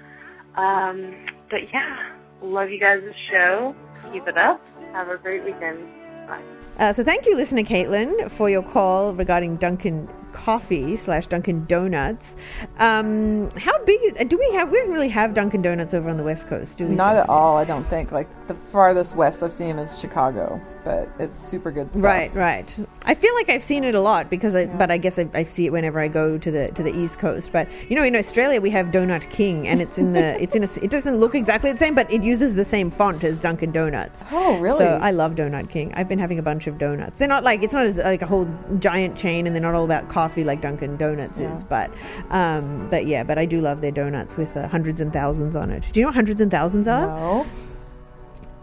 um 0.56 1.14
but 1.50 1.60
yeah, 1.72 2.17
love 2.42 2.70
you 2.70 2.78
guys' 2.80 3.02
show. 3.30 3.74
Keep 4.12 4.28
it 4.28 4.38
up. 4.38 4.60
Have 4.92 5.08
a 5.08 5.18
great 5.18 5.44
weekend. 5.44 5.86
Bye. 6.26 6.42
Uh, 6.78 6.92
so 6.92 7.02
thank 7.02 7.26
you, 7.26 7.34
listener 7.36 7.62
Caitlin, 7.62 8.30
for 8.30 8.48
your 8.48 8.62
call 8.62 9.12
regarding 9.14 9.56
Dunkin' 9.56 10.08
Coffee 10.32 10.94
slash 10.94 11.26
Dunkin' 11.26 11.64
Donuts. 11.64 12.36
Um, 12.78 13.50
how 13.58 13.82
big 13.84 13.98
is? 14.04 14.12
Do 14.28 14.38
we 14.38 14.52
have? 14.52 14.70
We 14.70 14.78
don't 14.78 14.92
really 14.92 15.08
have 15.08 15.34
Dunkin' 15.34 15.62
Donuts 15.62 15.92
over 15.94 16.08
on 16.08 16.16
the 16.16 16.22
West 16.22 16.46
Coast, 16.46 16.78
do 16.78 16.86
we? 16.86 16.94
Not 16.94 17.14
Steph? 17.14 17.24
at 17.24 17.28
all, 17.28 17.56
I 17.56 17.64
don't 17.64 17.82
think. 17.84 18.12
Like 18.12 18.28
the 18.46 18.54
farthest 18.54 19.16
west 19.16 19.42
I've 19.42 19.52
seen 19.52 19.78
is 19.78 19.98
Chicago, 19.98 20.60
but 20.88 21.06
it's 21.18 21.38
super 21.38 21.70
good 21.70 21.90
stuff. 21.90 22.02
Right, 22.02 22.34
right. 22.34 22.78
I 23.02 23.14
feel 23.14 23.34
like 23.34 23.50
I've 23.50 23.62
seen 23.62 23.84
it 23.84 23.94
a 23.94 24.00
lot 24.00 24.30
because, 24.30 24.54
I, 24.54 24.64
but 24.64 24.90
I 24.90 24.96
guess 24.96 25.18
I, 25.18 25.28
I 25.34 25.44
see 25.44 25.66
it 25.66 25.70
whenever 25.70 26.00
I 26.00 26.08
go 26.08 26.38
to 26.38 26.50
the 26.50 26.68
to 26.68 26.82
the 26.82 26.90
East 26.90 27.18
Coast. 27.18 27.52
But 27.52 27.68
you 27.90 27.94
know, 27.94 28.02
in 28.02 28.16
Australia 28.16 28.58
we 28.58 28.70
have 28.70 28.86
Donut 28.86 29.28
King, 29.28 29.68
and 29.68 29.82
it's 29.82 29.98
in 29.98 30.14
the 30.14 30.40
it's 30.42 30.56
in 30.56 30.64
a 30.64 30.68
it 30.82 30.90
doesn't 30.90 31.16
look 31.16 31.34
exactly 31.34 31.70
the 31.70 31.76
same, 31.76 31.94
but 31.94 32.10
it 32.10 32.22
uses 32.22 32.54
the 32.54 32.64
same 32.64 32.90
font 32.90 33.22
as 33.22 33.38
Dunkin' 33.38 33.70
Donuts. 33.70 34.24
Oh, 34.32 34.58
really? 34.60 34.78
So 34.78 34.98
I 35.02 35.10
love 35.10 35.34
Donut 35.34 35.68
King. 35.68 35.92
I've 35.94 36.08
been 36.08 36.18
having 36.18 36.38
a 36.38 36.42
bunch 36.42 36.66
of 36.66 36.78
donuts. 36.78 37.18
They're 37.18 37.28
not 37.28 37.44
like 37.44 37.62
it's 37.62 37.74
not 37.74 37.84
as, 37.84 37.98
like 37.98 38.22
a 38.22 38.26
whole 38.26 38.48
giant 38.78 39.14
chain, 39.14 39.46
and 39.46 39.54
they're 39.54 39.60
not 39.60 39.74
all 39.74 39.84
about 39.84 40.08
coffee 40.08 40.42
like 40.42 40.62
Dunkin' 40.62 40.96
Donuts 40.96 41.38
is. 41.38 41.64
But 41.64 41.90
um, 42.30 42.88
but 42.88 43.04
yeah, 43.04 43.24
but 43.24 43.36
I 43.36 43.44
do 43.44 43.60
love 43.60 43.82
their 43.82 43.92
donuts 43.92 44.38
with 44.38 44.56
uh, 44.56 44.68
hundreds 44.68 45.02
and 45.02 45.12
thousands 45.12 45.54
on 45.54 45.70
it. 45.70 45.84
Do 45.92 46.00
you 46.00 46.04
know 46.04 46.08
what 46.08 46.14
hundreds 46.14 46.40
and 46.40 46.50
thousands 46.50 46.88
are? 46.88 47.08
No. 47.08 47.46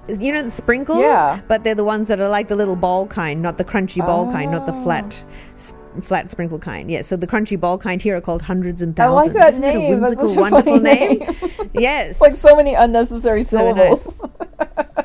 You 0.08 0.32
know 0.32 0.44
the 0.44 0.52
sprinkles 0.52 1.00
Yeah. 1.00 1.42
but 1.48 1.64
they're 1.64 1.76
the 1.76 1.84
ones 1.84 2.08
that 2.10 2.20
are 2.20 2.30
like 2.30 2.48
the 2.48 2.56
little 2.56 2.76
ball 2.76 3.08
kind 3.08 3.42
not 3.42 3.58
the 3.58 3.64
crunchy 3.66 4.06
ball 4.06 4.28
oh. 4.30 4.32
kind 4.32 4.52
not 4.52 4.66
the 4.66 4.74
Oh. 4.74 4.84
flat 4.84 5.24
flat 6.02 6.30
sprinkle 6.30 6.60
kind 6.60 6.92
yeah 6.92 7.02
so 7.02 7.16
the 7.16 7.26
crunchy 7.26 7.58
ball 7.60 7.78
kind 7.78 8.02
here 8.02 8.18
are 8.18 8.22
called 8.22 8.42
hundreds 8.44 8.82
and 8.82 8.96
thousands 8.96 9.34
I 9.36 9.40
like 9.40 9.42
that 9.42 9.50
Isn't 9.54 9.64
a 9.64 9.74
name. 9.74 10.00
That's 10.02 10.12
whimsical 10.12 10.28
such 10.28 10.38
a 10.38 10.42
wonderful 10.42 10.80
name, 10.92 11.20
name. 11.20 11.70
yes 11.74 12.20
like 12.22 12.34
so 12.34 12.56
many 12.56 12.74
unnecessary 12.74 13.44
So 13.44 13.58
syllables. 13.60 14.14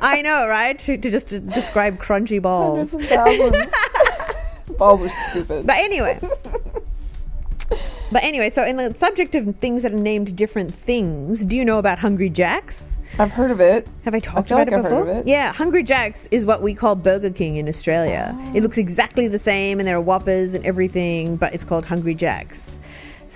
i 0.02 0.20
know 0.22 0.48
right 0.48 0.76
to, 0.80 0.96
to 0.96 1.10
just 1.10 1.28
to 1.28 1.38
describe 1.38 1.98
crunchy 1.98 2.42
Hundreds 2.42 2.92
balls 2.92 2.94
and 2.94 3.02
thousands. 3.04 3.66
Balls 4.78 5.04
are 5.04 5.08
stupid. 5.30 5.66
but 5.66 5.76
anyway 5.78 6.18
but 8.12 8.22
anyway 8.24 8.48
so 8.50 8.64
in 8.64 8.76
the 8.76 8.94
subject 8.94 9.34
of 9.34 9.56
things 9.56 9.82
that 9.82 9.92
are 9.92 9.96
named 9.96 10.36
different 10.36 10.74
things 10.74 11.44
do 11.44 11.56
you 11.56 11.64
know 11.64 11.78
about 11.78 11.98
hungry 12.00 12.30
jacks 12.30 12.98
I've 13.18 13.32
heard 13.32 13.50
of 13.50 13.60
it. 13.60 13.88
Have 14.04 14.14
I 14.14 14.20
talked 14.20 14.48
feel 14.48 14.58
about 14.58 14.72
like 14.72 14.80
it 14.80 14.84
I've 14.86 14.90
before? 15.04 15.08
it. 15.08 15.26
Yeah, 15.26 15.52
Hungry 15.52 15.82
Jack's 15.82 16.26
is 16.30 16.46
what 16.46 16.62
we 16.62 16.74
call 16.74 16.94
Burger 16.94 17.30
King 17.30 17.56
in 17.56 17.68
Australia. 17.68 18.36
It 18.54 18.62
looks 18.62 18.78
exactly 18.78 19.26
the 19.28 19.38
same, 19.38 19.78
and 19.78 19.88
there 19.88 19.96
are 19.96 20.00
Whoppers 20.00 20.54
and 20.54 20.64
everything, 20.64 21.36
but 21.36 21.52
it's 21.52 21.64
called 21.64 21.86
Hungry 21.86 22.14
Jack's. 22.14 22.78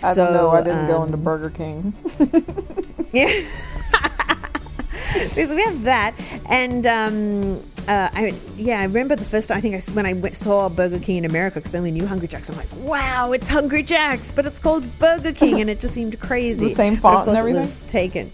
I 0.02 0.12
so, 0.12 0.24
don't 0.24 0.34
know. 0.34 0.50
I 0.50 0.62
didn't 0.62 0.86
go 0.86 0.98
um, 0.98 1.06
into 1.06 1.16
Burger 1.16 1.50
King. 1.50 1.92
Yeah. 3.12 3.28
so, 4.92 5.46
so 5.46 5.54
we 5.54 5.62
have 5.62 5.84
that, 5.84 6.16
and 6.50 6.84
um, 6.84 7.62
uh, 7.88 8.08
I 8.12 8.34
yeah, 8.56 8.80
I 8.80 8.84
remember 8.84 9.16
the 9.16 9.24
first 9.24 9.48
time 9.48 9.58
I 9.58 9.60
think 9.60 9.74
I 9.74 9.92
when 9.92 10.06
I 10.06 10.12
went, 10.14 10.36
saw 10.36 10.68
Burger 10.68 10.98
King 10.98 11.18
in 11.18 11.24
America 11.24 11.60
because 11.60 11.74
I 11.74 11.78
only 11.78 11.90
knew 11.90 12.06
Hungry 12.06 12.28
Jack's. 12.28 12.48
I'm 12.48 12.56
like, 12.56 12.72
wow, 12.76 13.32
it's 13.32 13.48
Hungry 13.48 13.82
Jack's, 13.82 14.32
but 14.32 14.46
it's 14.46 14.58
called 14.58 14.86
Burger 14.98 15.32
King, 15.32 15.60
and 15.60 15.68
it 15.68 15.80
just 15.80 15.94
seemed 15.94 16.18
crazy. 16.20 16.68
The 16.70 16.74
same 16.74 16.96
font 16.96 17.28
of 17.28 17.34
and 17.34 17.48
It 17.48 17.52
was 17.52 17.58
everything? 17.58 17.88
taken. 17.88 18.32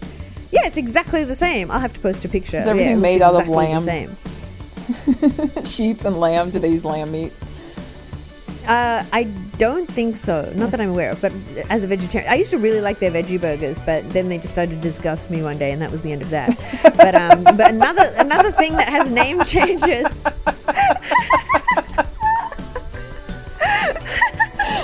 Yeah, 0.51 0.65
it's 0.65 0.77
exactly 0.77 1.23
the 1.23 1.35
same. 1.35 1.71
I'll 1.71 1.79
have 1.79 1.93
to 1.93 1.99
post 1.99 2.25
a 2.25 2.29
picture. 2.29 2.57
everything 2.57 2.89
yeah, 2.89 2.95
made 2.95 3.21
out 3.21 3.35
of 3.35 3.41
exactly 3.41 3.57
lambs? 3.57 3.85
The 3.85 5.51
same. 5.55 5.65
Sheep 5.65 6.05
and 6.05 6.19
lamb. 6.19 6.49
Do 6.51 6.59
they 6.59 6.69
use 6.69 6.83
lamb 6.83 7.11
meat? 7.11 7.31
Uh, 8.67 9.03
I 9.11 9.23
don't 9.57 9.89
think 9.89 10.15
so. 10.15 10.51
Not 10.55 10.71
that 10.71 10.79
I'm 10.79 10.89
aware 10.89 11.11
of. 11.11 11.21
But 11.21 11.33
as 11.69 11.83
a 11.83 11.87
vegetarian, 11.87 12.31
I 12.31 12.35
used 12.35 12.51
to 12.51 12.57
really 12.57 12.81
like 12.81 12.99
their 12.99 13.11
veggie 13.11 13.39
burgers, 13.41 13.79
but 13.79 14.09
then 14.11 14.29
they 14.29 14.37
just 14.37 14.53
started 14.53 14.75
to 14.75 14.81
disgust 14.81 15.29
me 15.31 15.41
one 15.43 15.57
day, 15.57 15.71
and 15.71 15.81
that 15.81 15.91
was 15.91 16.01
the 16.01 16.11
end 16.11 16.21
of 16.21 16.29
that. 16.29 16.49
but 16.97 17.15
um, 17.15 17.43
but 17.43 17.71
another 17.71 18.13
another 18.17 18.51
thing 18.51 18.73
that 18.77 18.87
has 18.87 19.09
name 19.09 19.43
changes. 19.43 20.25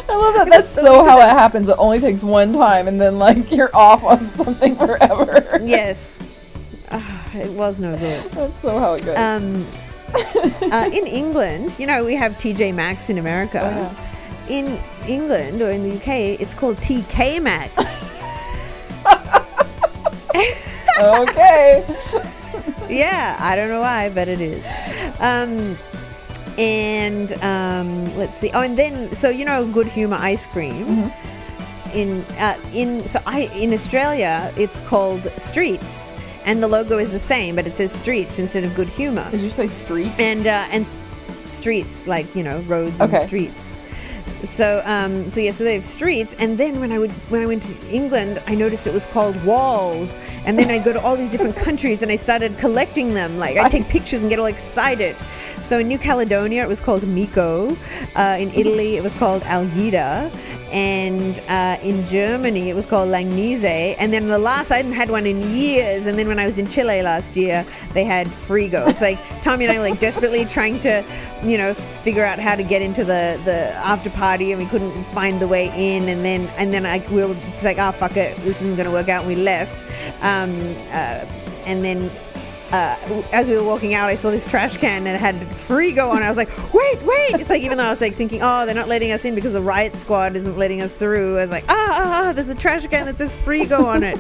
I 0.09 0.15
love 0.15 0.33
that. 0.35 0.47
That's 0.49 0.69
so 0.69 1.03
how 1.03 1.19
it 1.19 1.29
happens. 1.29 1.69
It 1.69 1.75
only 1.77 1.99
takes 1.99 2.23
one 2.23 2.53
time, 2.53 2.87
and 2.87 2.99
then 2.99 3.19
like 3.19 3.51
you're 3.51 3.75
off 3.75 4.03
on 4.03 4.25
something 4.27 4.75
forever. 4.75 5.59
Yes, 5.63 6.21
Ah, 6.89 7.35
it 7.35 7.51
was 7.51 7.79
no 7.79 7.97
good. 7.97 8.23
That's 8.31 8.61
so 8.61 8.79
how 8.79 8.93
it 8.93 9.05
goes. 9.05 9.17
Um, 9.17 9.65
uh, 10.71 10.89
in 10.93 11.08
England, 11.08 11.77
you 11.80 11.88
know, 11.88 12.03
we 12.03 12.15
have 12.15 12.34
TJ 12.34 12.73
Maxx 12.73 13.10
in 13.10 13.17
America. 13.17 13.62
Oh, 13.63 14.03
In 14.49 14.80
England 15.08 15.62
or 15.62 15.71
in 15.71 15.84
the 15.84 15.95
UK, 15.95 16.39
it's 16.39 16.53
called 16.53 16.77
TK 16.77 17.41
Maxx. 17.41 18.06
okay. 20.99 21.86
yeah, 22.89 23.38
I 23.39 23.55
don't 23.55 23.70
know 23.70 23.82
why, 23.82 24.09
but 24.09 24.28
it 24.28 24.41
is. 24.41 24.65
Um, 25.20 25.78
and 26.57 27.34
um, 27.43 28.18
let's 28.18 28.38
see. 28.38 28.51
Oh, 28.53 28.61
and 28.61 28.78
then 28.78 29.13
so 29.13 29.30
you 29.30 29.45
know, 29.45 29.68
Good 29.68 29.88
Humor 29.88 30.18
ice 30.20 30.47
cream. 30.47 31.11
In 31.93 32.22
uh, 32.38 32.59
in 32.74 33.07
so 33.07 33.22
I 33.26 33.49
in 33.55 33.74
Australia, 33.74 34.51
it's 34.57 34.80
called 34.82 35.32
Streets, 35.39 36.13
and 36.48 36.64
the 36.64 36.68
logo 36.68 36.98
is 36.98 37.12
the 37.12 37.20
same, 37.20 37.56
but 37.56 37.68
it 37.68 37.76
says 37.76 37.91
Streets 37.91 38.39
instead 38.39 38.64
of 38.64 38.74
Good 38.74 38.89
Humor. 38.89 39.30
Did 39.30 39.41
you 39.41 39.50
say 39.52 39.68
street? 39.68 40.12
and 40.20 40.48
uh, 40.48 40.66
and 40.72 40.88
streets 41.45 42.08
like 42.08 42.34
you 42.36 42.43
know 42.43 42.60
roads 42.62 43.00
Okay. 43.02 43.18
and 43.18 43.24
streets. 43.24 43.82
So 44.43 44.82
um, 44.86 45.30
so 45.30 45.39
yeah, 45.39 45.51
so 45.51 45.63
they 45.63 45.73
have 45.73 45.86
streets, 45.86 46.36
and 46.39 46.57
then 46.57 46.80
when 46.80 46.91
I 46.91 46.99
would 46.99 47.11
when 47.30 47.41
I 47.41 47.45
went 47.45 47.63
to 47.63 47.89
England, 47.89 48.41
I 48.47 48.55
noticed 48.55 48.86
it 48.88 48.93
was 48.93 49.05
called 49.05 49.36
Wall's, 49.43 50.15
and 50.45 50.57
then 50.57 50.69
I'd 50.69 50.84
go 50.84 50.93
to 50.93 51.01
all 51.01 51.15
these 51.15 51.32
different 51.32 51.55
countries, 51.67 52.01
and 52.01 52.11
I 52.11 52.15
started 52.15 52.57
collecting 52.57 53.13
them. 53.13 53.38
Like 53.38 53.57
I'd 53.57 53.71
take 53.71 53.88
pictures 53.88 54.21
and 54.21 54.30
get 54.30 54.39
all 54.39 54.45
excited. 54.45 55.19
So 55.61 55.80
in 55.80 55.88
New 55.88 55.97
Caledonia, 55.97 56.63
it 56.63 56.67
was 56.67 56.80
called 56.80 57.07
Miko. 57.07 57.75
Uh, 58.15 58.38
in 58.39 58.51
Italy, 58.51 58.95
it 58.95 59.03
was 59.03 59.15
called 59.15 59.41
Algida, 59.43 60.32
and 60.71 61.39
uh, 61.47 61.78
in 61.82 62.05
Germany, 62.07 62.69
it 62.69 62.75
was 62.75 62.86
called 62.86 63.09
Langnese. 63.09 63.95
And 63.97 64.11
then 64.11 64.28
the 64.28 64.38
last, 64.38 64.71
I 64.71 64.78
hadn't 64.78 64.91
had 64.93 65.09
one 65.09 65.25
in 65.25 65.41
years. 65.49 66.07
And 66.07 66.19
then 66.19 66.28
when 66.28 66.39
I 66.39 66.45
was 66.45 66.59
in 66.59 66.67
Chile 66.67 67.01
last 67.01 67.36
year, 67.36 67.65
they 67.93 68.03
had 68.03 68.28
Frigo. 68.28 68.88
It's 68.88 69.01
like 69.01 69.17
Tommy 69.41 69.65
and 69.65 69.71
I 69.71 69.78
were 69.78 69.89
like 69.89 69.99
desperately 69.99 70.45
trying 70.45 70.80
to, 70.82 71.05
you 71.43 71.57
know, 71.57 71.73
figure 72.08 72.24
out 72.24 72.39
how 72.39 72.55
to 72.55 72.64
get 72.64 72.82
into 72.82 73.03
the 73.03 73.38
the 73.43 73.60
after 73.93 74.10
party, 74.10 74.53
and 74.53 74.62
we 74.62 74.68
couldn't 74.70 74.93
find 75.20 75.41
the 75.41 75.47
way 75.55 75.66
in. 75.76 76.08
And 76.08 76.24
then 76.24 76.47
and 76.58 76.74
then 76.74 76.86
I 76.86 77.05
we 77.12 77.22
were 77.22 77.36
it's 77.49 77.66
like, 77.66 77.80
oh 77.80 77.91
fuck 77.91 78.16
it, 78.16 78.38
this 78.45 78.62
isn't 78.62 78.78
gonna 78.78 78.93
work 78.99 79.10
out. 79.10 79.26
And 79.26 79.36
we 79.36 79.36
left. 79.36 79.84
Um, 80.22 80.51
uh, 80.99 81.26
and 81.66 81.84
then 81.84 82.10
uh, 82.72 83.24
as 83.32 83.47
we 83.47 83.55
were 83.55 83.63
walking 83.63 83.93
out, 83.93 84.09
I 84.09 84.15
saw 84.15 84.30
this 84.30 84.45
trash 84.45 84.78
can 84.78 85.07
and 85.07 85.15
it 85.15 85.20
had 85.20 85.36
Frigo 85.36 86.09
on. 86.09 86.22
I 86.22 86.30
was 86.30 86.38
like, 86.38 86.49
wait, 86.74 87.01
wait. 87.03 87.39
It's 87.39 87.49
like, 87.49 87.61
even 87.61 87.78
though 87.78 87.86
I 87.86 87.89
was 87.89 88.01
like 88.01 88.15
thinking, 88.15 88.41
oh, 88.43 88.65
they're 88.65 88.76
not 88.76 88.89
letting 88.89 89.11
us 89.11 89.24
in 89.24 89.36
because 89.36 89.53
the 89.53 89.61
riot 89.61 89.95
squad 89.95 90.36
isn't 90.36 90.57
letting 90.57 90.82
us 90.82 90.95
through. 90.95 91.38
I 91.38 91.41
was 91.41 91.51
like, 91.51 91.63
ah, 91.70 91.74
ah, 91.74 92.28
ah 92.30 92.34
there's 92.34 92.49
a 92.49 92.55
trash 92.55 92.86
can 92.88 93.05
that 93.05 93.18
says 93.18 93.36
Frigo 93.36 93.86
on 93.86 94.03
it. 94.03 94.18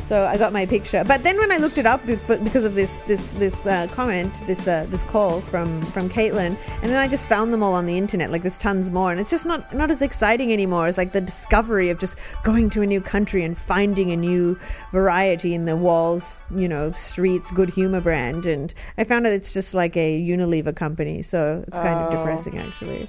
so 0.00 0.26
I 0.26 0.36
got 0.36 0.52
my 0.52 0.64
picture. 0.64 1.02
But 1.04 1.24
then 1.24 1.38
when 1.38 1.50
I 1.50 1.56
looked 1.56 1.78
it 1.78 1.86
up 1.86 2.06
because 2.06 2.64
of 2.64 2.74
this, 2.74 2.98
this, 3.08 3.30
this 3.32 3.66
uh, 3.66 3.88
comment, 3.92 4.42
this, 4.46 4.68
uh, 4.68 4.86
this 4.88 5.02
call 5.02 5.40
from, 5.40 5.82
from 5.86 6.08
Caitlin, 6.08 6.56
and 6.82 6.90
then 6.90 6.96
I 6.96 7.08
just 7.08 7.28
found 7.28 7.52
them 7.52 7.62
all 7.62 7.74
on 7.74 7.86
the 7.86 7.98
internet. 7.98 8.30
Like 8.30 8.42
there's 8.42 8.58
tons 8.58 8.92
more. 8.92 9.10
And 9.10 9.20
it's 9.20 9.30
just 9.30 9.46
not, 9.46 9.74
not 9.74 9.90
as 9.90 10.02
exciting 10.02 10.52
anymore. 10.52 10.86
It's 10.88 10.98
like 10.98 11.12
the 11.12 11.20
discovery 11.20 11.90
of 11.90 11.98
just 11.98 12.16
going 12.44 12.70
to 12.70 12.82
a 12.82 12.86
new 12.86 13.00
country 13.00 13.42
and 13.42 13.58
finding 13.58 14.12
a 14.12 14.16
new 14.16 14.56
variety 14.92 15.52
in 15.52 15.64
the 15.64 15.76
Wall's, 15.76 16.44
you 16.54 16.68
know, 16.68 16.92
streets, 16.92 17.50
good 17.50 17.70
humor 17.70 17.87
brand. 18.00 18.46
And 18.46 18.72
I 18.96 19.04
found 19.04 19.26
out 19.26 19.32
it's 19.32 19.52
just 19.52 19.74
like 19.74 19.96
a 19.96 20.20
Unilever 20.20 20.74
company. 20.74 21.22
So 21.22 21.64
it's 21.66 21.78
kind 21.78 21.98
of 21.98 22.08
Oh. 22.12 22.16
depressing, 22.16 22.58
actually. 22.58 23.08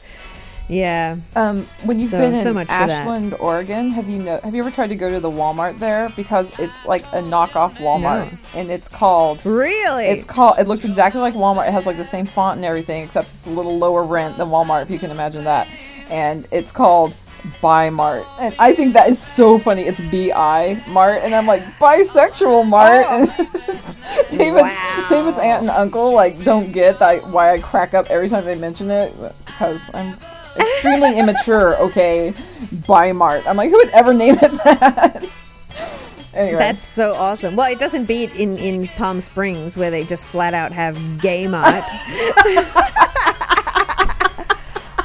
Yeah. 0.71 1.15
Um, 1.35 1.65
when 1.83 1.99
you've 1.99 2.11
So- 2.11 2.19
been 2.19 2.35
in 2.35 2.43
so 2.43 2.53
much. 2.53 2.69
Ashland, 2.69 3.33
Oregon, 3.39 3.89
have 3.89 4.07
you 4.07 4.19
know? 4.19 4.39
Have 4.43 4.53
you 4.53 4.61
ever 4.61 4.69
tried 4.69 4.89
to 4.89 4.95
go 4.95 5.09
to 5.09 5.19
the 5.19 5.29
Walmart 5.31 5.79
there 5.79 6.11
because 6.15 6.45
it's 6.59 6.85
like 6.85 7.03
a 7.11 7.23
knockoff 7.23 7.73
Walmart, 7.77 8.37
and 8.53 8.69
it's 8.69 8.87
called. 8.87 9.43
Really? 9.43 10.05
It's 10.05 10.23
called. 10.25 10.59
It 10.59 10.67
looks 10.67 10.85
exactly 10.85 11.21
like 11.21 11.33
Walmart. 11.33 11.67
It 11.67 11.71
has 11.73 11.87
like 11.87 11.97
the 11.97 12.05
same 12.05 12.27
font 12.27 12.57
and 12.57 12.65
everything, 12.65 13.03
except 13.03 13.29
it's 13.35 13.47
a 13.47 13.49
little 13.49 13.79
lower 13.79 14.03
rent 14.03 14.37
than 14.37 14.49
Walmart, 14.49 14.83
if 14.83 14.91
you 14.91 14.99
can 14.99 15.09
imagine 15.09 15.43
that. 15.45 15.67
And 16.11 16.47
it's 16.51 16.71
called 16.71 17.15
Bi 17.61 17.89
Mart, 17.89 18.25
and 18.39 18.53
I 18.59 18.75
think 18.75 18.93
that 18.93 19.09
is 19.09 19.17
so 19.17 19.57
funny. 19.57 19.83
It's 19.83 19.99
B 20.11 20.31
I 20.31 20.83
Mart, 20.89 21.21
and 21.23 21.33
I'm 21.33 21.47
like 21.47 21.63
bisexual 21.79 22.67
Mart. 22.67 23.07
David's, 24.31 24.61
Wow. 24.63 25.07
David's 25.09 25.37
aunt 25.39 25.61
and 25.61 25.69
uncle 25.69 26.13
like 26.13 26.43
don't 26.43 26.71
get 26.71 26.99
that 26.99 27.27
why 27.27 27.53
I 27.53 27.59
crack 27.59 27.93
up 27.93 28.07
every 28.09 28.29
time 28.29 28.45
they 28.45 28.55
mention 28.55 28.89
it 28.91 29.13
because 29.45 29.81
I'm 29.93 30.15
extremely 30.55 31.17
immature. 31.19 31.75
Okay, 31.77 32.33
Bi 32.87 33.11
Mart. 33.11 33.43
I'm 33.47 33.57
like, 33.57 33.69
who 33.69 33.77
would 33.77 33.89
ever 33.89 34.13
name 34.13 34.35
it 34.41 34.51
that? 34.63 35.25
anyway, 36.33 36.57
That's 36.57 36.83
so 36.83 37.13
awesome. 37.15 37.55
Well, 37.55 37.71
it 37.71 37.79
doesn't 37.79 38.05
beat 38.05 38.33
in, 38.35 38.57
in 38.57 38.87
Palm 38.89 39.21
Springs 39.21 39.77
where 39.77 39.89
they 39.91 40.03
just 40.03 40.27
flat 40.27 40.53
out 40.53 40.71
have 40.71 41.21
gay 41.21 41.47
mart. 41.47 41.83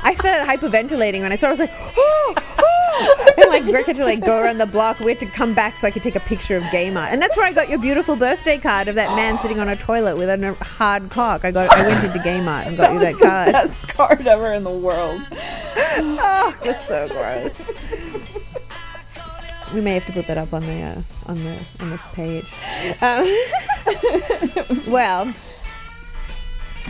I 0.05 0.15
started 0.15 0.47
hyperventilating 0.47 1.23
when 1.23 1.33
I 1.33 1.37
saw 1.37 1.47
it. 1.47 1.49
I 1.49 1.53
was 1.53 1.61
like, 1.61 1.73
oh, 1.97 2.35
oh. 2.59 3.35
And 3.39 3.49
like 3.49 3.65
Greg 3.65 3.87
had 3.87 3.97
to 3.97 4.05
like 4.05 4.21
go 4.21 4.41
around 4.41 4.59
the 4.59 4.67
block. 4.67 5.01
We 5.01 5.11
had 5.11 5.21
to 5.21 5.27
come 5.27 5.55
back 5.55 5.79
so 5.79 5.89
I 5.89 5.91
could 5.91 6.03
take 6.03 6.15
a 6.15 6.21
picture 6.21 6.57
of 6.57 6.63
gay 6.71 6.91
mart. 6.91 7.11
And 7.11 7.21
that's 7.21 7.37
where 7.37 7.47
I 7.47 7.53
got 7.53 7.71
your 7.71 7.79
beautiful 7.81 8.15
birthday 8.15 8.59
card 8.59 8.89
of 8.89 8.95
that 8.97 9.17
man 9.17 9.39
sitting 9.39 9.59
on 9.59 9.69
a 9.69 9.77
toilet 9.77 10.17
with 10.17 10.29
a 10.29 10.55
hard 10.63 11.11
cock. 11.11 11.45
I 11.45 11.51
got 11.51 11.73
I 11.73 11.87
went 11.87 12.05
into 12.05 12.19
gay 12.23 12.41
mart 12.41 12.67
and 12.67 12.77
got 12.77 12.93
you 12.93 13.01
that 13.01 13.19
card. 13.19 13.53
best 13.53 13.89
card 13.89 14.27
ever 14.27 14.53
in 14.53 14.63
the 14.63 14.71
world. 14.71 15.21
Oh, 15.97 16.55
just 16.63 16.87
so 16.87 17.09
gross. 17.09 17.65
We 19.73 19.81
may 19.81 19.95
have 19.95 20.07
to 20.07 20.13
put 20.13 20.27
that 20.29 20.39
up 20.39 20.53
on 20.53 20.63
the 20.63 20.83
uh, 20.83 21.03
on 21.27 21.43
the 21.43 21.59
on 21.81 21.91
this 21.91 22.03
page. 22.13 22.53
Um, 23.01 23.27
well, 24.93 25.35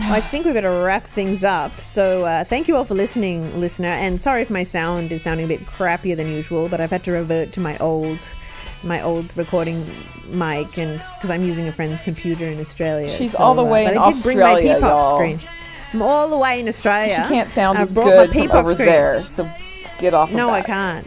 I 0.00 0.20
think 0.20 0.44
we 0.44 0.52
better 0.52 0.82
wrap 0.82 1.04
things 1.04 1.44
up. 1.44 1.80
So 1.80 2.24
uh, 2.24 2.44
thank 2.44 2.66
you 2.66 2.76
all 2.76 2.84
for 2.84 2.94
listening, 2.94 3.60
listener. 3.60 3.88
And 3.88 4.20
sorry 4.20 4.42
if 4.42 4.50
my 4.50 4.64
sound 4.64 5.12
is 5.12 5.22
sounding 5.22 5.46
a 5.46 5.48
bit 5.48 5.60
crappier 5.66 6.16
than 6.16 6.28
usual, 6.28 6.68
but 6.68 6.80
I've 6.80 6.90
had 6.90 7.04
to 7.04 7.12
revert 7.12 7.52
to 7.52 7.60
my 7.60 7.76
old 7.78 8.18
my 8.82 9.00
old 9.00 9.34
recording 9.36 9.86
mic 10.26 10.76
and 10.76 10.98
because 11.16 11.30
I'm 11.30 11.42
using 11.42 11.66
a 11.68 11.72
friend's 11.72 12.02
computer 12.02 12.44
in 12.44 12.60
Australia. 12.60 13.16
She's 13.16 13.32
So, 13.32 13.38
all 13.42 13.54
the 13.54 13.64
uh, 13.64 13.70
way 13.70 13.84
but 13.86 13.94
in 13.94 13.98
I 13.98 14.12
did 14.12 14.22
bring 14.22 14.38
my 14.38 14.50
Australia, 14.50 14.74
P-pop 14.74 15.14
screen. 15.14 15.40
I'm 15.92 16.02
all 16.02 16.28
the 16.28 16.38
way 16.38 16.60
in 16.60 16.68
Australia. 16.68 17.14
She 17.14 17.34
can't 17.34 17.50
sound 17.50 17.78
I've 17.78 17.88
as 17.88 17.94
brought 17.94 18.06
good 18.06 18.28
my 18.28 18.32
P-pop 18.32 18.56
over 18.56 18.74
screen. 18.74 18.88
there, 18.88 19.24
so 19.24 19.48
get 20.00 20.12
off. 20.12 20.28
of 20.28 20.36
No, 20.36 20.50
I 20.50 20.60
can't. 20.62 21.06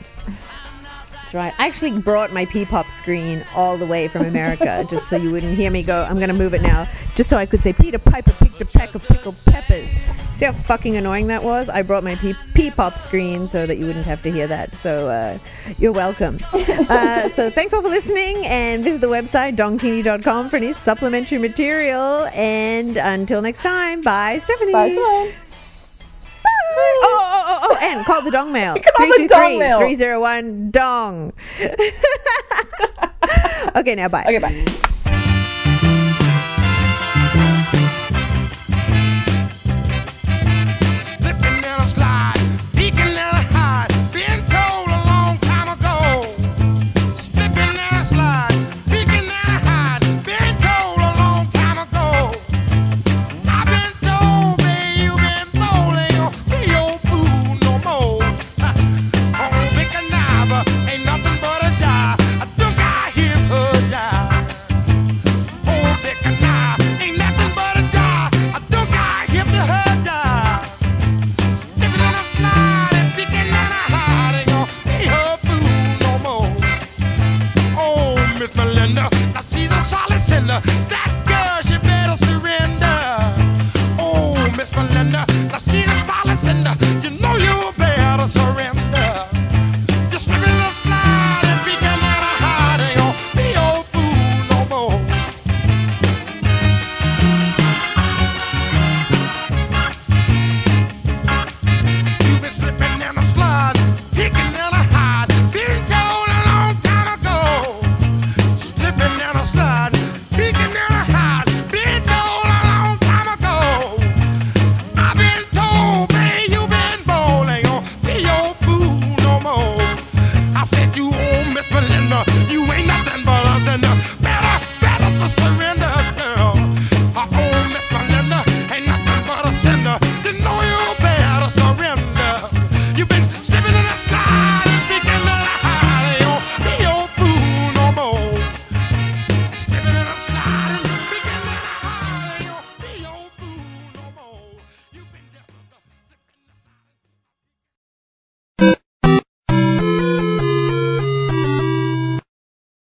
That's 1.28 1.36
right. 1.36 1.54
I 1.60 1.68
actually 1.68 2.00
brought 2.00 2.32
my 2.32 2.46
P-pop 2.46 2.86
screen 2.88 3.44
all 3.54 3.76
the 3.76 3.86
way 3.86 4.08
from 4.08 4.26
America 4.26 4.86
just 4.90 5.10
so 5.10 5.18
you 5.18 5.30
wouldn't 5.30 5.58
hear 5.58 5.70
me 5.70 5.84
go. 5.84 6.08
I'm 6.10 6.22
gonna 6.22 6.32
move 6.32 6.54
it 6.54 6.62
now, 6.62 6.88
just 7.16 7.30
so 7.30 7.36
I 7.36 7.46
could 7.46 7.62
say 7.62 7.74
Peter 7.74 8.00
Piper 8.00 8.32
picked 8.32 8.62
a 8.62 8.66
peck 8.66 8.96
of 8.96 9.04
pickled 9.04 9.36
peppers. 9.46 9.94
See 10.36 10.46
how 10.46 10.54
fucking 10.54 10.96
annoying 10.96 11.28
that 11.28 11.44
was? 11.44 11.68
I 11.68 11.82
brought 11.82 12.06
my 12.06 12.16
P-pop 12.54 12.98
screen 12.98 13.46
so 13.46 13.66
that 13.66 13.78
you 13.78 13.88
wouldn't 13.88 14.06
have 14.06 14.24
to 14.24 14.32
hear 14.32 14.48
that. 14.48 14.74
So 14.74 15.10
uh, 15.10 15.38
you're 15.78 15.92
welcome. 15.92 16.40
uh, 16.54 17.28
so 17.28 17.50
thanks 17.50 17.74
all 17.74 17.82
for 17.82 17.90
listening, 17.90 18.46
and 18.46 18.82
visit 18.82 19.02
the 19.02 19.08
website 19.08 19.58
dongtini.com 19.58 20.48
for 20.48 20.56
any 20.56 20.72
supplementary 20.72 21.40
material. 21.40 22.28
And 22.28 22.96
until 22.96 23.42
next 23.42 23.64
time, 23.64 24.02
bye, 24.02 24.38
Stephanie. 24.38 24.72
Bye. 24.72 25.34
Oh, 27.40 27.44
oh, 27.46 27.60
oh, 27.70 27.78
and 27.82 28.04
call 28.06 28.22
the 28.24 28.32
dong 28.32 28.52
mail. 28.52 28.76
Call 28.98 29.08
the 29.08 29.28
dong 29.28 29.60
mail. 29.60 29.78
323 29.78 29.96
301 29.96 30.72
dong. 30.72 31.34
okay, 33.76 33.94
now 33.96 34.08
bye. 34.08 34.24
Okay, 34.24 34.40
bye. 34.40 34.87
Stop! 80.66 81.07